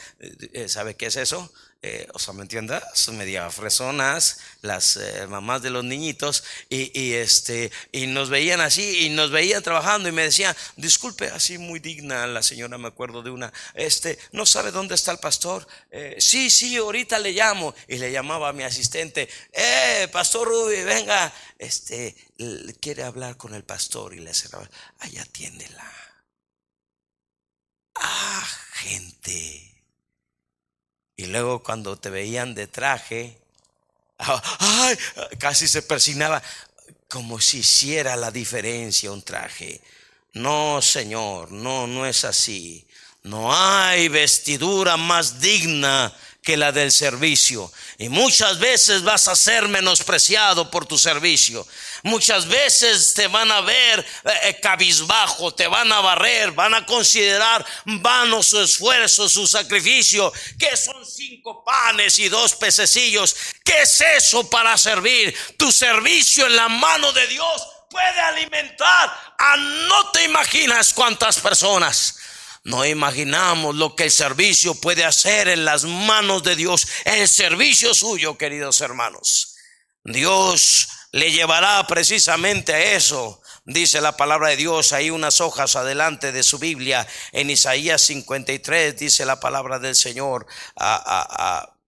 ¿Sabe 0.68 0.96
qué 0.96 1.08
es 1.08 1.18
eso? 1.18 1.52
Eh, 1.86 2.08
o 2.14 2.20
sea, 2.20 2.34
¿me 2.34 2.44
entiendes? 2.44 2.82
Media 3.12 3.50
fresonas, 3.52 4.40
las 4.62 4.96
eh, 4.96 5.28
mamás 5.28 5.62
de 5.62 5.70
los 5.70 5.84
niñitos, 5.84 6.46
y, 6.70 7.14
este, 7.14 7.74
y 7.92 8.08
nos 8.08 8.30
veían 8.30 8.62
así, 8.62 9.06
y 9.06 9.10
nos 9.10 9.32
veían 9.32 9.62
trabajando, 9.62 10.08
y 10.08 10.14
me 10.14 10.24
decían, 10.24 10.56
disculpe, 10.78 11.28
así 11.28 11.58
muy 11.58 11.82
digna 11.82 12.26
la 12.26 12.42
señora, 12.42 12.78
me 12.78 12.88
acuerdo 12.88 13.22
de 13.22 13.32
una, 13.32 13.52
este, 13.74 14.18
¿no 14.32 14.46
sabe 14.46 14.72
dónde 14.72 14.96
está 14.96 15.12
el 15.12 15.18
pastor? 15.18 15.68
Eh, 15.92 16.16
sí, 16.20 16.50
sí, 16.50 16.78
ahorita 16.78 17.20
le 17.20 17.34
llamo, 17.34 17.76
y 17.90 17.98
le 17.98 18.14
llamaba 18.14 18.48
a 18.50 18.54
mi 18.54 18.64
asistente, 18.64 19.28
eh, 19.52 20.08
pastor 20.10 20.48
Ruby, 20.48 20.84
venga, 20.84 21.34
este, 21.60 22.16
quiere 22.80 23.04
hablar 23.04 23.36
con 23.36 23.54
el 23.54 23.66
pastor, 23.66 24.14
y 24.14 24.22
le 24.22 24.34
cerraba, 24.34 24.70
ay, 25.00 25.18
atiéndela. 25.18 25.92
Ah, 27.96 28.48
gente 28.74 29.73
y 31.16 31.28
luego 31.28 31.62
cuando 31.62 31.98
te 31.98 32.10
veían 32.10 32.56
de 32.56 32.68
traje, 32.68 33.38
casi 35.40 35.68
se 35.68 35.82
persignaba 35.82 36.42
como 37.08 37.40
si 37.40 37.60
hiciera 37.60 38.16
la 38.16 38.32
diferencia 38.32 39.12
un 39.12 39.22
traje. 39.22 39.82
No, 40.34 40.82
Señor, 40.82 41.52
no, 41.52 41.86
no 41.86 42.06
es 42.06 42.26
así. 42.26 42.88
No 43.22 43.54
hay 43.56 44.08
vestidura 44.10 44.98
más 44.98 45.40
digna 45.40 46.14
que 46.44 46.58
la 46.58 46.72
del 46.74 46.92
servicio. 46.92 47.72
Y 47.98 48.10
muchas 48.10 48.60
veces 48.60 49.02
vas 49.04 49.30
a 49.30 49.36
ser 49.36 49.70
menospreciado 49.70 50.70
por 50.70 50.86
tu 50.86 50.98
servicio. 50.98 51.66
Muchas 52.04 52.48
veces 52.48 53.14
te 53.14 53.28
van 53.28 53.50
a 53.50 53.62
ver 53.62 54.00
eh, 54.00 54.32
eh, 54.44 54.60
cabizbajo, 54.62 55.54
te 55.54 55.68
van 55.68 55.92
a 55.92 56.02
barrer, 56.02 56.52
van 56.52 56.74
a 56.74 56.86
considerar 56.86 57.66
vano 57.86 58.44
su 58.44 58.60
esfuerzo, 58.60 59.30
su 59.30 59.48
sacrificio, 59.48 60.34
que 60.60 60.76
son 60.76 61.06
cinco 61.06 61.64
panes 61.64 62.20
y 62.20 62.28
dos 62.28 62.56
pececillos. 62.56 63.36
¿Qué 63.64 63.84
es 63.84 64.02
eso 64.02 64.50
para 64.50 64.78
servir? 64.78 65.34
Tu 65.58 65.72
servicio 65.72 66.46
en 66.46 66.58
la 66.58 66.68
mano 66.68 67.14
de 67.14 67.26
Dios 67.28 67.68
puede 67.90 68.20
alimentar 68.20 69.36
a 69.38 69.56
no 69.56 70.12
te 70.12 70.26
imaginas 70.26 70.94
cuántas 70.94 71.40
personas. 71.40 72.18
No 72.64 72.86
imaginamos 72.86 73.76
lo 73.76 73.96
que 73.96 74.06
el 74.06 74.12
servicio 74.12 74.76
puede 74.76 75.04
hacer 75.04 75.50
en 75.50 75.66
las 75.66 75.84
manos 75.84 76.44
de 76.44 76.56
Dios, 76.56 76.88
el 77.04 77.28
servicio 77.28 77.94
suyo, 77.94 78.38
queridos 78.38 78.80
hermanos. 78.80 79.56
Dios 80.04 80.88
le 81.12 81.32
llevará 81.32 81.86
precisamente 81.88 82.74
a 82.74 82.96
eso. 82.96 83.42
Dice 83.66 84.02
la 84.02 84.18
palabra 84.18 84.50
de 84.50 84.58
Dios 84.58 84.94
ahí 84.94 85.10
unas 85.10 85.42
hojas 85.42 85.76
adelante 85.76 86.32
de 86.32 86.44
su 86.44 86.58
Biblia 86.58 87.08
en 87.32 87.50
Isaías 87.50 88.02
53 88.02 88.98
dice 88.98 89.26
la 89.26 89.40
palabra 89.40 89.80
del 89.80 89.96
Señor 89.96 90.46
a, 90.76 91.02
a 91.06 91.80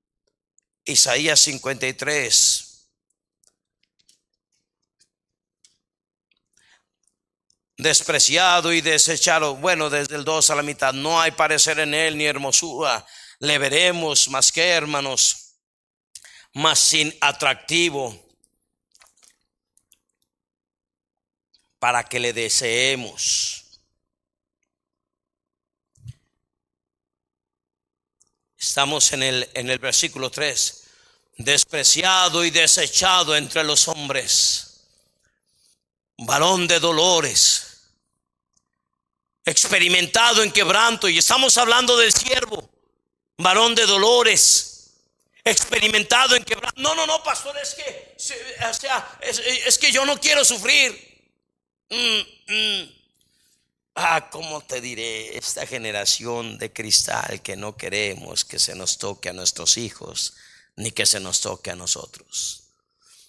Isaías 0.85 1.41
53 1.41 2.64
despreciado 7.85 8.73
y 8.73 8.81
desechado. 8.81 9.55
Bueno, 9.57 9.91
desde 9.91 10.15
el 10.15 10.25
2 10.25 10.49
a 10.49 10.55
la 10.55 10.63
mitad, 10.63 10.91
no 10.91 11.21
hay 11.21 11.31
parecer 11.31 11.79
en 11.79 11.93
él 11.93 12.17
ni 12.17 12.25
hermosura. 12.25 13.05
Le 13.39 13.59
veremos 13.59 14.27
más 14.29 14.51
que 14.51 14.67
hermanos, 14.69 15.53
más 16.53 16.79
sin 16.79 17.15
atractivo, 17.21 18.19
para 21.77 22.03
que 22.03 22.19
le 22.19 22.33
deseemos. 22.33 23.79
Estamos 28.57 29.13
en 29.13 29.21
el, 29.21 29.49
en 29.53 29.69
el 29.69 29.77
versículo 29.77 30.31
3. 30.31 30.83
Despreciado 31.37 32.43
y 32.43 32.49
desechado 32.49 33.35
entre 33.35 33.63
los 33.63 33.87
hombres, 33.87 34.87
varón 36.17 36.65
de 36.65 36.79
dolores 36.79 37.74
experimentado 39.45 40.41
en 40.41 40.51
quebranto, 40.51 41.07
y 41.07 41.19
estamos 41.19 41.57
hablando 41.57 41.95
del 41.97 42.11
siervo, 42.11 42.67
varón 43.37 43.75
de 43.75 43.85
dolores, 43.85 44.91
experimentado 45.43 46.35
en 46.35 46.43
quebranto. 46.43 46.81
No, 46.81 46.95
no, 46.95 47.05
no, 47.05 47.23
pastor, 47.23 47.55
es 47.61 47.75
que, 47.75 48.15
o 48.17 48.73
sea, 48.73 49.17
es, 49.21 49.77
que 49.77 49.91
yo 49.91 50.05
no 50.05 50.19
quiero 50.19 50.43
sufrir. 50.43 51.13
Mm, 51.89 52.53
mm. 52.53 52.95
Ah, 53.97 54.29
¿cómo 54.29 54.61
te 54.61 54.81
diré? 54.81 55.37
Esta 55.37 55.65
generación 55.65 56.57
de 56.57 56.73
cristal 56.73 57.41
que 57.41 57.55
no 57.55 57.77
queremos 57.77 58.43
que 58.43 58.59
se 58.59 58.75
nos 58.75 58.97
toque 58.97 59.29
a 59.29 59.33
nuestros 59.33 59.77
hijos, 59.77 60.33
ni 60.75 60.91
que 60.91 61.05
se 61.05 61.19
nos 61.19 61.39
toque 61.39 61.71
a 61.71 61.75
nosotros. 61.75 62.63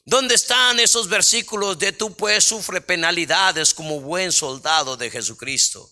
¿Dónde 0.04 0.34
están 0.34 0.80
esos 0.80 1.08
versículos 1.08 1.78
de 1.78 1.92
tú 1.92 2.14
pues 2.14 2.44
sufre 2.44 2.80
penalidades 2.80 3.74
como 3.74 4.00
buen 4.00 4.32
soldado 4.32 4.96
de 4.96 5.10
Jesucristo? 5.10 5.90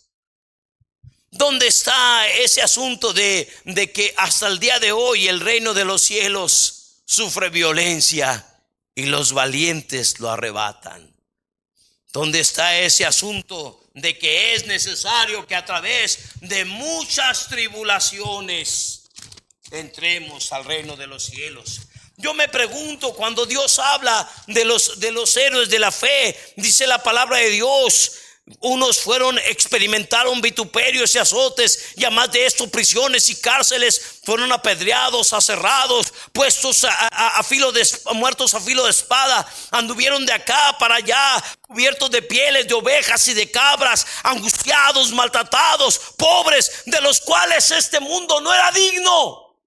¿Dónde 1.34 1.66
está 1.66 2.28
ese 2.28 2.62
asunto 2.62 3.12
de, 3.12 3.52
de, 3.64 3.90
que 3.90 4.14
hasta 4.18 4.46
el 4.46 4.60
día 4.60 4.78
de 4.78 4.92
hoy 4.92 5.26
el 5.26 5.40
reino 5.40 5.74
de 5.74 5.84
los 5.84 6.02
cielos 6.02 7.00
sufre 7.06 7.50
violencia 7.50 8.46
y 8.94 9.06
los 9.06 9.32
valientes 9.32 10.20
lo 10.20 10.30
arrebatan? 10.30 11.12
¿Dónde 12.12 12.38
está 12.38 12.78
ese 12.78 13.04
asunto 13.04 13.84
de 13.94 14.16
que 14.16 14.54
es 14.54 14.66
necesario 14.66 15.44
que 15.44 15.56
a 15.56 15.64
través 15.64 16.20
de 16.40 16.64
muchas 16.64 17.48
tribulaciones 17.48 19.10
entremos 19.72 20.52
al 20.52 20.64
reino 20.64 20.94
de 20.94 21.08
los 21.08 21.24
cielos? 21.24 21.80
Yo 22.16 22.32
me 22.32 22.48
pregunto 22.48 23.12
cuando 23.12 23.44
Dios 23.44 23.80
habla 23.80 24.30
de 24.46 24.64
los 24.64 25.00
de 25.00 25.10
los 25.10 25.36
héroes 25.36 25.68
de 25.68 25.80
la 25.80 25.90
fe, 25.90 26.38
dice 26.54 26.86
la 26.86 27.02
palabra 27.02 27.38
de 27.38 27.50
Dios 27.50 28.12
unos 28.60 29.00
fueron, 29.00 29.38
experimentaron 29.38 30.42
vituperios 30.42 31.14
y 31.14 31.18
azotes, 31.18 31.94
y 31.96 32.04
además 32.04 32.30
de 32.30 32.44
esto, 32.44 32.68
prisiones 32.68 33.30
y 33.30 33.36
cárceles. 33.36 34.20
Fueron 34.22 34.52
apedreados, 34.52 35.32
aserrados, 35.32 36.12
puestos 36.32 36.84
a, 36.84 37.42
filo 37.42 37.72
de 37.72 37.86
muertos 38.14 38.52
a 38.54 38.60
filo 38.60 38.84
de 38.84 38.90
espada, 38.90 39.46
anduvieron 39.70 40.26
de 40.26 40.32
acá 40.32 40.76
para 40.78 40.96
allá, 40.96 41.42
cubiertos 41.62 42.10
de 42.10 42.20
pieles 42.20 42.68
de 42.68 42.74
ovejas 42.74 43.26
y 43.28 43.34
de 43.34 43.50
cabras, 43.50 44.06
angustiados, 44.22 45.10
maltratados, 45.12 45.98
pobres, 46.18 46.82
de 46.84 47.00
los 47.00 47.20
cuales 47.20 47.70
este 47.70 47.98
mundo 48.00 48.40
no 48.42 48.52
era 48.52 48.70
digno. 48.72 49.58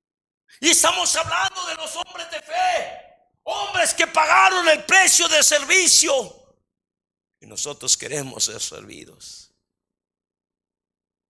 Y 0.59 0.69
estamos 0.69 1.15
hablando 1.15 1.65
de 1.65 1.75
los 1.75 1.95
hombres 1.95 2.29
de 2.29 2.41
fe, 2.41 3.01
hombres 3.43 3.93
que 3.95 4.05
pagaron 4.05 4.67
el 4.69 4.83
precio 4.85 5.27
de 5.27 5.43
servicio 5.43 6.46
nosotros 7.47 7.97
queremos 7.97 8.45
ser 8.45 8.61
servidos. 8.61 9.45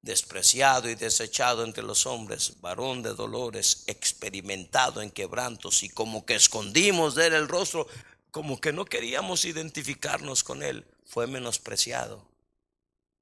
despreciado 0.02 0.88
y 0.88 0.94
desechado 0.94 1.64
entre 1.64 1.82
los 1.82 2.06
hombres, 2.06 2.60
varón 2.60 3.02
de 3.02 3.12
dolores, 3.12 3.82
experimentado 3.88 5.02
en 5.02 5.10
quebrantos, 5.10 5.82
y 5.82 5.88
como 5.88 6.24
que 6.24 6.36
escondimos 6.36 7.16
de 7.16 7.26
él 7.26 7.34
el 7.34 7.48
rostro, 7.48 7.88
como 8.30 8.60
que 8.60 8.72
no 8.72 8.84
queríamos 8.84 9.44
identificarnos 9.44 10.44
con 10.44 10.62
él, 10.62 10.86
fue 11.06 11.26
menospreciado 11.26 12.30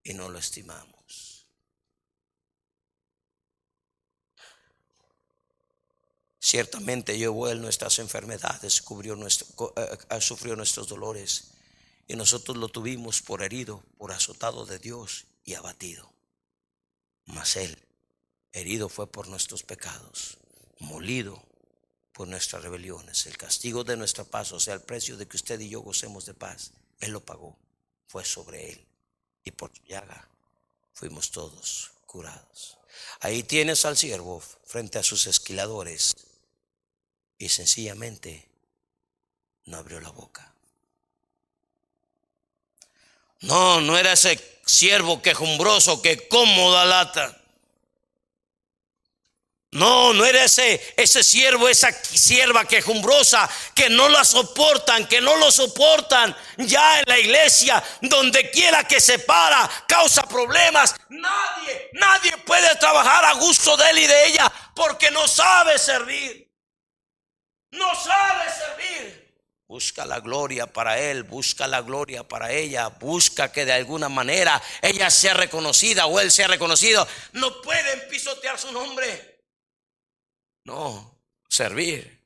y 0.02 0.12
no 0.12 0.28
lo 0.28 0.38
estimamos. 0.38 1.48
Ciertamente 6.38 7.16
llevó 7.16 7.48
él 7.48 7.62
nuestras 7.62 7.98
enfermedades, 7.98 8.82
cubrió 8.82 9.16
nuestro, 9.16 9.72
eh, 9.76 9.96
eh, 10.10 10.20
sufrió 10.20 10.54
nuestros 10.54 10.86
dolores, 10.86 11.53
y 12.06 12.16
nosotros 12.16 12.56
lo 12.56 12.68
tuvimos 12.68 13.22
por 13.22 13.42
herido, 13.42 13.82
por 13.98 14.12
azotado 14.12 14.66
de 14.66 14.78
Dios 14.78 15.26
y 15.44 15.54
abatido. 15.54 16.12
Mas 17.26 17.56
Él, 17.56 17.78
herido 18.52 18.88
fue 18.88 19.10
por 19.10 19.28
nuestros 19.28 19.62
pecados, 19.62 20.38
molido 20.78 21.42
por 22.12 22.28
nuestras 22.28 22.62
rebeliones. 22.62 23.26
El 23.26 23.36
castigo 23.36 23.84
de 23.84 23.96
nuestra 23.96 24.24
paz, 24.24 24.52
o 24.52 24.60
sea, 24.60 24.74
el 24.74 24.82
precio 24.82 25.16
de 25.16 25.26
que 25.26 25.36
usted 25.36 25.58
y 25.60 25.68
yo 25.68 25.80
gocemos 25.80 26.26
de 26.26 26.34
paz, 26.34 26.72
Él 27.00 27.12
lo 27.12 27.24
pagó, 27.24 27.58
fue 28.06 28.24
sobre 28.24 28.72
Él. 28.72 28.86
Y 29.42 29.50
por 29.50 29.74
su 29.74 29.82
llaga 29.84 30.28
fuimos 30.92 31.30
todos 31.30 31.92
curados. 32.06 32.78
Ahí 33.20 33.42
tienes 33.42 33.84
al 33.84 33.96
siervo 33.96 34.40
frente 34.40 34.98
a 34.98 35.02
sus 35.02 35.26
esquiladores 35.26 36.14
y 37.38 37.48
sencillamente 37.48 38.48
no 39.64 39.78
abrió 39.78 40.00
la 40.00 40.10
boca. 40.10 40.53
No, 43.44 43.80
no 43.80 43.98
era 43.98 44.12
ese 44.12 44.60
siervo 44.64 45.20
quejumbroso 45.20 46.00
que 46.00 46.28
cómoda 46.28 46.84
lata. 46.84 47.36
No, 49.72 50.14
no 50.14 50.24
era 50.24 50.44
ese, 50.44 50.94
ese 50.96 51.24
siervo, 51.24 51.68
esa 51.68 51.90
sierva 51.92 52.64
quejumbrosa 52.64 53.50
que 53.74 53.90
no 53.90 54.08
la 54.08 54.24
soportan, 54.24 55.06
que 55.08 55.20
no 55.20 55.36
lo 55.36 55.50
soportan 55.50 56.34
ya 56.58 57.00
en 57.00 57.04
la 57.08 57.18
iglesia, 57.18 57.82
donde 58.00 58.50
quiera 58.52 58.84
que 58.84 59.00
se 59.00 59.18
para, 59.18 59.68
causa 59.88 60.22
problemas. 60.22 60.94
Nadie, 61.08 61.90
nadie 61.94 62.36
puede 62.46 62.76
trabajar 62.76 63.24
a 63.24 63.32
gusto 63.32 63.76
de 63.76 63.90
él 63.90 63.98
y 63.98 64.06
de 64.06 64.26
ella 64.26 64.52
porque 64.76 65.10
no 65.10 65.26
sabe 65.26 65.76
servir. 65.76 66.48
No 67.72 67.92
sabe 67.96 68.44
servir. 68.52 69.13
Busca 69.66 70.04
la 70.04 70.20
gloria 70.20 70.66
para 70.66 71.00
él, 71.00 71.22
busca 71.22 71.66
la 71.66 71.80
gloria 71.80 72.26
para 72.28 72.52
ella, 72.52 72.88
busca 72.88 73.50
que 73.50 73.64
de 73.64 73.72
alguna 73.72 74.10
manera 74.10 74.62
ella 74.82 75.10
sea 75.10 75.32
reconocida 75.32 76.06
o 76.06 76.20
él 76.20 76.30
sea 76.30 76.48
reconocido. 76.48 77.06
No 77.32 77.62
pueden 77.62 78.06
pisotear 78.08 78.58
su 78.58 78.70
nombre. 78.72 79.42
No, 80.64 81.18
servir. 81.48 82.22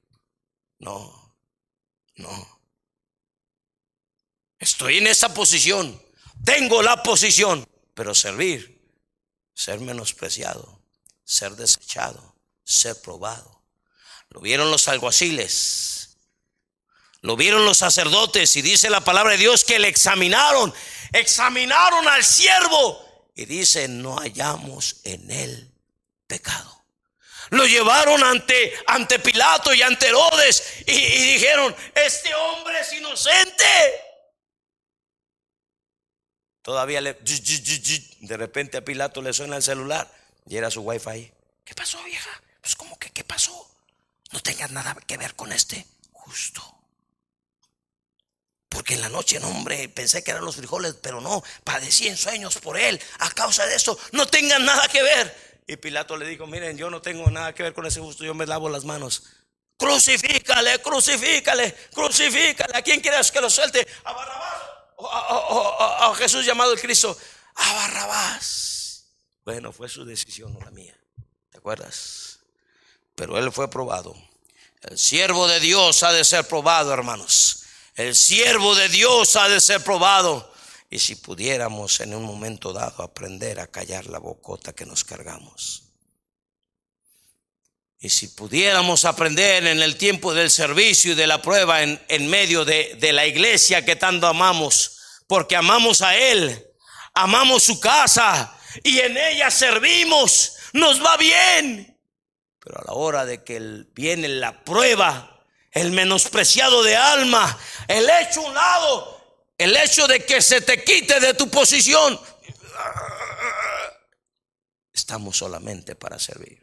No, 0.81 1.37
no. 2.17 2.61
Estoy 4.59 4.99
en 4.99 5.07
esa 5.07 5.33
posición, 5.33 6.03
tengo 6.45 6.83
la 6.83 7.05
posición, 7.05 7.65
pero 7.95 8.15
servir, 8.15 8.83
ser 9.55 9.79
menospreciado, 9.79 10.83
ser 11.25 11.53
desechado, 11.53 12.35
ser 12.65 13.01
probado. 13.01 13.63
Lo 14.31 14.41
vieron 14.41 14.73
los 14.73 14.89
alguaciles 14.89 15.88
lo 17.21 17.37
vieron 17.37 17.65
los 17.65 17.79
sacerdotes 17.79 18.55
y 18.57 18.63
dice 18.63 18.91
la 18.91 19.01
palabra 19.01 19.33
de 19.33 19.39
Dios 19.39 19.65
que 19.65 19.79
le 19.79 19.89
examinaron, 19.89 20.73
examinaron 21.13 22.07
al 22.07 22.25
siervo 22.25 23.31
y 23.35 23.45
dice, 23.45 23.89
no 23.89 24.17
hallamos 24.17 24.97
en 25.05 25.31
él 25.31 25.73
pecado. 26.27 26.85
Lo 27.51 27.67
llevaron 27.67 28.23
ante, 28.23 28.75
ante 28.87 29.19
Pilato 29.19 29.73
y 29.73 29.83
ante 29.83 30.09
Herodes 30.09 30.63
y, 30.87 30.93
dijeron, 31.33 31.75
este 31.95 32.35
hombre 32.35 32.81
es 32.81 32.93
inocente. 32.93 33.65
Todavía 36.63 37.01
le, 37.01 37.15
de 37.15 38.37
repente 38.37 38.77
a 38.77 38.85
Pilato 38.85 39.23
le 39.23 39.33
suena 39.33 39.57
el 39.57 39.63
celular 39.63 40.13
y 40.47 40.57
era 40.57 40.71
su 40.71 40.83
wifi. 40.83 41.33
¿Qué 41.65 41.75
pasó, 41.75 42.03
vieja? 42.05 42.31
Pues 42.61 42.77
como 42.77 42.99
que, 42.99 43.11
¿qué 43.11 43.25
pasó? 43.25 43.71
No 44.33 44.41
tengas 44.41 44.71
nada 44.71 44.95
que 45.07 45.17
ver 45.17 45.35
con 45.35 45.51
este 45.53 45.87
justo. 46.13 46.78
Porque 48.69 48.95
en 48.95 49.01
la 49.01 49.09
noche, 49.09 49.41
no, 49.41 49.49
hombre, 49.49 49.89
pensé 49.89 50.23
que 50.23 50.31
eran 50.31 50.45
los 50.45 50.57
frijoles, 50.57 50.95
pero 51.01 51.21
no, 51.21 51.43
padecí 51.65 52.07
en 52.07 52.17
sueños 52.17 52.59
por 52.59 52.79
él. 52.79 53.01
A 53.21 53.31
causa 53.31 53.67
de 53.67 53.75
eso, 53.75 53.99
no 54.13 54.27
tengan 54.27 54.65
nada 54.65 54.87
que 54.89 55.03
ver. 55.03 55.63
Y 55.67 55.77
Pilato 55.77 56.17
le 56.17 56.27
dijo, 56.27 56.47
miren, 56.47 56.77
yo 56.77 56.91
no 56.91 57.03
tengo 57.03 57.31
nada 57.31 57.55
que 57.55 57.63
ver 57.63 57.75
con 57.75 57.87
ese 57.87 58.01
justo, 58.01 58.25
yo 58.25 58.35
me 58.35 58.47
lavo 58.47 58.69
las 58.69 58.85
manos. 58.85 59.25
Crucifícale, 59.79 60.83
crucifícale, 60.83 61.75
crucifícale. 61.95 62.77
¿A 62.77 62.83
quién 62.83 63.01
quieres 63.01 63.31
que 63.31 63.41
lo 63.41 63.49
suelte? 63.49 63.87
A 64.05 64.13
Barrabás. 64.13 64.63
O 64.97 65.09
a, 65.09 66.15
Jesús 66.17 66.45
llamado 66.45 66.73
el 66.73 66.81
Cristo. 66.81 67.17
A 67.55 67.73
Barrabás. 67.75 69.05
Bueno, 69.45 69.73
fue 69.73 69.89
su 69.89 70.05
decisión, 70.05 70.53
no 70.53 70.61
la 70.61 70.73
mía. 70.73 70.99
¿Te 71.51 71.59
acuerdas? 71.59 72.41
Pero 73.15 73.39
él 73.39 73.53
fue 73.53 73.71
probado. 73.71 74.17
El 74.83 74.99
siervo 74.99 75.47
de 75.47 75.61
Dios 75.61 76.03
ha 76.03 76.13
de 76.13 76.25
ser 76.25 76.47
probado, 76.47 76.93
hermanos. 76.93 77.65
El 77.99 78.15
siervo 78.15 78.77
de 78.77 78.89
Dios 78.89 79.35
ha 79.35 79.49
de 79.49 79.61
ser 79.61 79.83
probado. 79.83 80.55
Y 80.89 81.01
si 81.01 81.17
pudiéramos 81.17 81.99
en 81.99 82.15
un 82.15 82.23
momento 82.23 82.73
dado 82.73 83.03
aprender 83.03 83.59
a 83.59 83.67
callar 83.67 84.07
la 84.07 84.21
bocota 84.21 84.73
que 84.73 84.87
nos 84.87 85.03
cargamos. 85.03 85.83
Y 87.99 88.09
si 88.09 88.29
pudiéramos 88.29 89.05
aprender 89.05 89.67
en 89.67 89.83
el 89.83 89.97
tiempo 89.97 90.33
del 90.33 90.49
servicio 90.49 91.13
y 91.13 91.15
de 91.17 91.27
la 91.27 91.43
prueba 91.43 91.83
en, 91.83 92.01
en 92.07 92.29
medio 92.29 92.65
de, 92.65 92.95
de 93.01 93.13
la 93.13 93.27
iglesia 93.27 93.85
que 93.85 93.97
tanto 93.97 94.29
amamos, 94.29 94.99
porque 95.27 95.57
amamos 95.57 96.01
a 96.01 96.17
Él, 96.17 96.67
amamos 97.15 97.65
su 97.65 97.81
casa 97.81 98.57
y 98.85 99.01
en 99.01 99.17
ella 99.17 99.51
servimos, 99.51 100.53
nos 100.73 101.05
va 101.05 101.17
bien. 101.17 101.99
Pero 102.61 102.79
a 102.79 102.85
la 102.85 102.93
hora 102.93 103.27
de 103.27 103.43
que 103.43 103.59
viene 103.93 104.29
la 104.29 104.63
prueba, 104.63 105.38
el 105.73 105.93
menospreciado 105.93 106.83
de 106.83 106.97
alma, 106.97 107.59
el 107.87 108.09
hecho 108.09 108.43
un 108.43 108.55
lado, 108.55 109.19
el 109.57 109.77
hecho 109.77 110.07
de 110.07 110.25
que 110.25 110.41
se 110.41 110.61
te 110.61 110.83
quite 110.83 111.21
de 111.21 111.35
tu 111.35 111.49
posición. 111.51 112.19
Estamos 114.93 115.37
solamente 115.37 115.95
para 115.95 116.19
servir. 116.19 116.63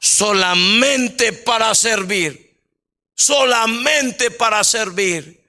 Solamente 0.00 1.32
para 1.32 1.74
servir. 1.74 2.60
Solamente 3.14 4.30
para 4.30 4.64
servir. 4.64 5.42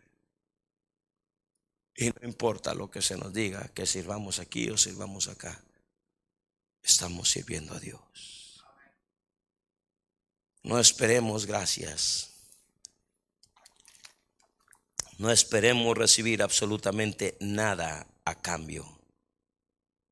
Y 1.95 2.09
no 2.09 2.27
importa 2.27 2.73
lo 2.73 2.89
que 2.89 3.01
se 3.01 3.17
nos 3.17 3.33
diga, 3.33 3.67
que 3.69 3.85
sirvamos 3.85 4.39
aquí 4.39 4.69
o 4.69 4.77
sirvamos 4.77 5.27
acá. 5.27 5.61
Estamos 6.81 7.29
sirviendo 7.29 7.73
a 7.73 7.79
Dios. 7.79 8.63
No 10.63 10.79
esperemos 10.79 11.45
gracias. 11.45 12.32
No 15.23 15.31
esperemos 15.31 15.97
recibir 15.97 16.43
absolutamente 16.43 17.37
nada 17.39 18.05
a 18.25 18.41
cambio. 18.41 18.85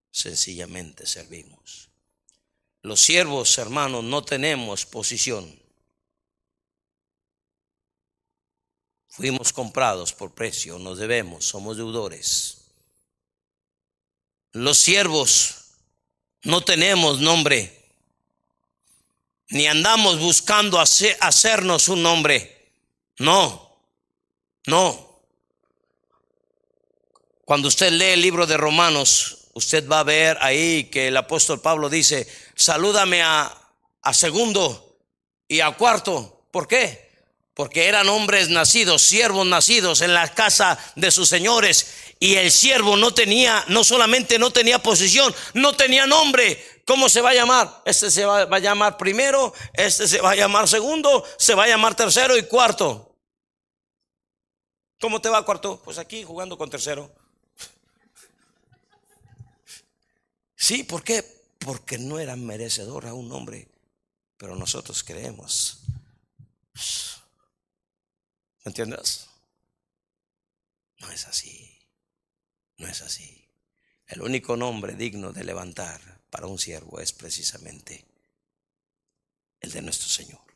Sencillamente 0.10 1.06
servimos. 1.06 1.90
Los 2.82 3.02
siervos, 3.02 3.58
hermanos, 3.58 4.06
no 4.06 4.24
tenemos 4.24 4.86
posición. 4.86 5.54
Fuimos 9.10 9.52
comprados 9.52 10.14
por 10.14 10.34
precio, 10.34 10.80
nos 10.80 10.98
debemos, 10.98 11.44
somos 11.44 11.76
deudores. 11.76 12.62
Los 14.54 14.78
siervos 14.78 15.74
no 16.44 16.64
tenemos 16.64 17.20
nombre, 17.20 17.86
ni 19.50 19.68
andamos 19.68 20.22
buscando 20.22 20.80
hacernos 20.80 21.90
un 21.90 22.02
nombre. 22.02 22.72
No, 23.18 23.71
no. 24.68 25.12
Cuando 27.46 27.68
usted 27.68 27.92
lee 27.92 28.12
el 28.12 28.22
libro 28.22 28.46
de 28.46 28.58
Romanos, 28.58 29.50
usted 29.54 29.88
va 29.88 30.00
a 30.00 30.04
ver 30.04 30.38
ahí 30.42 30.86
que 30.86 31.08
el 31.08 31.18
apóstol 31.18 31.60
Pablo 31.62 31.90
dice, 31.90 32.28
salúdame 32.56 33.22
a, 33.22 33.52
a 34.02 34.14
segundo 34.14 34.98
y 35.48 35.60
a 35.60 35.72
cuarto. 35.72 36.46
¿Por 36.52 36.68
qué? 36.68 37.12
Porque 37.54 37.88
eran 37.88 38.08
hombres 38.08 38.50
nacidos, 38.50 39.02
siervos 39.02 39.46
nacidos 39.46 40.02
en 40.02 40.14
la 40.14 40.34
casa 40.34 40.80
de 40.96 41.12
sus 41.12 41.28
señores. 41.28 41.88
Y 42.20 42.36
el 42.36 42.52
siervo 42.52 42.96
no 42.96 43.14
tenía, 43.14 43.66
no 43.68 43.84
solamente 43.84 44.40
no 44.40 44.52
tenía 44.52 44.80
posición, 44.80 45.34
no 45.54 45.76
tenía 45.76 46.08
nombre. 46.08 46.64
¿Cómo 46.86 47.10
se 47.10 47.22
va 47.22 47.32
a 47.32 47.34
llamar? 47.34 47.82
Este 47.86 48.10
se 48.12 48.26
va, 48.26 48.46
va 48.46 48.58
a 48.58 48.62
llamar 48.62 48.96
primero, 48.98 49.54
este 49.74 50.08
se 50.08 50.22
va 50.22 50.32
a 50.32 50.36
llamar 50.36 50.68
segundo, 50.68 51.26
se 51.38 51.56
va 51.56 51.66
a 51.66 51.68
llamar 51.68 51.96
tercero 51.96 52.38
y 52.38 52.44
cuarto. 52.44 53.11
¿Cómo 55.02 55.20
te 55.20 55.28
va, 55.28 55.44
cuarto? 55.44 55.82
Pues 55.84 55.98
aquí 55.98 56.24
jugando 56.24 56.58
con 56.58 56.70
tercero. 56.70 57.12
Sí, 60.56 60.84
¿por 60.84 61.04
qué? 61.04 61.42
porque 61.62 62.00
no 62.00 62.20
era 62.20 62.36
merecedor 62.36 63.06
a 63.06 63.14
un 63.14 63.32
hombre, 63.32 63.68
pero 64.38 64.56
nosotros 64.56 65.04
creemos. 65.04 65.80
¿Me 68.66 68.70
entiendes? 68.70 69.28
No 71.00 71.12
es 71.12 71.26
así, 71.28 71.80
no 72.78 72.88
es 72.88 73.02
así. 73.02 73.48
El 74.08 74.22
único 74.22 74.58
nombre 74.58 74.96
digno 74.96 75.32
de 75.32 75.44
levantar 75.44 76.02
para 76.30 76.48
un 76.48 76.58
siervo 76.58 77.00
es 77.00 77.14
precisamente 77.14 78.04
el 79.60 79.72
de 79.72 79.82
nuestro 79.84 80.10
Señor. 80.10 80.51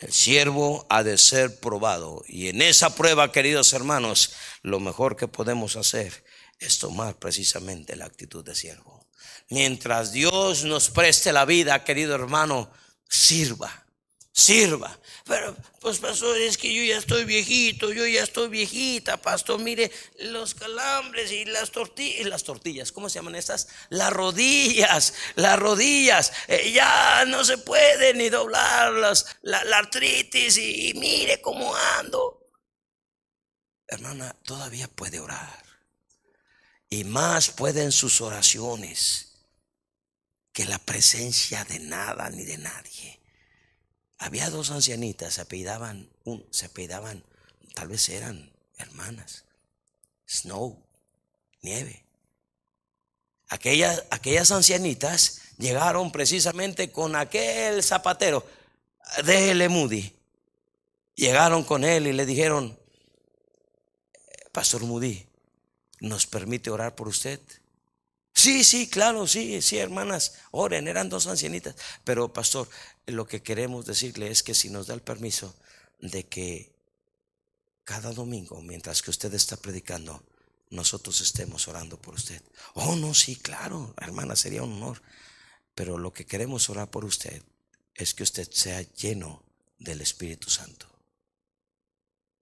El 0.00 0.12
siervo 0.12 0.86
ha 0.88 1.02
de 1.02 1.18
ser 1.18 1.60
probado 1.60 2.24
y 2.26 2.48
en 2.48 2.62
esa 2.62 2.94
prueba, 2.94 3.32
queridos 3.32 3.74
hermanos, 3.74 4.32
lo 4.62 4.80
mejor 4.80 5.14
que 5.14 5.28
podemos 5.28 5.76
hacer 5.76 6.24
es 6.58 6.78
tomar 6.78 7.18
precisamente 7.18 7.96
la 7.96 8.06
actitud 8.06 8.42
de 8.42 8.54
siervo. 8.54 9.06
Mientras 9.50 10.12
Dios 10.12 10.64
nos 10.64 10.88
preste 10.88 11.34
la 11.34 11.44
vida, 11.44 11.84
querido 11.84 12.14
hermano, 12.14 12.70
sirva, 13.08 13.84
sirva. 14.32 14.98
Pero, 15.26 15.56
pues, 15.80 15.98
pastor, 15.98 16.36
es 16.38 16.58
que 16.58 16.72
yo 16.72 16.82
ya 16.82 16.98
estoy 16.98 17.24
viejito, 17.24 17.92
yo 17.92 18.06
ya 18.06 18.22
estoy 18.22 18.48
viejita, 18.48 19.16
pastor. 19.16 19.60
Mire, 19.60 19.90
los 20.18 20.54
calambres 20.54 21.30
y 21.32 21.44
las 21.44 21.70
tortillas, 21.70 22.26
las 22.26 22.44
tortillas, 22.44 22.92
¿cómo 22.92 23.08
se 23.08 23.16
llaman 23.16 23.34
estas? 23.34 23.68
Las 23.88 24.12
rodillas, 24.12 25.14
las 25.36 25.58
rodillas. 25.58 26.32
Eh, 26.48 26.72
ya 26.72 27.24
no 27.26 27.44
se 27.44 27.58
puede 27.58 28.14
ni 28.14 28.28
doblar 28.28 28.92
la, 29.42 29.58
artritis 29.76 30.56
y 30.56 30.94
mire 30.94 31.40
cómo 31.40 31.74
ando. 31.98 32.38
Hermana, 33.86 34.36
todavía 34.44 34.88
puede 34.88 35.18
orar 35.18 35.64
y 36.88 37.04
más 37.04 37.50
pueden 37.50 37.92
sus 37.92 38.20
oraciones 38.20 39.38
que 40.52 40.64
la 40.64 40.78
presencia 40.78 41.64
de 41.64 41.78
nada 41.78 42.28
ni 42.30 42.44
de 42.44 42.58
nadie. 42.58 43.19
Había 44.20 44.50
dos 44.50 44.70
ancianitas, 44.70 45.32
se 45.32 45.40
apellidaban, 45.40 46.10
un, 46.24 46.44
se 46.50 46.66
apellidaban, 46.66 47.24
tal 47.74 47.88
vez 47.88 48.06
eran 48.10 48.52
hermanas. 48.76 49.46
Snow, 50.28 50.78
nieve. 51.62 52.04
Aquellas, 53.48 54.04
aquellas 54.10 54.50
ancianitas 54.50 55.40
llegaron 55.56 56.12
precisamente 56.12 56.92
con 56.92 57.16
aquel 57.16 57.82
zapatero 57.82 58.46
de 59.24 59.68
Moody. 59.70 60.14
Llegaron 61.14 61.64
con 61.64 61.82
él 61.82 62.06
y 62.06 62.12
le 62.12 62.26
dijeron, 62.26 62.78
Pastor 64.52 64.82
Moody, 64.82 65.26
nos 66.00 66.26
permite 66.26 66.68
orar 66.68 66.94
por 66.94 67.08
usted. 67.08 67.40
Sí, 68.32 68.64
sí, 68.64 68.88
claro, 68.88 69.26
sí, 69.26 69.60
sí, 69.60 69.78
hermanas, 69.78 70.34
oren, 70.50 70.88
eran 70.88 71.08
dos 71.08 71.26
ancianitas. 71.26 71.74
Pero, 72.04 72.32
pastor, 72.32 72.68
lo 73.06 73.26
que 73.26 73.42
queremos 73.42 73.86
decirle 73.86 74.30
es 74.30 74.42
que 74.42 74.54
si 74.54 74.70
nos 74.70 74.86
da 74.86 74.94
el 74.94 75.02
permiso 75.02 75.54
de 76.00 76.26
que 76.26 76.72
cada 77.84 78.12
domingo, 78.12 78.62
mientras 78.62 79.02
que 79.02 79.10
usted 79.10 79.34
está 79.34 79.56
predicando, 79.56 80.24
nosotros 80.70 81.20
estemos 81.20 81.66
orando 81.68 82.00
por 82.00 82.14
usted. 82.14 82.40
Oh, 82.74 82.94
no, 82.96 83.12
sí, 83.14 83.36
claro, 83.36 83.94
hermana, 84.00 84.36
sería 84.36 84.62
un 84.62 84.74
honor. 84.74 85.02
Pero 85.74 85.98
lo 85.98 86.12
que 86.12 86.26
queremos 86.26 86.70
orar 86.70 86.90
por 86.90 87.04
usted 87.04 87.42
es 87.94 88.14
que 88.14 88.22
usted 88.22 88.48
sea 88.50 88.82
lleno 88.82 89.42
del 89.78 90.00
Espíritu 90.00 90.48
Santo. 90.50 90.86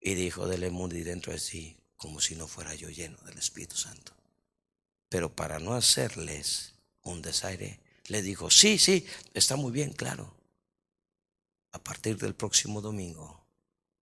Y 0.01 0.14
dijo 0.14 0.47
Dele 0.47 0.70
Mundi 0.70 1.03
dentro 1.03 1.32
de 1.32 1.39
sí, 1.39 1.76
como 1.97 2.20
si 2.20 2.36
no 2.36 2.47
fuera 2.47 2.74
yo 2.74 2.89
lleno 2.89 3.16
del 3.22 3.39
Espíritu 3.39 3.76
Santo. 3.76 4.18
Pero 5.09 5.35
para 5.35 5.59
no 5.59 5.75
hacerles 5.75 6.75
un 7.03 7.23
desaire, 7.23 7.81
le 8.07 8.23
dijo, 8.23 8.51
sí, 8.51 8.79
sí, 8.79 9.07
está 9.35 9.57
muy 9.57 9.73
bien, 9.73 9.93
claro. 9.93 10.35
A 11.73 11.79
partir 11.83 12.19
del 12.19 12.35
próximo 12.35 12.81
domingo, 12.81 13.47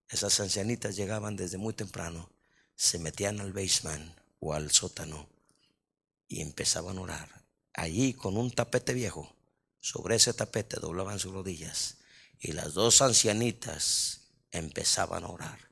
esas 0.09 0.39
ancianitas 0.39 0.95
llegaban 0.95 1.35
desde 1.35 1.57
muy 1.57 1.73
temprano, 1.73 2.29
se 2.75 2.99
metían 2.99 3.39
al 3.41 3.53
basement 3.53 4.15
o 4.39 4.53
al 4.53 4.71
sótano 4.71 5.27
y 6.27 6.41
empezaban 6.41 6.97
a 6.97 7.01
orar. 7.01 7.45
Allí 7.73 8.13
con 8.13 8.37
un 8.37 8.51
tapete 8.51 8.93
viejo, 8.93 9.33
sobre 9.79 10.15
ese 10.15 10.33
tapete 10.33 10.79
doblaban 10.79 11.19
sus 11.19 11.33
rodillas 11.33 11.97
y 12.39 12.53
las 12.53 12.73
dos 12.73 13.01
ancianitas 13.01 14.21
empezaban 14.51 15.23
a 15.23 15.29
orar. 15.29 15.66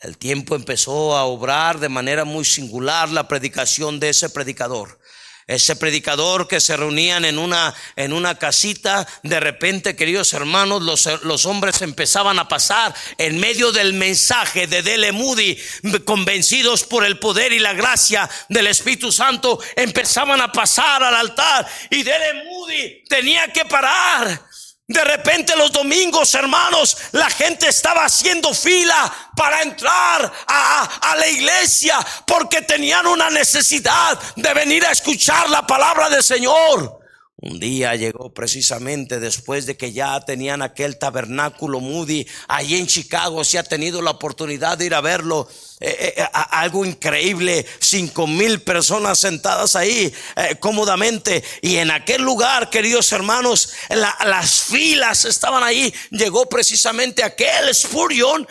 El 0.00 0.16
tiempo 0.16 0.56
empezó 0.56 1.14
a 1.14 1.24
obrar 1.24 1.78
de 1.78 1.90
manera 1.90 2.24
muy 2.24 2.46
singular 2.46 3.10
la 3.10 3.28
predicación 3.28 4.00
de 4.00 4.08
ese 4.08 4.30
predicador. 4.30 4.98
Ese 5.46 5.76
predicador 5.76 6.48
que 6.48 6.60
se 6.60 6.76
reunían 6.76 7.24
en 7.24 7.36
una, 7.36 7.74
en 7.96 8.12
una 8.12 8.36
casita, 8.38 9.06
de 9.22 9.40
repente, 9.40 9.96
queridos 9.96 10.32
hermanos, 10.32 10.80
los, 10.82 11.24
los 11.24 11.44
hombres 11.44 11.82
empezaban 11.82 12.38
a 12.38 12.48
pasar 12.48 12.94
en 13.18 13.38
medio 13.38 13.72
del 13.72 13.92
mensaje 13.92 14.68
de 14.68 14.82
Dele 14.82 15.12
Moody, 15.12 15.58
convencidos 16.06 16.84
por 16.84 17.04
el 17.04 17.18
poder 17.18 17.52
y 17.52 17.58
la 17.58 17.74
gracia 17.74 18.30
del 18.48 18.68
Espíritu 18.68 19.10
Santo, 19.12 19.58
empezaban 19.76 20.40
a 20.40 20.52
pasar 20.52 21.02
al 21.02 21.16
altar 21.16 21.66
y 21.90 22.04
Dele 22.04 22.44
Moody 22.44 23.04
tenía 23.08 23.52
que 23.52 23.64
parar 23.64 24.49
de 24.90 25.04
repente 25.04 25.54
los 25.54 25.70
domingos, 25.70 26.34
hermanos, 26.34 26.96
la 27.12 27.30
gente 27.30 27.68
estaba 27.68 28.04
haciendo 28.04 28.52
fila 28.52 29.30
para 29.36 29.62
entrar 29.62 30.32
a, 30.48 31.14
la 31.16 31.28
iglesia 31.28 32.04
porque 32.26 32.62
tenían 32.62 33.06
una 33.06 33.30
necesidad 33.30 34.18
de 34.34 34.52
venir 34.52 34.84
a 34.84 34.90
escuchar 34.90 35.48
la 35.48 35.64
palabra 35.64 36.08
del 36.08 36.24
Señor. 36.24 36.99
Un 37.42 37.58
día 37.58 37.96
llegó 37.96 38.34
precisamente 38.34 39.18
después 39.18 39.64
de 39.64 39.74
que 39.74 39.92
ya 39.92 40.20
tenían 40.20 40.60
aquel 40.60 40.98
tabernáculo 40.98 41.80
Moody 41.80 42.26
allí 42.48 42.76
en 42.76 42.86
Chicago. 42.86 43.44
Se 43.44 43.58
ha 43.58 43.62
tenido 43.62 44.02
la 44.02 44.10
oportunidad 44.10 44.76
de 44.76 44.84
ir 44.84 44.94
a 44.94 45.00
verlo. 45.00 45.48
Eh, 45.82 46.12
eh, 46.18 46.28
algo 46.50 46.84
increíble, 46.84 47.64
cinco 47.78 48.26
mil 48.26 48.60
personas 48.60 49.18
sentadas 49.18 49.76
ahí 49.76 50.12
eh, 50.36 50.56
cómodamente 50.60 51.42
y 51.62 51.76
en 51.76 51.90
aquel 51.90 52.20
lugar, 52.20 52.68
queridos 52.68 53.10
hermanos, 53.12 53.72
las 53.88 54.64
filas 54.64 55.24
estaban 55.24 55.62
ahí. 55.64 55.94
Llegó 56.10 56.46
precisamente 56.50 57.24
aquel 57.24 57.74
Spurion 57.74 58.46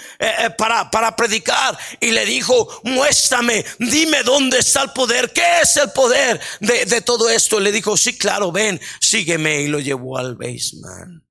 para, 0.58 0.90
para 0.90 1.16
predicar 1.16 1.78
y 2.00 2.10
le 2.10 2.26
dijo, 2.26 2.82
muéstrame, 2.84 3.64
dime 3.78 4.24
dónde 4.24 4.58
está 4.58 4.82
el 4.82 4.92
poder, 4.94 5.32
qué 5.32 5.62
es 5.62 5.78
el 5.78 5.92
poder 5.92 6.42
de, 6.62 6.86
de 6.86 7.02
todo 7.02 7.30
esto. 7.30 7.60
Le 7.60 7.72
dijo, 7.72 7.96
sí, 7.96 8.18
claro, 8.18 8.52
sígueme 9.00 9.62
y 9.62 9.68
lo 9.68 9.80
llevó 9.80 10.18
al 10.18 10.36
basement, 10.36 11.24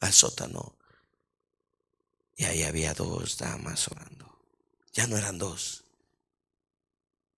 al 0.00 0.12
sótano. 0.12 0.78
Y 2.36 2.44
ahí 2.44 2.62
había 2.62 2.94
dos 2.94 3.38
damas 3.38 3.88
orando. 3.88 4.26
Ya 4.92 5.06
no 5.06 5.16
eran 5.16 5.38
dos, 5.38 5.84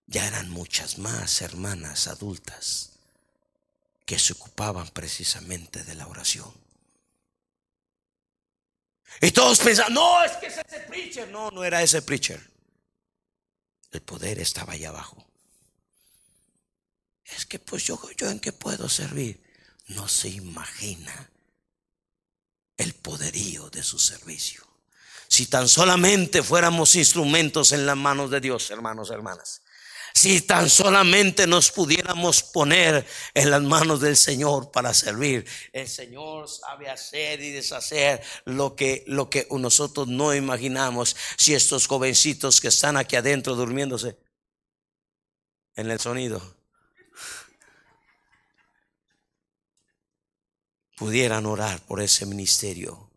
ya 0.07 0.27
eran 0.27 0.51
muchas 0.51 0.99
más 0.99 1.41
hermanas 1.41 2.09
adultas 2.09 2.99
que 4.05 4.19
se 4.19 4.33
ocupaban 4.33 4.89
precisamente 4.89 5.85
de 5.85 5.95
la 5.95 6.09
oración. 6.09 6.53
Y 9.21 9.31
todos 9.31 9.61
pensaban, 9.61 9.95
no, 9.95 10.25
es 10.25 10.33
que 10.33 10.47
es 10.47 10.59
ese 10.59 10.81
preacher. 10.81 11.29
No, 11.31 11.51
no 11.51 11.63
era 11.63 11.83
ese 11.83 12.03
preacher. 12.03 12.41
El 13.93 14.03
poder 14.03 14.39
estaba 14.39 14.73
allá 14.73 14.89
abajo. 14.89 15.30
Es 17.37 17.47
que 17.47 17.59
pues 17.59 17.85
yo, 17.85 18.01
yo 18.17 18.29
en 18.29 18.41
qué 18.41 18.53
puedo 18.53 18.89
servir. 18.89 19.43
No 19.89 20.09
se 20.09 20.29
imagina 20.29 21.31
el 22.77 22.95
poderío 22.95 23.69
de 23.71 23.83
su 23.83 23.99
servicio. 23.99 24.67
Si 25.29 25.47
tan 25.47 25.69
solamente 25.69 26.43
fuéramos 26.43 26.95
instrumentos 26.97 27.73
en 27.73 27.87
las 27.87 27.97
manos 27.97 28.31
de 28.31 28.41
Dios, 28.41 28.71
hermanos, 28.71 29.11
hermanas. 29.11 29.63
Si 30.13 30.41
tan 30.41 30.69
solamente 30.69 31.47
nos 31.47 31.71
pudiéramos 31.71 32.43
poner 32.43 33.07
en 33.35 33.51
las 33.51 33.63
manos 33.63 34.01
del 34.01 34.17
Señor 34.17 34.73
para 34.73 34.93
servir, 34.93 35.47
el 35.73 35.89
Señor 35.89 36.49
sabe 36.49 36.91
hacer 36.91 37.41
y 37.41 37.51
deshacer 37.51 38.21
lo 38.45 38.75
que, 38.75 39.05
lo 39.07 39.31
que 39.31 39.47
nosotros 39.51 40.09
no 40.09 40.35
imaginamos. 40.35 41.15
Si 41.37 41.55
estos 41.55 41.87
jovencitos 41.87 42.61
que 42.61 42.69
están 42.69 42.97
aquí 42.97 43.15
adentro 43.15 43.55
durmiéndose 43.55 44.19
en 45.77 45.91
el 45.91 46.01
sonido 46.01 46.60
pudieran 51.01 51.47
orar 51.47 51.81
por 51.81 52.01
ese 52.01 52.27
ministerio 52.27 53.11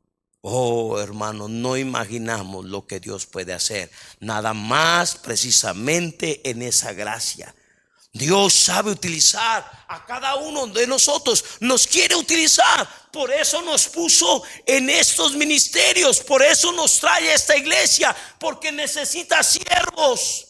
Oh, 0.45 0.99
hermano, 0.99 1.47
no 1.47 1.77
imaginamos 1.77 2.65
lo 2.65 2.85
que 2.85 2.99
Dios 2.99 3.25
puede 3.25 3.53
hacer. 3.53 3.89
Nada 4.19 4.53
más 4.53 5.15
precisamente 5.15 6.41
en 6.49 6.61
esa 6.61 6.91
gracia. 6.91 7.55
Dios 8.11 8.53
sabe 8.53 8.91
utilizar 8.91 9.85
a 9.87 10.05
cada 10.05 10.35
uno 10.35 10.67
de 10.67 10.85
nosotros. 10.85 11.45
Nos 11.61 11.87
quiere 11.87 12.17
utilizar. 12.17 12.89
Por 13.09 13.31
eso 13.31 13.61
nos 13.61 13.87
puso 13.87 14.43
en 14.65 14.89
estos 14.89 15.33
ministerios. 15.33 16.19
Por 16.19 16.43
eso 16.43 16.73
nos 16.73 16.99
trae 16.99 17.29
a 17.29 17.35
esta 17.35 17.55
iglesia. 17.55 18.13
Porque 18.37 18.69
necesita 18.73 19.41
siervos. 19.43 20.47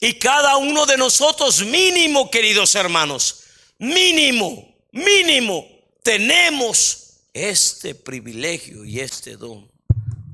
Y 0.00 0.14
cada 0.14 0.56
uno 0.56 0.86
de 0.86 0.96
nosotros 0.96 1.62
mínimo, 1.62 2.28
queridos 2.32 2.74
hermanos, 2.74 3.44
mínimo, 3.78 4.71
mínimo, 4.92 5.66
tenemos 6.02 7.20
este 7.32 7.94
privilegio 7.94 8.84
y 8.84 9.00
este 9.00 9.36
don 9.36 9.70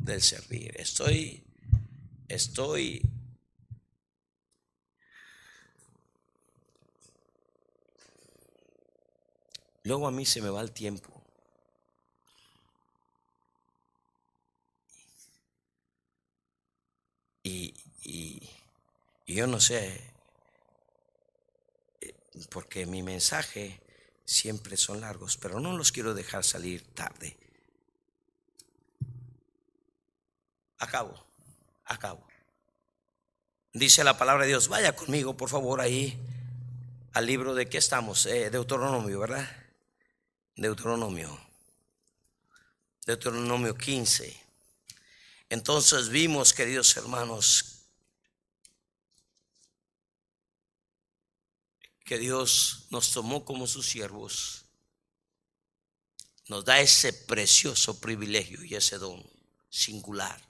del 0.03 0.23
servir. 0.23 0.75
Estoy, 0.79 1.43
estoy 2.29 3.03
Luego 9.89 10.07
a 10.07 10.11
mí 10.11 10.27
se 10.27 10.43
me 10.43 10.51
va 10.51 10.61
el 10.61 10.71
tiempo. 10.73 11.09
Y, 17.43 17.75
y, 18.05 18.51
yo 19.27 19.47
no 19.47 19.61
sé, 19.61 19.99
eh, 22.03 22.15
porque 22.51 22.85
mi 22.85 23.03
mensaje 23.03 23.81
siempre 24.29 24.77
son 24.77 25.01
largos, 25.01 25.39
pero 25.39 25.59
no 25.59 25.75
los 25.75 25.91
quiero 25.91 26.13
dejar 26.13 26.45
salir 26.45 26.83
tarde. 26.93 27.35
Acabo, 30.79 31.15
acabo. 31.87 32.23
Dice 33.73 34.05
la 34.05 34.19
palabra 34.19 34.43
de 34.43 34.51
Dios, 34.51 34.69
vaya 34.69 34.95
conmigo 34.95 35.35
por 35.35 35.49
favor 35.49 35.81
ahí 35.81 36.21
al 37.15 37.25
libro 37.25 37.55
de 37.55 37.71
qué 37.71 37.79
estamos, 37.79 38.27
eh, 38.27 38.51
Deuteronomio, 38.51 39.19
¿verdad? 39.19 39.49
Deuteronomio. 40.57 41.41
Deuteronomio 43.07 43.75
15. 43.77 44.39
Entonces 45.49 46.11
vimos, 46.11 46.53
queridos 46.53 46.95
hermanos, 46.99 47.78
que 52.09 52.19
Dios 52.19 52.87
nos 52.89 53.13
tomó 53.13 53.45
como 53.45 53.67
sus 53.67 53.87
siervos, 53.87 54.65
nos 56.47 56.65
da 56.65 56.81
ese 56.81 57.13
precioso 57.13 58.01
privilegio 58.01 58.65
y 58.65 58.75
ese 58.75 58.97
don 58.97 59.23
singular, 59.69 60.43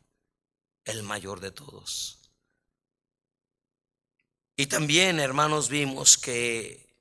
el 0.85 1.03
mayor 1.03 1.41
de 1.41 1.51
todos. 1.51 2.21
Y 4.57 4.67
también, 4.67 5.19
hermanos, 5.19 5.69
vimos 5.69 6.17
que 6.17 6.95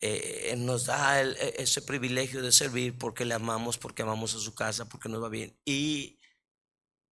eh, 0.00 0.54
nos 0.56 0.86
da 0.86 1.20
e, 1.20 1.56
ese 1.58 1.82
privilegio 1.82 2.40
de 2.40 2.52
servir 2.52 2.96
porque 2.96 3.24
le 3.24 3.34
amamos, 3.34 3.78
porque 3.78 4.02
amamos 4.02 4.32
a 4.36 4.38
su 4.38 4.54
casa, 4.54 4.88
porque 4.88 5.08
nos 5.08 5.20
va 5.20 5.28
bien. 5.28 5.58
Y, 5.64 6.20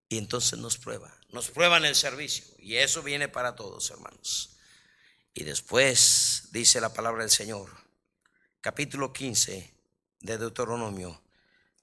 y 0.09 0.18
entonces 0.18 0.57
nos 0.61 0.78
prueba, 0.78 1.12
nos 1.30 1.51
prueba 1.51 1.78
en 1.78 1.87
el 1.87 1.97
servicio. 1.97 2.45
Y 2.61 2.76
eso 2.76 3.03
viene 3.03 3.26
para 3.26 3.57
todos, 3.57 3.91
hermanos. 3.91 4.51
Y 5.34 5.43
después 5.43 6.36
dice 6.51 6.80
la 6.80 6.92
palabra 6.92 7.22
del 7.22 7.30
Señor, 7.30 7.70
capítulo 8.61 9.12
15 9.12 9.74
de 10.20 10.38
Deuteronomio, 10.38 11.22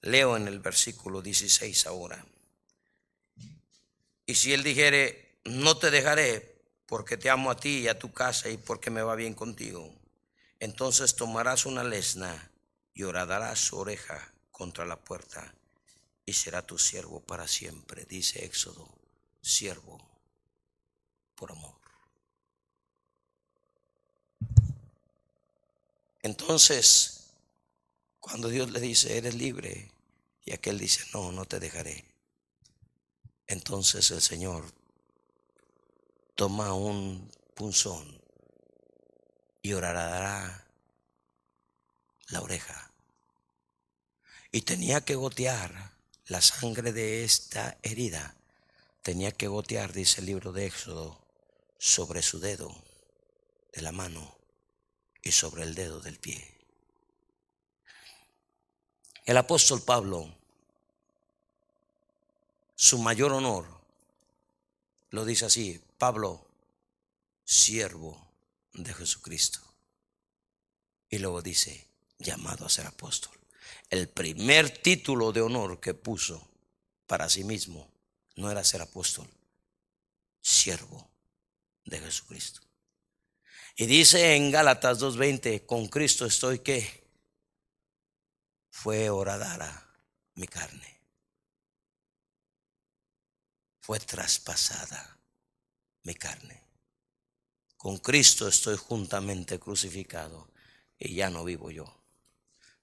leo 0.02 0.36
en 0.36 0.48
el 0.48 0.60
versículo 0.60 1.22
16 1.22 1.86
ahora. 1.86 2.24
Y 4.26 4.34
si 4.34 4.52
él 4.52 4.62
dijere, 4.62 5.38
no 5.44 5.76
te 5.78 5.90
dejaré 5.90 6.62
porque 6.86 7.16
te 7.16 7.30
amo 7.30 7.50
a 7.50 7.56
ti 7.56 7.80
y 7.80 7.88
a 7.88 7.98
tu 7.98 8.12
casa 8.12 8.48
y 8.48 8.56
porque 8.56 8.90
me 8.90 9.02
va 9.02 9.14
bien 9.14 9.34
contigo 9.34 9.94
entonces 10.64 11.14
tomarás 11.14 11.66
una 11.66 11.84
lesna 11.84 12.50
y 12.94 13.02
horadarás 13.02 13.58
su 13.58 13.76
oreja 13.76 14.32
contra 14.50 14.86
la 14.86 14.96
puerta 14.96 15.54
y 16.24 16.32
será 16.32 16.62
tu 16.62 16.78
siervo 16.78 17.20
para 17.20 17.46
siempre, 17.46 18.06
dice 18.06 18.46
Éxodo, 18.46 18.88
siervo 19.42 20.00
por 21.34 21.52
amor. 21.52 21.73
Entonces, 26.24 27.34
cuando 28.18 28.48
Dios 28.48 28.70
le 28.70 28.80
dice, 28.80 29.18
eres 29.18 29.34
libre, 29.34 29.92
y 30.42 30.52
aquel 30.54 30.78
dice, 30.78 31.04
no, 31.12 31.32
no 31.32 31.44
te 31.44 31.60
dejaré, 31.60 32.02
entonces 33.46 34.10
el 34.10 34.22
Señor 34.22 34.64
toma 36.34 36.72
un 36.72 37.30
punzón 37.54 38.22
y 39.60 39.74
orará 39.74 40.66
la 42.28 42.40
oreja. 42.40 42.90
Y 44.50 44.62
tenía 44.62 45.02
que 45.02 45.16
gotear 45.16 45.92
la 46.28 46.40
sangre 46.40 46.94
de 46.94 47.24
esta 47.24 47.76
herida. 47.82 48.34
Tenía 49.02 49.30
que 49.30 49.48
gotear, 49.48 49.92
dice 49.92 50.22
el 50.22 50.26
libro 50.28 50.52
de 50.52 50.64
Éxodo, 50.64 51.22
sobre 51.76 52.22
su 52.22 52.40
dedo 52.40 52.74
de 53.74 53.82
la 53.82 53.92
mano 53.92 54.43
y 55.24 55.32
sobre 55.32 55.62
el 55.62 55.74
dedo 55.74 56.00
del 56.00 56.18
pie. 56.18 56.54
El 59.24 59.38
apóstol 59.38 59.82
Pablo, 59.82 60.32
su 62.76 62.98
mayor 62.98 63.32
honor, 63.32 63.66
lo 65.10 65.24
dice 65.24 65.46
así, 65.46 65.82
Pablo, 65.96 66.46
siervo 67.44 68.28
de 68.74 68.92
Jesucristo. 68.92 69.60
Y 71.08 71.18
luego 71.18 71.40
dice, 71.40 71.86
llamado 72.18 72.66
a 72.66 72.70
ser 72.70 72.86
apóstol. 72.86 73.32
El 73.88 74.08
primer 74.08 74.78
título 74.82 75.32
de 75.32 75.40
honor 75.40 75.80
que 75.80 75.94
puso 75.94 76.46
para 77.06 77.30
sí 77.30 77.44
mismo 77.44 77.88
no 78.36 78.50
era 78.50 78.62
ser 78.64 78.82
apóstol, 78.82 79.28
siervo 80.42 81.08
de 81.84 82.00
Jesucristo. 82.00 82.63
Y 83.76 83.86
dice 83.86 84.36
en 84.36 84.52
Gálatas 84.52 85.00
2.20, 85.00 85.66
con 85.66 85.88
Cristo 85.88 86.26
estoy 86.26 86.60
que 86.60 87.04
fue 88.70 89.10
horadara 89.10 89.92
mi 90.34 90.46
carne, 90.46 91.00
fue 93.80 93.98
traspasada 93.98 95.18
mi 96.04 96.14
carne. 96.14 96.62
Con 97.76 97.98
Cristo 97.98 98.46
estoy 98.46 98.76
juntamente 98.76 99.58
crucificado 99.58 100.48
y 100.96 101.16
ya 101.16 101.28
no 101.28 101.42
vivo 101.42 101.70
yo, 101.70 102.00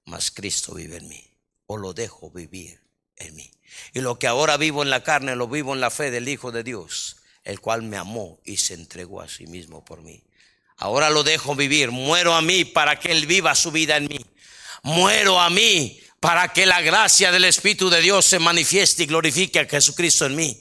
mas 0.05 0.29
Cristo 0.29 0.73
vive 0.73 0.97
en 0.97 1.07
mí, 1.07 1.37
o 1.67 1.77
lo 1.77 1.93
dejo 1.93 2.29
vivir 2.31 2.81
en 3.15 3.35
mí. 3.35 3.49
Y 3.93 4.01
lo 4.01 4.19
que 4.19 4.27
ahora 4.27 4.57
vivo 4.57 4.83
en 4.83 4.89
la 4.89 5.03
carne, 5.03 5.37
lo 5.37 5.47
vivo 5.47 5.73
en 5.73 5.79
la 5.79 5.89
fe 5.89 6.11
del 6.11 6.27
Hijo 6.27 6.51
de 6.51 6.63
Dios, 6.63 7.17
el 7.43 7.61
cual 7.61 7.81
me 7.81 7.95
amó 7.95 8.41
y 8.43 8.57
se 8.57 8.73
entregó 8.73 9.21
a 9.21 9.29
sí 9.29 9.47
mismo 9.47 9.85
por 9.85 10.01
mí. 10.01 10.23
Ahora 10.81 11.11
lo 11.11 11.21
dejo 11.21 11.55
vivir, 11.55 11.91
muero 11.91 12.33
a 12.33 12.41
mí 12.41 12.65
para 12.65 12.99
que 12.99 13.11
Él 13.11 13.27
viva 13.27 13.53
su 13.53 13.71
vida 13.71 13.97
en 13.97 14.07
mí. 14.07 14.19
Muero 14.81 15.39
a 15.39 15.51
mí 15.51 16.01
para 16.19 16.51
que 16.53 16.65
la 16.65 16.81
gracia 16.81 17.31
del 17.31 17.43
Espíritu 17.43 17.91
de 17.91 18.01
Dios 18.01 18.25
se 18.25 18.39
manifieste 18.39 19.03
y 19.03 19.05
glorifique 19.05 19.59
a 19.59 19.67
Jesucristo 19.67 20.25
en 20.25 20.35
mí. 20.35 20.59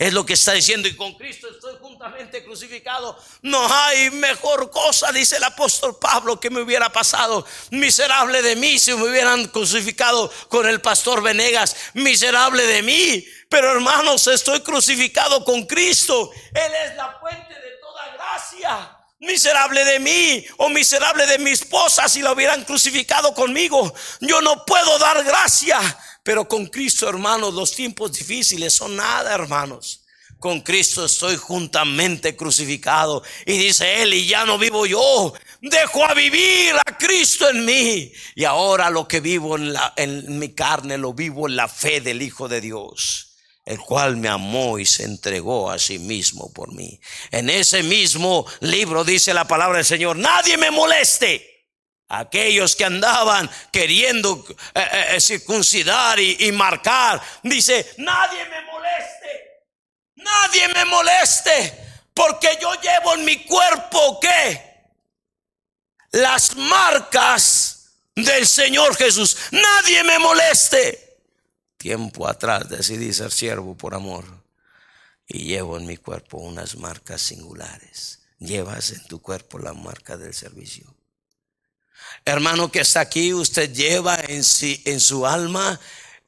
Es 0.00 0.12
lo 0.12 0.26
que 0.26 0.32
está 0.32 0.50
diciendo. 0.50 0.88
Y 0.88 0.96
con 0.96 1.14
Cristo 1.14 1.48
estoy 1.48 1.76
juntamente 1.80 2.42
crucificado. 2.42 3.16
No 3.42 3.72
hay 3.72 4.10
mejor 4.10 4.68
cosa, 4.68 5.12
dice 5.12 5.36
el 5.36 5.44
apóstol 5.44 5.96
Pablo, 5.96 6.40
que 6.40 6.50
me 6.50 6.60
hubiera 6.60 6.90
pasado. 6.90 7.46
Miserable 7.70 8.42
de 8.42 8.56
mí 8.56 8.80
si 8.80 8.92
me 8.94 9.04
hubieran 9.04 9.46
crucificado 9.46 10.28
con 10.48 10.66
el 10.66 10.80
pastor 10.80 11.22
Venegas. 11.22 11.76
Miserable 11.94 12.66
de 12.66 12.82
mí. 12.82 13.24
Pero 13.48 13.70
hermanos, 13.70 14.26
estoy 14.26 14.58
crucificado 14.62 15.44
con 15.44 15.66
Cristo. 15.66 16.32
Él 16.52 16.72
es 16.84 16.96
la 16.96 17.16
fuente 17.20 17.54
de 17.54 17.70
toda 17.80 18.12
gracia. 18.12 19.01
Miserable 19.22 19.84
de 19.84 19.98
mí 19.98 20.44
o 20.58 20.68
miserable 20.68 21.26
de 21.26 21.38
mi 21.38 21.50
esposa 21.50 22.08
si 22.08 22.22
la 22.22 22.32
hubieran 22.32 22.64
crucificado 22.64 23.32
conmigo. 23.34 23.94
Yo 24.20 24.40
no 24.42 24.64
puedo 24.66 24.98
dar 24.98 25.24
gracia 25.24 25.80
pero 26.22 26.46
con 26.46 26.66
Cristo, 26.66 27.08
hermanos, 27.08 27.52
los 27.52 27.72
tiempos 27.72 28.12
difíciles 28.12 28.72
son 28.72 28.96
nada, 28.96 29.34
hermanos. 29.34 30.04
Con 30.38 30.60
Cristo 30.60 31.04
estoy 31.04 31.36
juntamente 31.36 32.36
crucificado. 32.36 33.22
Y 33.44 33.58
dice 33.58 34.02
Él, 34.02 34.14
y 34.14 34.26
ya 34.26 34.44
no 34.44 34.58
vivo 34.58 34.86
yo, 34.86 35.32
dejo 35.60 36.04
a 36.04 36.14
vivir 36.14 36.74
a 36.84 36.96
Cristo 36.96 37.48
en 37.48 37.64
mí. 37.64 38.12
Y 38.34 38.44
ahora 38.44 38.90
lo 38.90 39.06
que 39.08 39.20
vivo 39.20 39.56
en, 39.56 39.72
la, 39.72 39.92
en 39.96 40.38
mi 40.38 40.54
carne, 40.54 40.96
lo 40.98 41.12
vivo 41.12 41.48
en 41.48 41.56
la 41.56 41.68
fe 41.68 42.00
del 42.00 42.22
Hijo 42.22 42.48
de 42.48 42.60
Dios 42.60 43.31
el 43.64 43.78
cual 43.78 44.16
me 44.16 44.28
amó 44.28 44.78
y 44.78 44.86
se 44.86 45.04
entregó 45.04 45.70
a 45.70 45.78
sí 45.78 45.98
mismo 45.98 46.52
por 46.52 46.72
mí. 46.74 47.00
En 47.30 47.48
ese 47.48 47.82
mismo 47.82 48.46
libro 48.60 49.04
dice 49.04 49.32
la 49.32 49.46
palabra 49.46 49.78
del 49.78 49.86
Señor, 49.86 50.16
nadie 50.16 50.56
me 50.56 50.70
moleste 50.70 51.52
aquellos 52.12 52.76
que 52.76 52.84
andaban 52.84 53.50
queriendo 53.70 54.44
eh, 54.74 54.80
eh, 54.80 55.06
eh, 55.10 55.20
circuncidar 55.20 56.20
y, 56.20 56.52
marcar, 56.52 57.22
dice, 57.42 57.94
nadie 57.98 58.44
me 58.46 58.60
moleste, 58.62 59.66
nadie 60.16 60.68
me 60.68 60.84
moleste, 60.84 61.78
porque 62.12 62.58
yo 62.60 62.74
llevo 62.74 63.14
en 63.14 63.24
mi 63.24 63.44
cuerpo 63.44 64.20
que 64.20 64.72
las 66.12 66.54
marcas 66.54 67.94
del 68.14 68.46
Señor 68.46 68.94
Jesús, 68.96 69.36
nadie 69.50 70.04
me 70.04 70.18
moleste. 70.18 71.11
Tiempo 71.82 72.28
atrás 72.28 72.68
decidí 72.68 73.12
ser 73.12 73.32
siervo 73.32 73.76
por 73.76 73.96
amor 73.96 74.24
y 75.26 75.46
llevo 75.46 75.76
en 75.78 75.84
mi 75.84 75.96
cuerpo 75.96 76.38
unas 76.38 76.76
marcas 76.76 77.20
singulares. 77.22 78.20
Llevas 78.38 78.92
en 78.92 79.04
tu 79.08 79.20
cuerpo 79.20 79.58
la 79.58 79.72
marca 79.72 80.16
del 80.16 80.32
servicio 80.32 80.94
Hermano 82.24 82.70
que 82.70 82.82
está 82.82 83.00
aquí, 83.00 83.34
usted 83.34 83.72
lleva 83.72 84.14
en, 84.14 84.44
en 84.84 85.00
su 85.00 85.26
alma, 85.26 85.80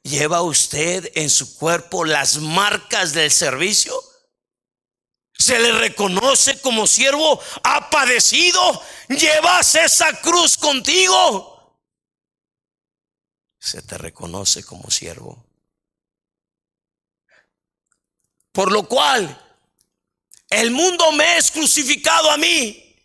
lleva 0.03 0.41
usted 0.41 1.09
en 1.15 1.29
su 1.29 1.55
cuerpo 1.55 2.03
las 2.03 2.35
marcas 2.39 3.13
del 3.13 3.31
servicio. 3.31 3.97
Se 5.37 5.57
le 5.57 5.71
reconoce 5.71 6.59
como 6.59 6.85
siervo, 6.85 7.39
ha 7.63 7.89
padecido, 7.89 8.81
llevas 9.07 9.75
esa 9.75 10.19
cruz 10.19 10.57
contigo. 10.57 11.54
Se 13.65 13.81
te 13.81 13.97
reconoce 13.97 14.63
como 14.63 14.91
siervo. 14.91 15.43
Por 18.51 18.71
lo 18.71 18.87
cual, 18.87 19.41
el 20.51 20.69
mundo 20.69 21.11
me 21.13 21.37
es 21.37 21.49
crucificado 21.49 22.29
a 22.29 22.37
mí 22.37 22.95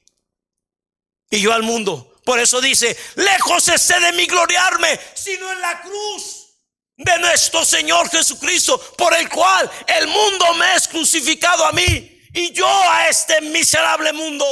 y 1.30 1.40
yo 1.40 1.54
al 1.54 1.62
mundo. 1.62 2.20
Por 2.26 2.38
eso 2.38 2.61
dice, 2.61 2.94
lejos 3.14 3.68
esté 3.68 3.98
de 4.00 4.12
mí 4.12 4.26
gloriarme, 4.26 5.00
sino 5.14 5.50
en 5.50 5.62
la 5.62 5.80
cruz 5.80 6.48
de 6.94 7.18
nuestro 7.20 7.64
Señor 7.64 8.11
Jesucristo, 8.11 8.78
por 8.98 9.14
el 9.14 9.30
cual 9.30 9.70
el 9.86 10.08
mundo 10.08 10.52
me 10.58 10.74
es 10.74 10.86
crucificado 10.88 11.64
a 11.64 11.72
mí 11.72 12.20
y 12.34 12.52
yo 12.52 12.68
a 12.68 13.08
este 13.08 13.40
miserable 13.40 14.12
mundo. 14.12 14.44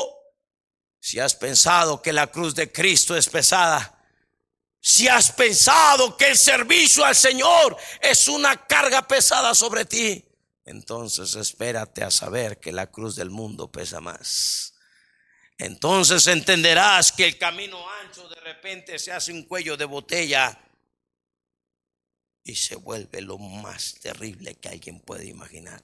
Si 0.99 1.21
has 1.21 1.35
pensado 1.35 2.01
que 2.01 2.15
la 2.15 2.29
cruz 2.29 2.55
de 2.55 2.73
Cristo 2.73 3.15
es 3.15 3.29
pesada, 3.29 3.98
si 4.81 5.09
has 5.09 5.33
pensado 5.33 6.17
que 6.17 6.29
el 6.29 6.37
servicio 6.37 7.05
al 7.05 7.17
Señor 7.17 7.77
es 8.01 8.29
una 8.29 8.67
carga 8.67 9.07
pesada 9.07 9.55
sobre 9.55 9.85
ti, 9.85 10.25
entonces 10.65 11.35
espérate 11.35 12.05
a 12.05 12.11
saber 12.11 12.61
que 12.61 12.73
la 12.73 12.91
cruz 12.91 13.17
del 13.17 13.31
mundo 13.31 13.73
pesa 13.73 14.01
más. 14.01 14.75
Entonces 15.57 16.27
entenderás 16.27 17.11
que 17.11 17.25
el 17.25 17.39
camino 17.39 17.79
ancho 18.03 18.29
de 18.29 18.37
repente 18.37 18.99
se 18.99 19.11
hace 19.11 19.33
un 19.33 19.45
cuello 19.45 19.77
de 19.77 19.87
botella 19.87 20.61
y 22.45 22.55
se 22.55 22.77
vuelve 22.77 23.21
lo 23.23 23.39
más 23.39 23.95
terrible 23.95 24.55
que 24.57 24.69
alguien 24.69 25.01
puede 25.01 25.27
imaginar. 25.27 25.83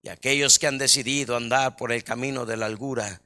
Y 0.00 0.08
aquellos 0.08 0.58
que 0.58 0.68
han 0.68 0.78
decidido 0.78 1.36
andar 1.36 1.76
por 1.76 1.92
el 1.92 2.02
camino 2.02 2.46
de 2.46 2.56
la 2.56 2.66
algura, 2.66 3.20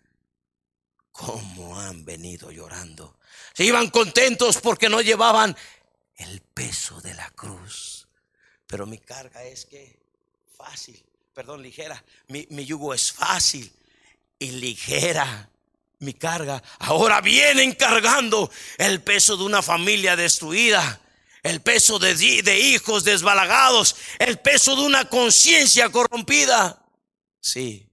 ¿cómo 1.12 1.78
han 1.78 2.04
venido 2.04 2.50
llorando? 2.50 3.15
Se 3.56 3.64
iban 3.64 3.88
contentos 3.88 4.58
porque 4.58 4.90
no 4.90 5.00
llevaban 5.00 5.56
el 6.16 6.42
peso 6.42 7.00
de 7.00 7.14
la 7.14 7.30
cruz. 7.30 8.06
Pero 8.66 8.84
mi 8.84 8.98
carga 8.98 9.44
es 9.44 9.64
que 9.64 9.98
fácil, 10.58 11.02
perdón, 11.32 11.62
ligera, 11.62 12.04
mi, 12.28 12.46
mi 12.50 12.66
yugo 12.66 12.92
es 12.92 13.10
fácil 13.10 13.72
y 14.38 14.50
ligera 14.50 15.48
mi 16.00 16.12
carga. 16.12 16.62
Ahora 16.80 17.22
vienen 17.22 17.72
cargando 17.72 18.50
el 18.76 19.02
peso 19.02 19.38
de 19.38 19.44
una 19.44 19.62
familia 19.62 20.16
destruida, 20.16 21.00
el 21.42 21.62
peso 21.62 21.98
de, 21.98 22.14
de 22.42 22.60
hijos 22.60 23.04
desbalagados, 23.04 23.96
el 24.18 24.38
peso 24.38 24.76
de 24.76 24.82
una 24.82 25.08
conciencia 25.08 25.88
corrompida. 25.88 26.84
Sí, 27.40 27.88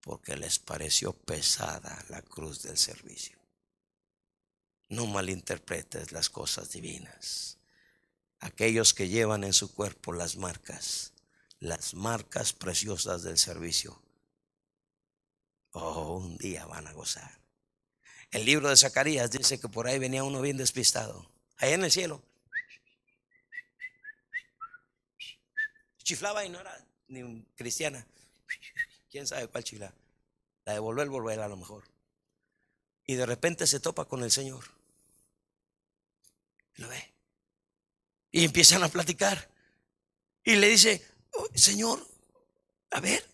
porque 0.00 0.34
les 0.34 0.58
pareció 0.58 1.12
pesada 1.12 2.02
la 2.08 2.22
cruz 2.22 2.62
del 2.62 2.78
servicio. 2.78 3.41
No 4.92 5.06
malinterpretes 5.06 6.12
las 6.12 6.28
cosas 6.28 6.70
divinas. 6.70 7.56
Aquellos 8.40 8.92
que 8.92 9.08
llevan 9.08 9.42
en 9.42 9.54
su 9.54 9.72
cuerpo 9.72 10.12
las 10.12 10.36
marcas, 10.36 11.14
las 11.60 11.94
marcas 11.94 12.52
preciosas 12.52 13.22
del 13.22 13.38
servicio, 13.38 14.02
Oh, 15.72 16.18
un 16.18 16.36
día 16.36 16.66
van 16.66 16.86
a 16.86 16.92
gozar. 16.92 17.30
El 18.30 18.44
libro 18.44 18.68
de 18.68 18.76
Zacarías 18.76 19.30
dice 19.30 19.58
que 19.58 19.68
por 19.68 19.86
ahí 19.86 19.98
venía 19.98 20.22
uno 20.22 20.42
bien 20.42 20.58
despistado. 20.58 21.26
Allá 21.56 21.74
en 21.74 21.84
el 21.84 21.90
cielo. 21.90 22.22
Chiflaba 26.02 26.44
y 26.44 26.50
no 26.50 26.60
era 26.60 26.78
ni 27.08 27.42
cristiana. 27.56 28.06
¿Quién 29.10 29.26
sabe 29.26 29.48
cuál 29.48 29.64
chifla? 29.64 29.94
La 30.66 30.74
de 30.74 30.78
volver, 30.80 31.08
volver 31.08 31.40
a 31.40 31.48
lo 31.48 31.56
mejor. 31.56 31.84
Y 33.06 33.14
de 33.14 33.24
repente 33.24 33.66
se 33.66 33.80
topa 33.80 34.04
con 34.04 34.22
el 34.22 34.30
Señor. 34.30 34.81
Lo 36.76 36.88
ve. 36.88 37.14
Y 38.30 38.44
empiezan 38.44 38.82
a 38.82 38.88
platicar. 38.88 39.50
Y 40.44 40.56
le 40.56 40.68
dice, 40.68 41.06
oh, 41.32 41.48
Señor, 41.54 42.06
a 42.90 43.00
ver, 43.00 43.24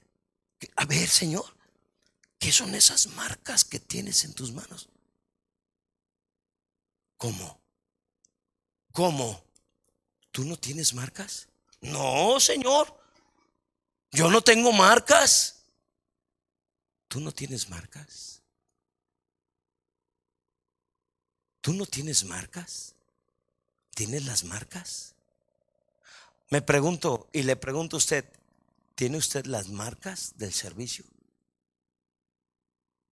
a 0.76 0.84
ver, 0.84 1.08
Señor. 1.08 1.56
¿Qué 2.38 2.52
son 2.52 2.74
esas 2.74 3.08
marcas 3.08 3.64
que 3.64 3.80
tienes 3.80 4.24
en 4.24 4.32
tus 4.32 4.52
manos? 4.52 4.88
¿Cómo? 7.16 7.60
¿Cómo? 8.92 9.44
¿Tú 10.30 10.44
no 10.44 10.56
tienes 10.56 10.94
marcas? 10.94 11.48
No, 11.80 12.38
Señor. 12.38 12.96
Yo 14.12 14.30
no 14.30 14.40
tengo 14.40 14.72
marcas. 14.72 15.64
¿Tú 17.08 17.20
no 17.20 17.32
tienes 17.32 17.68
marcas? 17.68 18.42
¿Tú 21.60 21.72
no 21.72 21.86
tienes 21.86 22.24
marcas? 22.24 22.94
¿Tienes 23.98 24.26
las 24.26 24.44
marcas? 24.44 25.16
Me 26.50 26.62
pregunto 26.62 27.28
y 27.32 27.42
le 27.42 27.56
pregunto 27.56 27.96
a 27.96 27.98
usted, 27.98 28.24
¿tiene 28.94 29.18
usted 29.18 29.44
las 29.46 29.70
marcas 29.70 30.34
del 30.36 30.52
servicio? 30.52 31.04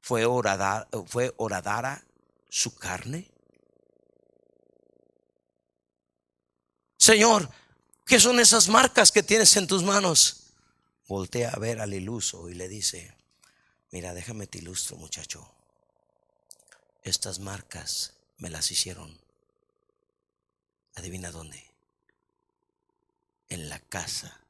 ¿Fue, 0.01 0.25
oradara, 0.25 0.87
su 2.49 2.77
carne? 2.77 3.29
Señor, 6.97 7.51
¿qué 8.05 8.21
son 8.21 8.39
esas 8.39 8.69
marcas 8.69 9.11
que 9.11 9.25
tienes 9.25 9.57
en 9.57 9.67
tus 9.67 9.83
manos? 9.83 10.53
Voltea 11.09 11.51
a 11.51 11.59
ver 11.59 11.81
al 11.81 11.95
iluso 11.95 12.49
y 12.49 12.55
le 12.55 12.69
dice, 12.69 13.13
mira, 13.91 14.15
déjame 14.15 14.47
te 14.47 14.59
ilustro 14.59 14.97
muchacho. 14.97 15.53
Estas 17.03 17.41
marcas 17.41 18.13
me 18.39 18.51
las 18.51 18.71
hicieron. 18.71 19.26
Adivina 20.97 21.31
dónde. 21.31 21.65
En 23.49 23.69
la 23.69 23.79
casa 23.79 24.41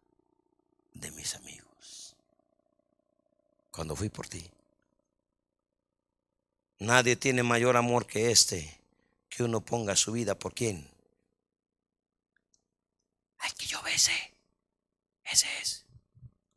de 0.94 1.10
mis 1.10 1.34
amigos. 1.34 2.16
Cuando 3.70 3.94
fui 3.94 4.08
por 4.08 4.26
ti. 4.26 4.50
Nadie 6.78 7.16
tiene 7.16 7.42
mayor 7.42 7.76
amor 7.76 8.06
que 8.06 8.30
este, 8.30 8.80
que 9.28 9.42
uno 9.42 9.60
ponga 9.60 9.96
su 9.96 10.12
vida 10.12 10.34
por 10.34 10.54
quién. 10.54 10.88
Ay, 13.38 13.52
que 13.58 13.66
yo 13.66 13.82
bese. 13.82 14.34
Ese 15.24 15.46
es. 15.60 15.84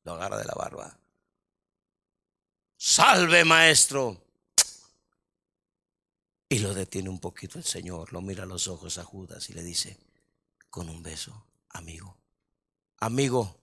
Lo 0.04 0.14
agarra 0.14 0.38
de 0.38 0.46
la 0.46 0.54
barba. 0.54 0.98
Salve, 2.78 3.44
maestro. 3.44 4.22
Y 6.52 6.60
lo 6.60 6.74
detiene 6.74 7.10
un 7.10 7.20
poquito 7.20 7.60
el 7.60 7.64
Señor, 7.64 8.12
lo 8.12 8.22
mira 8.22 8.44
a 8.44 8.48
los 8.48 8.68
ojos 8.68 8.98
a 8.98 9.04
Judas 9.04 9.52
y 9.52 9.54
le 9.54 9.64
dice, 9.64 10.00
con 10.72 10.90
un 10.90 11.04
beso, 11.04 11.46
amigo, 11.70 12.18
amigo, 12.98 13.56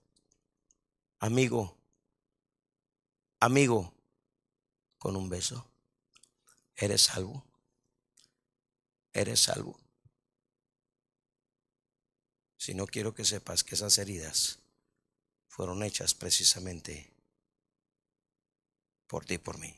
amigo, 1.18 1.76
amigo, 3.40 3.92
con 4.98 5.16
un 5.16 5.28
beso. 5.28 5.68
¿Eres 6.76 7.02
salvo? 7.02 7.44
¿Eres 9.12 9.40
salvo? 9.40 9.80
Si 12.56 12.72
no 12.72 12.86
quiero 12.86 13.14
que 13.14 13.24
sepas 13.24 13.64
que 13.64 13.74
esas 13.74 13.98
heridas 13.98 14.60
fueron 15.48 15.82
hechas 15.82 16.14
precisamente 16.14 17.12
por 19.08 19.24
ti 19.24 19.34
y 19.34 19.38
por 19.38 19.58
mí. 19.58 19.74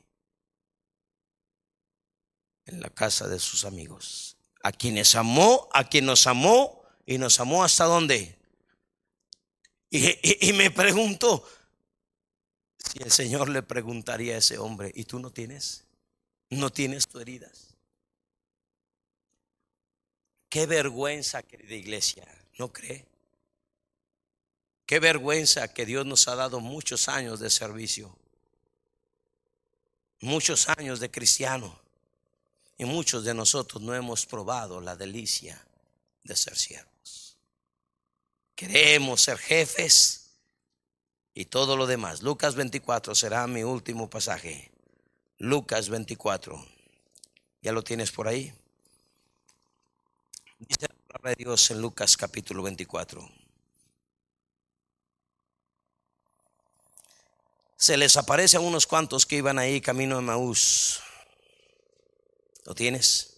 En 2.69 2.81
la 2.81 2.89
casa 2.89 3.29
de 3.29 3.39
sus 3.39 3.65
amigos. 3.65 4.37
A 4.63 4.73
quienes 4.73 5.15
amó, 5.15 5.69
a 5.73 5.89
quien 5.89 6.07
nos 6.07 6.27
amó 6.27 6.83
y 7.05 7.19
nos 7.19 7.41
amó 7.41 7.65
hasta 7.65 7.85
dónde. 7.85 8.39
Y, 9.91 10.53
me 10.53 10.71
pregunto 10.71 11.47
si 12.79 13.03
el 13.03 13.11
Señor 13.11 13.49
le 13.49 13.63
preguntaría 13.63 14.35
a 14.35 14.39
ese 14.39 14.59
hombre, 14.59 14.93
¿y 14.95 15.05
tú 15.05 15.19
no 15.19 15.31
tienes? 15.31 15.85
no 16.51 16.71
tienes 16.71 17.07
tu 17.07 17.21
heridas. 17.21 17.75
Qué 20.49 20.67
vergüenza, 20.67 21.43
querida 21.43 21.75
iglesia, 21.75 22.27
¿no 22.59 22.73
cree? 22.73 23.07
Qué 24.87 24.99
vergüenza 24.99 25.69
que 25.75 25.85
Dios 25.85 26.07
nos 26.07 26.27
ha 26.29 26.35
dado 26.35 26.61
muchos 26.61 27.09
años 27.09 27.41
de 27.41 27.51
servicio, 27.51 28.17
muchos 30.21 30.69
años 30.71 31.01
de 31.01 31.11
cristiano, 31.11 31.79
y 32.79 32.85
muchos 32.85 33.25
de 33.25 33.35
nosotros 33.35 33.83
no 33.83 33.93
hemos 33.93 34.25
probado 34.25 34.81
la 34.81 34.95
delicia 34.95 35.61
de 36.23 36.37
ser 36.37 36.57
siervos. 36.57 37.37
Queremos 38.55 39.21
ser 39.21 39.37
jefes 39.37 40.31
y 41.35 41.47
todo 41.47 41.77
lo 41.77 41.87
demás. 41.87 42.23
Lucas 42.23 42.55
24 42.55 43.17
será 43.17 43.47
mi 43.49 43.65
último 43.65 44.09
pasaje. 44.09 44.71
Lucas 45.39 45.89
24. 45.89 46.65
Ya 47.63 47.73
lo 47.73 47.83
tienes 47.83 48.13
por 48.13 48.29
ahí. 48.29 48.53
Dice 50.61 50.87
la 50.89 50.95
palabra 51.09 51.31
de 51.31 51.45
Dios 51.45 51.71
en 51.73 51.81
Lucas 51.81 52.17
capítulo 52.17 52.63
24. 52.63 53.29
Se 57.77 57.97
les 57.97 58.17
aparece 58.17 58.57
a 58.57 58.61
unos 58.61 58.87
cuantos 58.87 59.27
que 59.27 59.37
iban 59.37 59.59
ahí 59.59 59.81
camino 59.81 60.17
de 60.17 60.23
Maús. 60.23 61.01
¿Lo 62.69 62.75
tienes? 62.75 63.33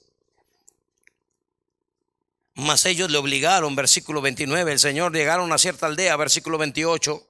Mas 2.54 2.84
ellos 2.84 3.12
le 3.12 3.18
obligaron, 3.18 3.76
versículo 3.76 4.20
29, 4.20 4.72
el 4.72 4.80
Señor 4.80 5.12
llegaron 5.12 5.52
a 5.52 5.58
cierta 5.58 5.86
aldea, 5.86 6.16
versículo 6.16 6.58
28. 6.58 7.28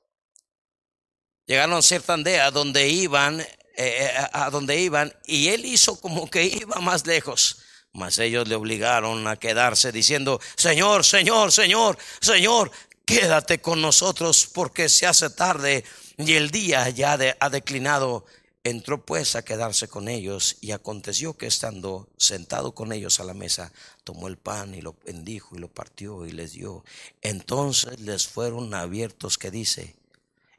Llegaron 1.44 1.77
a 1.77 1.82
cierta 1.82 2.14
aldea 2.14 2.51
donde 2.52 2.89
iban, 2.89 3.39
eh, 3.40 3.47
eh, 3.77 4.12
a 4.32 4.48
donde 4.48 4.81
iban, 4.81 5.14
y 5.27 5.48
él 5.48 5.66
hizo 5.66 6.01
como 6.01 6.31
que 6.31 6.44
iba 6.44 6.81
más 6.81 7.06
lejos. 7.06 7.59
Mas 7.93 8.18
ellos 8.18 8.48
le 8.48 8.55
obligaron 8.55 9.28
a 9.28 9.36
quedarse 9.36 9.93
diciendo, 9.93 10.40
Señor, 10.56 11.05
Señor, 11.05 11.52
Señor, 11.52 11.98
Señor, 12.18 12.70
quédate 13.05 13.60
con 13.60 13.82
nosotros 13.82 14.48
porque 14.55 14.89
se 14.89 15.06
hace 15.06 15.28
tarde 15.28 15.85
y 16.16 16.32
el 16.32 16.51
día 16.51 16.89
ya 16.89 17.18
ha 17.39 17.51
declinado. 17.51 18.24
Entró 18.62 19.07
pues 19.07 19.37
a 19.37 19.45
quedarse 19.45 19.89
con 19.89 20.09
ellos 20.09 20.59
y 20.61 20.73
aconteció 20.73 21.35
que 21.35 21.47
estando 21.47 22.11
sentado 22.19 22.74
con 22.74 22.93
ellos 22.93 23.19
a 23.19 23.24
la 23.24 23.32
mesa, 23.32 23.73
tomó 24.05 24.28
el 24.28 24.37
pan 24.37 24.74
y 24.74 24.82
lo 24.82 24.97
bendijo 25.03 25.57
y 25.57 25.61
lo 25.61 25.73
partió 25.73 26.27
y 26.27 26.32
les 26.32 26.53
dio. 26.53 26.85
Entonces 27.23 27.99
les 28.01 28.27
fueron 28.27 28.74
abiertos 28.74 29.39
que 29.39 29.51
dice, 29.51 29.97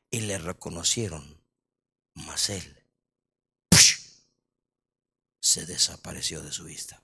y 0.10 0.22
le 0.22 0.40
reconocieron, 0.40 1.40
mas 2.16 2.50
él 2.50 2.78
se 5.40 5.66
desapareció 5.68 6.42
de 6.42 6.52
su 6.52 6.64
vista. 6.64 7.04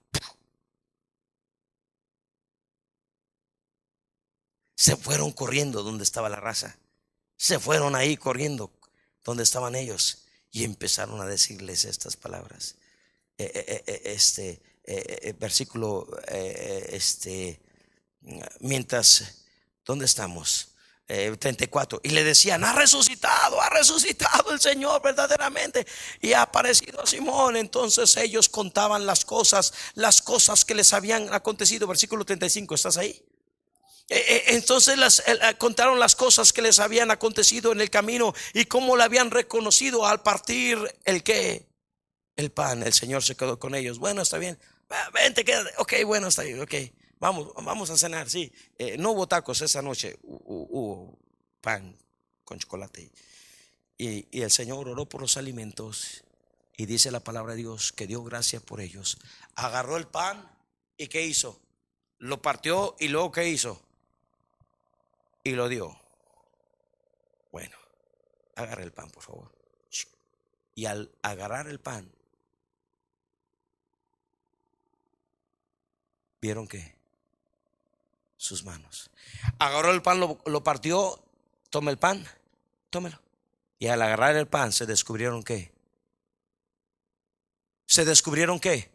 Se 4.76 4.96
fueron 4.96 5.32
corriendo 5.32 5.84
donde 5.84 6.04
estaba 6.04 6.30
la 6.30 6.40
raza. 6.40 6.78
Se 7.36 7.60
fueron 7.60 7.96
ahí 7.96 8.18
corriendo 8.18 8.72
donde 9.24 9.44
estaban 9.44 9.76
ellos 9.76 10.27
y 10.52 10.64
empezaron 10.64 11.22
a 11.22 11.26
decirles 11.26 11.86
estas 11.86 12.16
palabras. 12.16 12.76
Eh, 13.38 13.52
eh, 13.54 13.84
eh, 13.86 14.02
este 14.06 14.62
versículo, 15.38 16.08
este, 16.28 17.60
mientras, 18.62 19.44
¿dónde 19.86 20.06
estamos? 20.06 20.70
34. 21.06 22.02
Y 22.04 22.10
le 22.10 22.24
decían, 22.24 22.64
ha 22.64 22.74
resucitado, 22.74 23.62
ha 23.62 23.70
resucitado 23.70 24.52
el 24.52 24.60
Señor 24.60 25.02
verdaderamente. 25.02 25.86
Y 26.22 26.34
ha 26.34 26.44
aparecido 26.44 27.02
a 27.02 27.06
Simón. 27.06 27.58
Entonces 27.58 28.16
ellos 28.18 28.50
contaban 28.50 29.06
las 29.06 29.26
cosas, 29.26 29.74
las 29.94 30.22
cosas 30.22 30.64
que 30.64 30.76
les 30.76 30.94
habían 30.94 31.34
acontecido. 31.34 31.88
Versículo 31.88 32.26
35, 32.26 32.76
¿estás 32.76 32.98
ahí? 32.98 33.22
Entonces 34.10 34.98
las, 34.98 35.22
contaron 35.58 36.00
las 36.00 36.16
cosas 36.16 36.54
que 36.54 36.62
les 36.62 36.80
habían 36.80 37.12
acontecido 37.12 37.74
en 37.74 37.82
el 37.82 37.90
camino 37.90 38.34
y 38.54 38.66
cómo 38.66 38.96
le 38.96 39.04
habían 39.04 39.32
reconocido 39.32 40.06
al 40.06 40.24
partir 40.24 40.80
el 41.04 41.24
que, 41.24 41.68
el 42.38 42.52
pan. 42.52 42.84
El 42.84 42.94
Señor 42.94 43.24
se 43.24 43.36
quedó 43.36 43.60
con 43.60 43.76
ellos. 43.76 44.00
Bueno, 44.00 44.22
está 44.22 44.38
bien. 44.38 44.58
Vente, 45.14 45.44
quédate. 45.44 45.72
Ok, 45.78 45.94
bueno, 46.06 46.28
está 46.28 46.44
bien. 46.44 46.62
Ok. 46.62 46.74
Vamos, 47.20 47.52
vamos 47.56 47.90
a 47.90 47.98
cenar, 47.98 48.30
sí. 48.30 48.54
Eh, 48.78 48.96
no 48.98 49.12
hubo 49.12 49.28
tacos 49.28 49.62
esa 49.62 49.82
noche, 49.82 50.18
hubo 50.22 51.18
pan 51.60 51.98
con 52.46 52.60
chocolate. 52.60 53.12
Y, 53.98 54.28
y, 54.30 54.42
el 54.44 54.52
Señor 54.52 54.88
oró 54.88 55.10
por 55.10 55.22
los 55.22 55.36
alimentos 55.36 56.24
y 56.78 56.86
dice 56.86 57.10
la 57.10 57.20
palabra 57.20 57.54
de 57.54 57.62
Dios 57.62 57.92
que 57.92 58.06
dio 58.06 58.24
gracias 58.24 58.62
por 58.62 58.80
ellos. 58.82 59.18
Agarró 59.56 59.98
el 59.98 60.08
pan 60.08 60.48
y 60.96 61.08
¿qué 61.08 61.26
hizo? 61.26 61.60
Lo 62.20 62.44
partió 62.44 62.96
y 63.00 63.08
luego 63.08 63.32
¿qué 63.32 63.50
hizo? 63.50 63.82
Y 65.48 65.56
lo 65.56 65.70
dio. 65.70 65.98
Bueno, 67.52 67.78
agarra 68.56 68.84
el 68.84 68.92
pan, 68.92 69.10
por 69.10 69.24
favor. 69.24 69.52
Y 70.76 70.86
al 70.86 71.12
agarrar 71.22 71.68
el 71.68 71.80
pan, 71.80 72.12
¿vieron 76.42 76.68
qué? 76.68 76.98
sus 78.38 78.64
manos. 78.64 79.10
Agarró 79.60 79.92
el 79.92 80.02
pan, 80.02 80.20
lo, 80.20 80.64
partió, 80.64 81.24
toma 81.70 81.92
el 81.92 81.98
pan, 81.98 82.26
tómelo. 82.90 83.20
Y 83.80 83.88
al 83.88 84.02
agarrar 84.02 84.36
el 84.36 84.48
pan 84.48 84.72
se 84.72 84.86
descubrieron 84.86 85.44
qué. 85.44 85.72
Se 87.86 88.06
descubrieron 88.06 88.60
qué. 88.60 88.92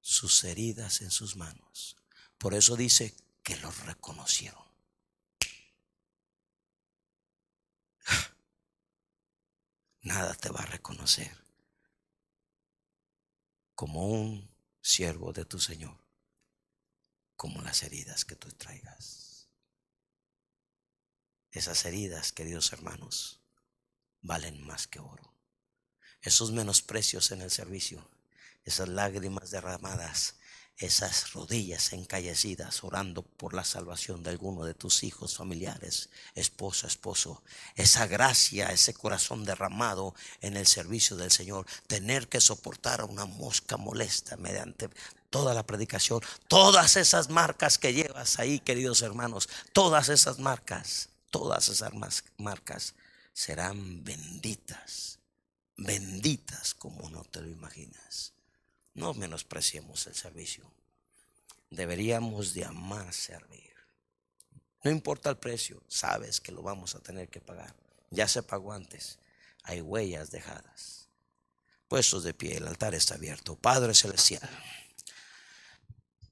Sus 0.00 0.44
heridas 0.44 1.02
en 1.02 1.10
sus 1.10 1.36
manos. 1.36 1.96
Por 2.38 2.54
eso 2.54 2.76
dice 2.76 3.14
que 3.42 3.56
los 3.56 3.84
reconocieron. 3.84 4.69
Nada 10.02 10.34
te 10.34 10.48
va 10.48 10.60
a 10.60 10.66
reconocer 10.66 11.30
como 13.74 14.08
un 14.08 14.50
siervo 14.80 15.32
de 15.32 15.44
tu 15.44 15.58
Señor 15.60 15.98
como 17.36 17.60
las 17.60 17.82
heridas 17.82 18.24
que 18.24 18.34
tú 18.34 18.48
traigas. 18.50 19.50
Esas 21.50 21.84
heridas, 21.84 22.32
queridos 22.32 22.72
hermanos, 22.72 23.40
valen 24.22 24.66
más 24.66 24.86
que 24.86 25.00
oro. 25.00 25.34
Esos 26.22 26.52
menosprecios 26.52 27.30
en 27.30 27.42
el 27.42 27.50
servicio, 27.50 28.10
esas 28.64 28.88
lágrimas 28.88 29.50
derramadas, 29.50 30.39
esas 30.80 31.34
rodillas 31.34 31.92
encallecidas 31.92 32.82
orando 32.82 33.22
por 33.22 33.52
la 33.52 33.64
salvación 33.64 34.22
de 34.22 34.30
alguno 34.30 34.64
de 34.64 34.72
tus 34.72 35.04
hijos, 35.04 35.36
familiares, 35.36 36.08
esposa, 36.34 36.86
esposo, 36.86 37.42
esa 37.76 38.06
gracia, 38.06 38.70
ese 38.72 38.94
corazón 38.94 39.44
derramado 39.44 40.14
en 40.40 40.56
el 40.56 40.66
servicio 40.66 41.18
del 41.18 41.30
Señor, 41.30 41.66
tener 41.86 42.28
que 42.28 42.40
soportar 42.40 43.02
a 43.02 43.04
una 43.04 43.26
mosca 43.26 43.76
molesta 43.76 44.38
mediante 44.38 44.88
toda 45.28 45.52
la 45.52 45.66
predicación, 45.66 46.22
todas 46.48 46.96
esas 46.96 47.28
marcas 47.28 47.76
que 47.76 47.92
llevas 47.92 48.38
ahí, 48.38 48.58
queridos 48.58 49.02
hermanos, 49.02 49.50
todas 49.74 50.08
esas 50.08 50.38
marcas, 50.38 51.10
todas 51.30 51.68
esas 51.68 51.92
marcas 52.38 52.94
serán 53.34 54.02
benditas, 54.02 55.18
benditas 55.76 56.72
como 56.72 57.10
no 57.10 57.22
te 57.24 57.42
lo 57.42 57.48
imaginas. 57.48 58.32
No 58.94 59.14
menospreciemos 59.14 60.06
el 60.06 60.14
servicio. 60.14 60.70
Deberíamos 61.70 62.54
de 62.54 62.64
amar 62.64 63.12
servir. 63.12 63.70
No 64.82 64.90
importa 64.90 65.30
el 65.30 65.36
precio, 65.36 65.82
sabes 65.88 66.40
que 66.40 66.52
lo 66.52 66.62
vamos 66.62 66.94
a 66.94 67.00
tener 67.00 67.28
que 67.28 67.40
pagar. 67.40 67.74
Ya 68.10 68.26
se 68.26 68.42
pagó 68.42 68.72
antes. 68.72 69.18
Hay 69.62 69.80
huellas 69.80 70.30
dejadas. 70.30 71.08
Puestos 71.86 72.24
de 72.24 72.34
pie, 72.34 72.56
el 72.56 72.66
altar 72.66 72.94
está 72.94 73.14
abierto. 73.14 73.56
Padre 73.56 73.94
Celestial. 73.94 74.48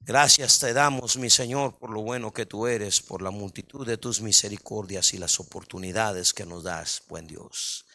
Gracias 0.01 0.57
te 0.57 0.73
damos, 0.73 1.17
mi 1.17 1.29
Señor, 1.29 1.77
por 1.77 1.91
lo 1.91 2.01
bueno 2.01 2.33
que 2.33 2.47
tú 2.47 2.65
eres, 2.65 2.99
por 2.99 3.21
la 3.21 3.29
multitud 3.29 3.85
de 3.85 3.97
tus 3.97 4.21
misericordias 4.21 5.13
y 5.13 5.19
las 5.19 5.39
oportunidades 5.39 6.33
que 6.33 6.47
nos 6.47 6.63
das, 6.63 7.03
buen 7.07 7.27
Dios, 7.27 7.85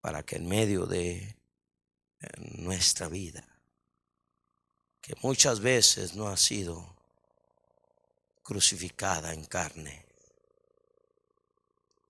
para 0.00 0.24
que 0.24 0.36
en 0.36 0.48
medio 0.48 0.86
de 0.86 1.36
nuestra 2.56 3.08
vida, 3.08 3.46
que 5.06 5.14
muchas 5.22 5.60
veces 5.60 6.16
no 6.16 6.26
ha 6.26 6.36
sido 6.36 6.84
crucificada 8.42 9.32
en 9.32 9.44
carne, 9.44 10.04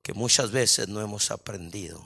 que 0.03 0.15
muchas 0.15 0.51
veces 0.51 0.89
no 0.89 1.03
hemos 1.03 1.31
aprendido 1.31 2.03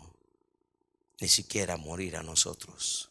ni 1.21 1.29
siquiera 1.29 1.75
a 1.75 1.77
morir 1.77 2.17
a 2.17 2.25
nosotros. 2.25 3.07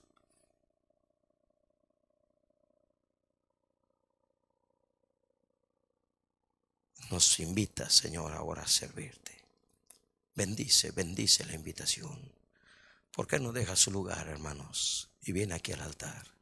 nos 7.10 7.40
invita, 7.40 7.90
Señor, 7.90 8.34
ahora 8.34 8.62
a 8.62 8.68
servirte. 8.68 9.44
Bendice, 10.36 10.92
bendice 10.92 11.44
la 11.46 11.56
invitación. 11.56 12.32
¿Por 13.12 13.26
qué 13.26 13.40
no 13.40 13.52
deja 13.52 13.76
su 13.76 13.90
lugar, 13.90 14.28
hermanos? 14.28 15.10
Y 15.24 15.32
viene 15.32 15.56
aquí 15.56 15.72
al 15.72 15.82
altar. 15.82 16.39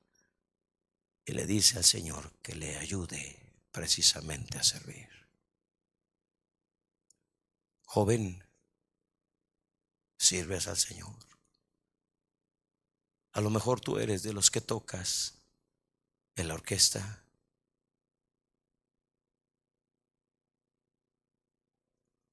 Y 1.28 1.34
le 1.34 1.46
dice 1.46 1.78
al 1.78 1.84
Señor 1.84 2.32
que 2.42 2.56
le 2.56 2.78
ayude 2.78 3.38
precisamente 3.72 4.58
a 4.58 4.64
servir. 4.64 5.10
Joven, 7.84 8.44
sirves 10.18 10.68
al 10.68 10.78
Señor. 10.78 11.14
A 13.34 13.42
lo 13.42 13.50
mejor 13.50 13.82
tú 13.82 14.00
eres 14.00 14.24
de 14.24 14.32
los 14.32 14.50
que 14.50 14.62
tocas 14.62 15.36
en 16.38 16.48
la 16.48 16.54
orquesta, 16.54 17.22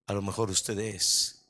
A 0.07 0.13
lo 0.13 0.21
mejor 0.21 0.51
usted 0.51 0.79
es 0.79 1.47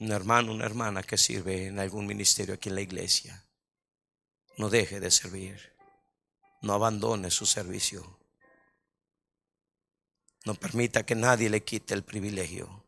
un 0.00 0.10
hermano, 0.10 0.52
una 0.52 0.64
hermana 0.64 1.02
que 1.02 1.18
sirve 1.18 1.66
en 1.66 1.78
algún 1.78 2.06
ministerio 2.06 2.54
aquí 2.54 2.70
en 2.70 2.76
la 2.76 2.80
iglesia. 2.80 3.44
no 4.56 4.70
deje 4.70 5.00
de 5.00 5.10
servir. 5.10 5.73
No 6.64 6.72
abandone 6.72 7.30
su 7.30 7.44
servicio. 7.44 8.02
No 10.46 10.54
permita 10.54 11.04
que 11.04 11.14
nadie 11.14 11.50
le 11.50 11.62
quite 11.62 11.92
el 11.92 12.02
privilegio. 12.02 12.82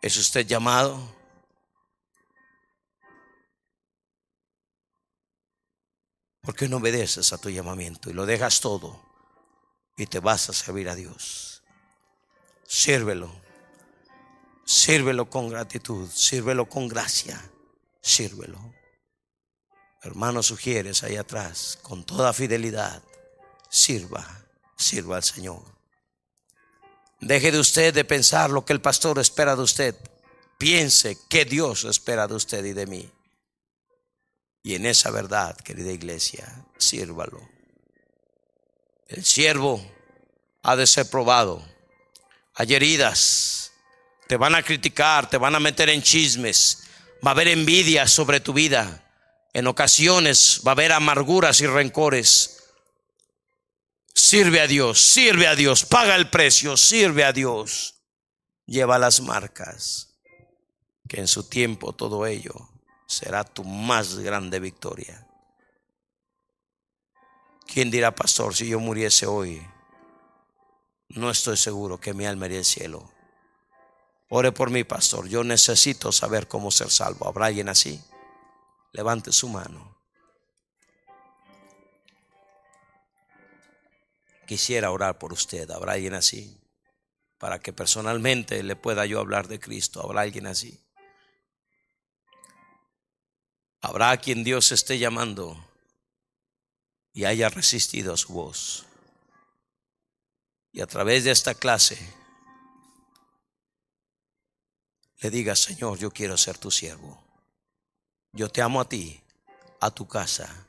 ¿Es 0.00 0.16
usted 0.16 0.46
llamado? 0.46 1.14
¿Por 6.40 6.54
qué 6.56 6.66
no 6.66 6.78
obedeces 6.78 7.30
a 7.34 7.38
tu 7.38 7.50
llamamiento 7.50 8.08
y 8.08 8.14
lo 8.14 8.24
dejas 8.24 8.60
todo 8.60 8.98
y 9.98 10.06
te 10.06 10.18
vas 10.18 10.48
a 10.48 10.54
servir 10.54 10.88
a 10.88 10.94
Dios? 10.94 11.62
Sírvelo. 12.66 13.30
Sírvelo 14.64 15.28
con 15.28 15.50
gratitud, 15.50 16.08
sírvelo 16.08 16.66
con 16.70 16.88
gracia, 16.88 17.38
sírvelo. 18.00 18.79
Hermano, 20.02 20.42
sugieres 20.42 21.02
ahí 21.02 21.16
atrás, 21.16 21.78
con 21.82 22.04
toda 22.04 22.32
fidelidad, 22.32 23.02
sirva, 23.68 24.44
sirva 24.76 25.16
al 25.16 25.24
Señor. 25.24 25.62
Deje 27.20 27.52
de 27.52 27.58
usted 27.58 27.92
de 27.92 28.04
pensar 28.04 28.48
lo 28.48 28.64
que 28.64 28.72
el 28.72 28.80
pastor 28.80 29.18
espera 29.18 29.54
de 29.54 29.62
usted. 29.62 29.94
Piense 30.56 31.18
que 31.28 31.44
Dios 31.44 31.84
espera 31.84 32.26
de 32.26 32.34
usted 32.34 32.64
y 32.64 32.72
de 32.72 32.86
mí. 32.86 33.10
Y 34.62 34.74
en 34.74 34.86
esa 34.86 35.10
verdad, 35.10 35.56
querida 35.56 35.92
iglesia, 35.92 36.64
sírvalo. 36.78 37.46
El 39.08 39.24
siervo 39.24 39.84
ha 40.62 40.76
de 40.76 40.86
ser 40.86 41.10
probado. 41.10 41.62
Hay 42.54 42.74
heridas. 42.74 43.72
Te 44.28 44.36
van 44.36 44.54
a 44.54 44.62
criticar, 44.62 45.28
te 45.28 45.36
van 45.36 45.54
a 45.54 45.60
meter 45.60 45.90
en 45.90 46.02
chismes. 46.02 46.84
Va 47.24 47.30
a 47.30 47.34
haber 47.34 47.48
envidia 47.48 48.06
sobre 48.06 48.40
tu 48.40 48.54
vida. 48.54 49.09
En 49.52 49.66
ocasiones 49.66 50.62
va 50.66 50.72
a 50.72 50.74
haber 50.74 50.92
amarguras 50.92 51.60
y 51.60 51.66
rencores. 51.66 52.62
Sirve 54.14 54.60
a 54.60 54.66
Dios, 54.66 55.00
sirve 55.00 55.46
a 55.46 55.54
Dios, 55.56 55.84
paga 55.84 56.14
el 56.16 56.30
precio, 56.30 56.76
sirve 56.76 57.24
a 57.24 57.32
Dios. 57.32 57.96
Lleva 58.66 58.98
las 58.98 59.20
marcas, 59.20 60.14
que 61.08 61.20
en 61.20 61.26
su 61.26 61.48
tiempo 61.48 61.92
todo 61.92 62.26
ello 62.26 62.54
será 63.06 63.42
tu 63.42 63.64
más 63.64 64.18
grande 64.18 64.60
victoria. 64.60 65.26
¿Quién 67.66 67.90
dirá, 67.90 68.14
pastor, 68.14 68.54
si 68.54 68.68
yo 68.68 68.78
muriese 68.78 69.26
hoy? 69.26 69.60
No 71.08 71.30
estoy 71.30 71.56
seguro 71.56 71.98
que 71.98 72.14
mi 72.14 72.26
alma 72.26 72.46
iría 72.46 72.58
al 72.58 72.64
cielo. 72.64 73.10
Ore 74.28 74.52
por 74.52 74.70
mí, 74.70 74.84
pastor. 74.84 75.28
Yo 75.28 75.42
necesito 75.42 76.12
saber 76.12 76.46
cómo 76.46 76.70
ser 76.70 76.90
salvo. 76.90 77.26
¿Habrá 77.26 77.46
alguien 77.46 77.68
así? 77.68 78.00
Levante 78.92 79.32
su 79.32 79.48
mano. 79.48 80.00
Quisiera 84.46 84.90
orar 84.90 85.18
por 85.18 85.32
usted. 85.32 85.70
¿Habrá 85.70 85.92
alguien 85.92 86.14
así? 86.14 86.60
Para 87.38 87.60
que 87.60 87.72
personalmente 87.72 88.62
le 88.62 88.74
pueda 88.74 89.06
yo 89.06 89.20
hablar 89.20 89.46
de 89.46 89.60
Cristo. 89.60 90.02
¿Habrá 90.02 90.22
alguien 90.22 90.46
así? 90.46 90.80
Habrá 93.80 94.16
quien 94.16 94.44
Dios 94.44 94.72
esté 94.72 94.98
llamando 94.98 95.56
y 97.12 97.24
haya 97.24 97.48
resistido 97.48 98.14
a 98.14 98.16
su 98.16 98.32
voz. 98.32 98.86
Y 100.72 100.80
a 100.80 100.86
través 100.86 101.24
de 101.24 101.30
esta 101.30 101.54
clase 101.54 101.98
le 105.20 105.30
diga, 105.30 105.54
Señor, 105.54 105.98
yo 105.98 106.10
quiero 106.10 106.36
ser 106.36 106.58
tu 106.58 106.70
siervo. 106.70 107.29
Yo 108.32 108.48
te 108.48 108.62
amo 108.62 108.80
a 108.80 108.88
ti, 108.88 109.20
a 109.80 109.90
tu 109.90 110.06
casa. 110.06 110.66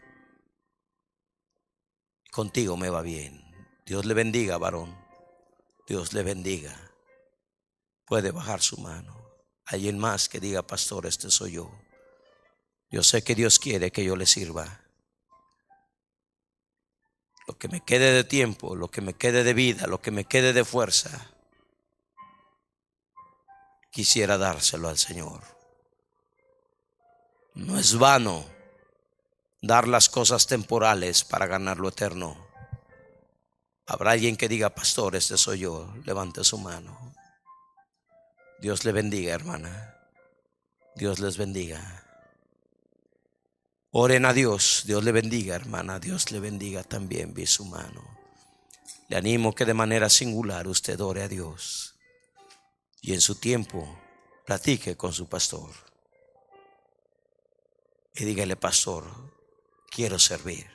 Contigo 2.31 2.75
me 2.75 2.89
va 2.89 3.01
bien. 3.01 3.39
Dios 3.85 4.05
le 4.05 4.13
bendiga, 4.15 4.57
varón. 4.57 4.97
Dios 5.88 6.13
le 6.13 6.23
bendiga. 6.23 6.75
Puede 8.05 8.31
bajar 8.31 8.61
su 8.61 8.77
mano. 8.77 9.15
Alguien 9.65 9.99
más 9.99 10.27
que 10.27 10.39
diga, 10.39 10.63
pastor, 10.63 11.05
este 11.05 11.29
soy 11.29 11.53
yo. 11.53 11.71
Yo 12.89 13.03
sé 13.03 13.23
que 13.23 13.35
Dios 13.35 13.59
quiere 13.59 13.91
que 13.91 14.03
yo 14.03 14.15
le 14.15 14.25
sirva. 14.25 14.81
Lo 17.47 17.57
que 17.57 17.67
me 17.67 17.81
quede 17.81 18.11
de 18.11 18.23
tiempo, 18.23 18.75
lo 18.75 18.89
que 18.89 19.01
me 19.01 19.13
quede 19.13 19.43
de 19.43 19.53
vida, 19.53 19.85
lo 19.85 20.01
que 20.01 20.11
me 20.11 20.25
quede 20.25 20.53
de 20.53 20.65
fuerza, 20.65 21.31
quisiera 23.91 24.38
dárselo 24.38 24.89
al 24.89 24.97
Señor. 24.97 25.60
No 27.61 27.77
es 27.77 27.99
vano 27.99 28.43
dar 29.61 29.88
las 29.88 30.09
cosas 30.09 30.47
temporales 30.47 31.23
para 31.23 31.45
ganar 31.45 31.77
lo 31.77 31.89
eterno. 31.89 32.35
Habrá 33.85 34.11
alguien 34.11 34.35
que 34.35 34.49
diga, 34.49 34.71
pastor, 34.71 35.15
este 35.15 35.38
soy 35.38 35.59
yo, 35.59 35.93
levante 36.03 36.43
su 36.43 36.57
mano. 36.57 37.13
Dios 38.59 38.83
le 38.83 38.91
bendiga, 38.91 39.35
hermana. 39.35 39.95
Dios 40.95 41.19
les 41.19 41.38
bendiga. 41.38 42.03
Oren 43.91 44.25
a 44.25 44.33
Dios, 44.33 44.83
Dios 44.88 45.03
le 45.03 45.11
bendiga, 45.11 45.55
hermana, 45.55 45.99
Dios 45.99 46.31
le 46.31 46.39
bendiga 46.39 46.83
también, 46.83 47.35
vi 47.35 47.45
su 47.45 47.65
mano. 47.65 48.01
Le 49.07 49.17
animo 49.17 49.53
que 49.53 49.65
de 49.65 49.75
manera 49.75 50.09
singular 50.09 50.67
usted 50.67 50.99
ore 50.99 51.21
a 51.21 51.27
Dios 51.27 51.95
y 53.01 53.13
en 53.13 53.21
su 53.21 53.35
tiempo 53.35 53.99
platique 54.47 54.97
con 54.97 55.13
su 55.13 55.29
pastor. 55.29 55.90
Y 58.13 58.25
dígale, 58.25 58.55
pastor, 58.55 59.05
quiero 59.89 60.19
servir. 60.19 60.69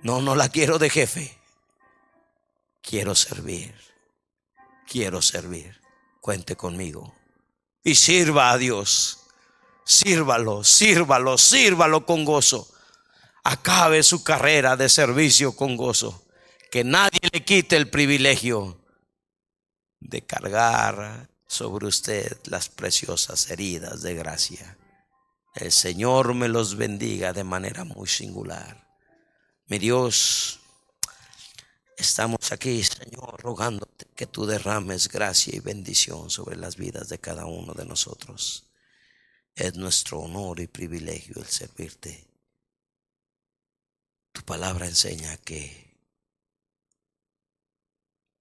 No, 0.00 0.20
no 0.20 0.34
la 0.34 0.48
quiero 0.48 0.78
de 0.78 0.90
jefe. 0.90 1.38
Quiero 2.82 3.14
servir. 3.14 3.74
Quiero 4.88 5.22
servir. 5.22 5.80
Cuente 6.20 6.56
conmigo. 6.56 7.14
Y 7.84 7.94
sirva 7.94 8.50
a 8.50 8.58
Dios 8.58 9.22
Sírvalo, 9.84 10.62
sírvalo, 10.64 11.38
sírvalo 11.38 12.06
con 12.06 12.24
gozo. 12.24 12.68
Acabe 13.44 14.02
su 14.02 14.22
carrera 14.22 14.76
de 14.76 14.88
servicio 14.88 15.56
con 15.56 15.76
gozo. 15.76 16.24
Que 16.70 16.84
nadie 16.84 17.20
le 17.32 17.44
quite 17.44 17.76
el 17.76 17.90
privilegio 17.90 18.78
de 20.00 20.24
cargar 20.24 21.28
sobre 21.52 21.86
usted 21.86 22.38
las 22.46 22.70
preciosas 22.70 23.50
heridas 23.50 24.00
de 24.00 24.14
gracia. 24.14 24.78
El 25.54 25.70
Señor 25.70 26.32
me 26.32 26.48
los 26.48 26.76
bendiga 26.76 27.34
de 27.34 27.44
manera 27.44 27.84
muy 27.84 28.08
singular. 28.08 28.88
Mi 29.66 29.78
Dios, 29.78 30.60
estamos 31.98 32.52
aquí, 32.52 32.82
Señor, 32.82 33.38
rogándote 33.42 34.06
que 34.16 34.26
tú 34.26 34.46
derrames 34.46 35.08
gracia 35.08 35.54
y 35.54 35.60
bendición 35.60 36.30
sobre 36.30 36.56
las 36.56 36.76
vidas 36.76 37.10
de 37.10 37.18
cada 37.18 37.44
uno 37.44 37.74
de 37.74 37.84
nosotros. 37.84 38.70
Es 39.54 39.74
nuestro 39.74 40.20
honor 40.20 40.58
y 40.58 40.68
privilegio 40.68 41.34
el 41.36 41.46
servirte. 41.46 42.26
Tu 44.32 44.40
palabra 44.40 44.86
enseña 44.86 45.36
que 45.36 46.00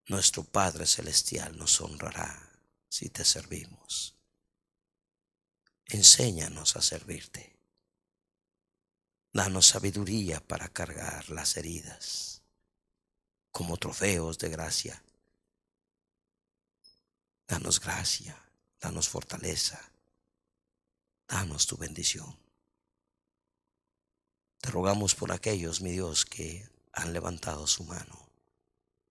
nuestro 0.07 0.45
Padre 0.45 0.85
Celestial 0.88 1.57
nos 1.57 1.81
honrará 1.81 2.50
si 2.91 3.09
te 3.09 3.23
servimos. 3.23 4.15
Enséñanos 5.85 6.76
a 6.76 6.81
servirte. 6.81 7.57
Danos 9.34 9.68
sabiduría 9.68 10.45
para 10.45 10.68
cargar 10.68 11.30
las 11.30 11.57
heridas 11.57 12.43
como 13.49 13.77
trofeos 13.77 14.38
de 14.38 14.49
gracia. 14.49 15.03
Danos 17.47 17.80
gracia, 17.80 18.38
danos 18.80 19.09
fortaleza 19.09 19.91
danos 21.31 21.65
tu 21.65 21.77
bendición. 21.77 22.38
Te 24.59 24.69
rogamos 24.69 25.15
por 25.15 25.31
aquellos, 25.31 25.81
mi 25.81 25.91
Dios, 25.91 26.26
que 26.26 26.68
han 26.91 27.13
levantado 27.13 27.65
su 27.68 27.85
mano 27.85 28.30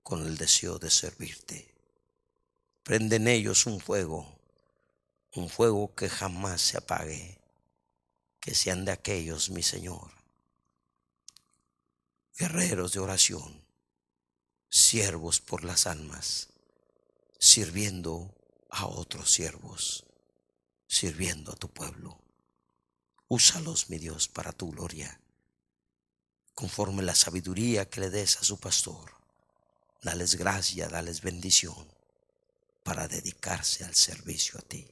con 0.03 0.27
el 0.27 0.37
deseo 0.37 0.79
de 0.79 0.91
servirte. 0.91 1.70
Prende 2.91 3.15
en 3.15 3.29
ellos 3.29 3.67
un 3.67 3.79
fuego, 3.79 4.27
un 5.37 5.49
fuego 5.49 5.95
que 5.95 6.09
jamás 6.09 6.61
se 6.61 6.77
apague, 6.77 7.39
que 8.41 8.53
sean 8.53 8.85
de 8.85 8.91
aquellos, 8.91 9.49
mi 9.49 9.63
Señor, 9.63 10.11
guerreros 12.37 12.93
de 12.93 12.99
oración, 12.99 13.65
siervos 14.69 15.39
por 15.41 15.63
las 15.63 15.87
almas, 15.87 16.49
sirviendo 17.39 18.35
a 18.71 18.87
otros 18.87 19.31
siervos 19.31 20.05
sirviendo 20.89 21.53
a 21.53 21.55
tu 21.55 21.69
pueblo. 21.69 22.19
Úsalos, 23.29 23.89
mi 23.89 23.99
Dios, 23.99 24.27
para 24.27 24.51
tu 24.51 24.73
gloria, 24.73 25.21
conforme 26.55 27.05
la 27.05 27.15
sabiduría 27.15 27.89
que 27.89 28.01
le 28.01 28.11
des 28.11 28.39
a 28.39 28.43
su 28.43 28.59
pastor. 28.59 29.13
Dales 30.03 30.35
gracia, 30.35 30.89
dales 30.89 31.21
bendición 31.21 31.90
para 32.83 33.09
dedicarse 33.09 33.85
al 33.85 33.95
servicio 33.95 34.59
a 34.59 34.63
ti, 34.63 34.87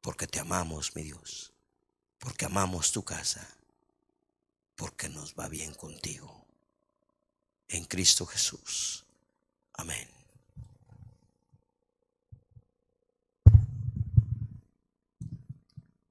porque 0.00 0.26
te 0.26 0.40
amamos, 0.40 0.94
mi 0.94 1.02
Dios. 1.02 1.52
porque 2.20 2.44
amamos 2.44 2.92
tu 2.92 3.02
casa, 3.02 3.48
porque 4.76 5.08
nos 5.08 5.34
va 5.34 5.48
bien 5.48 5.74
contigo. 5.74 6.46
En 7.66 7.84
Cristo 7.86 8.26
Jesús. 8.26 9.06
Amén. 9.72 10.19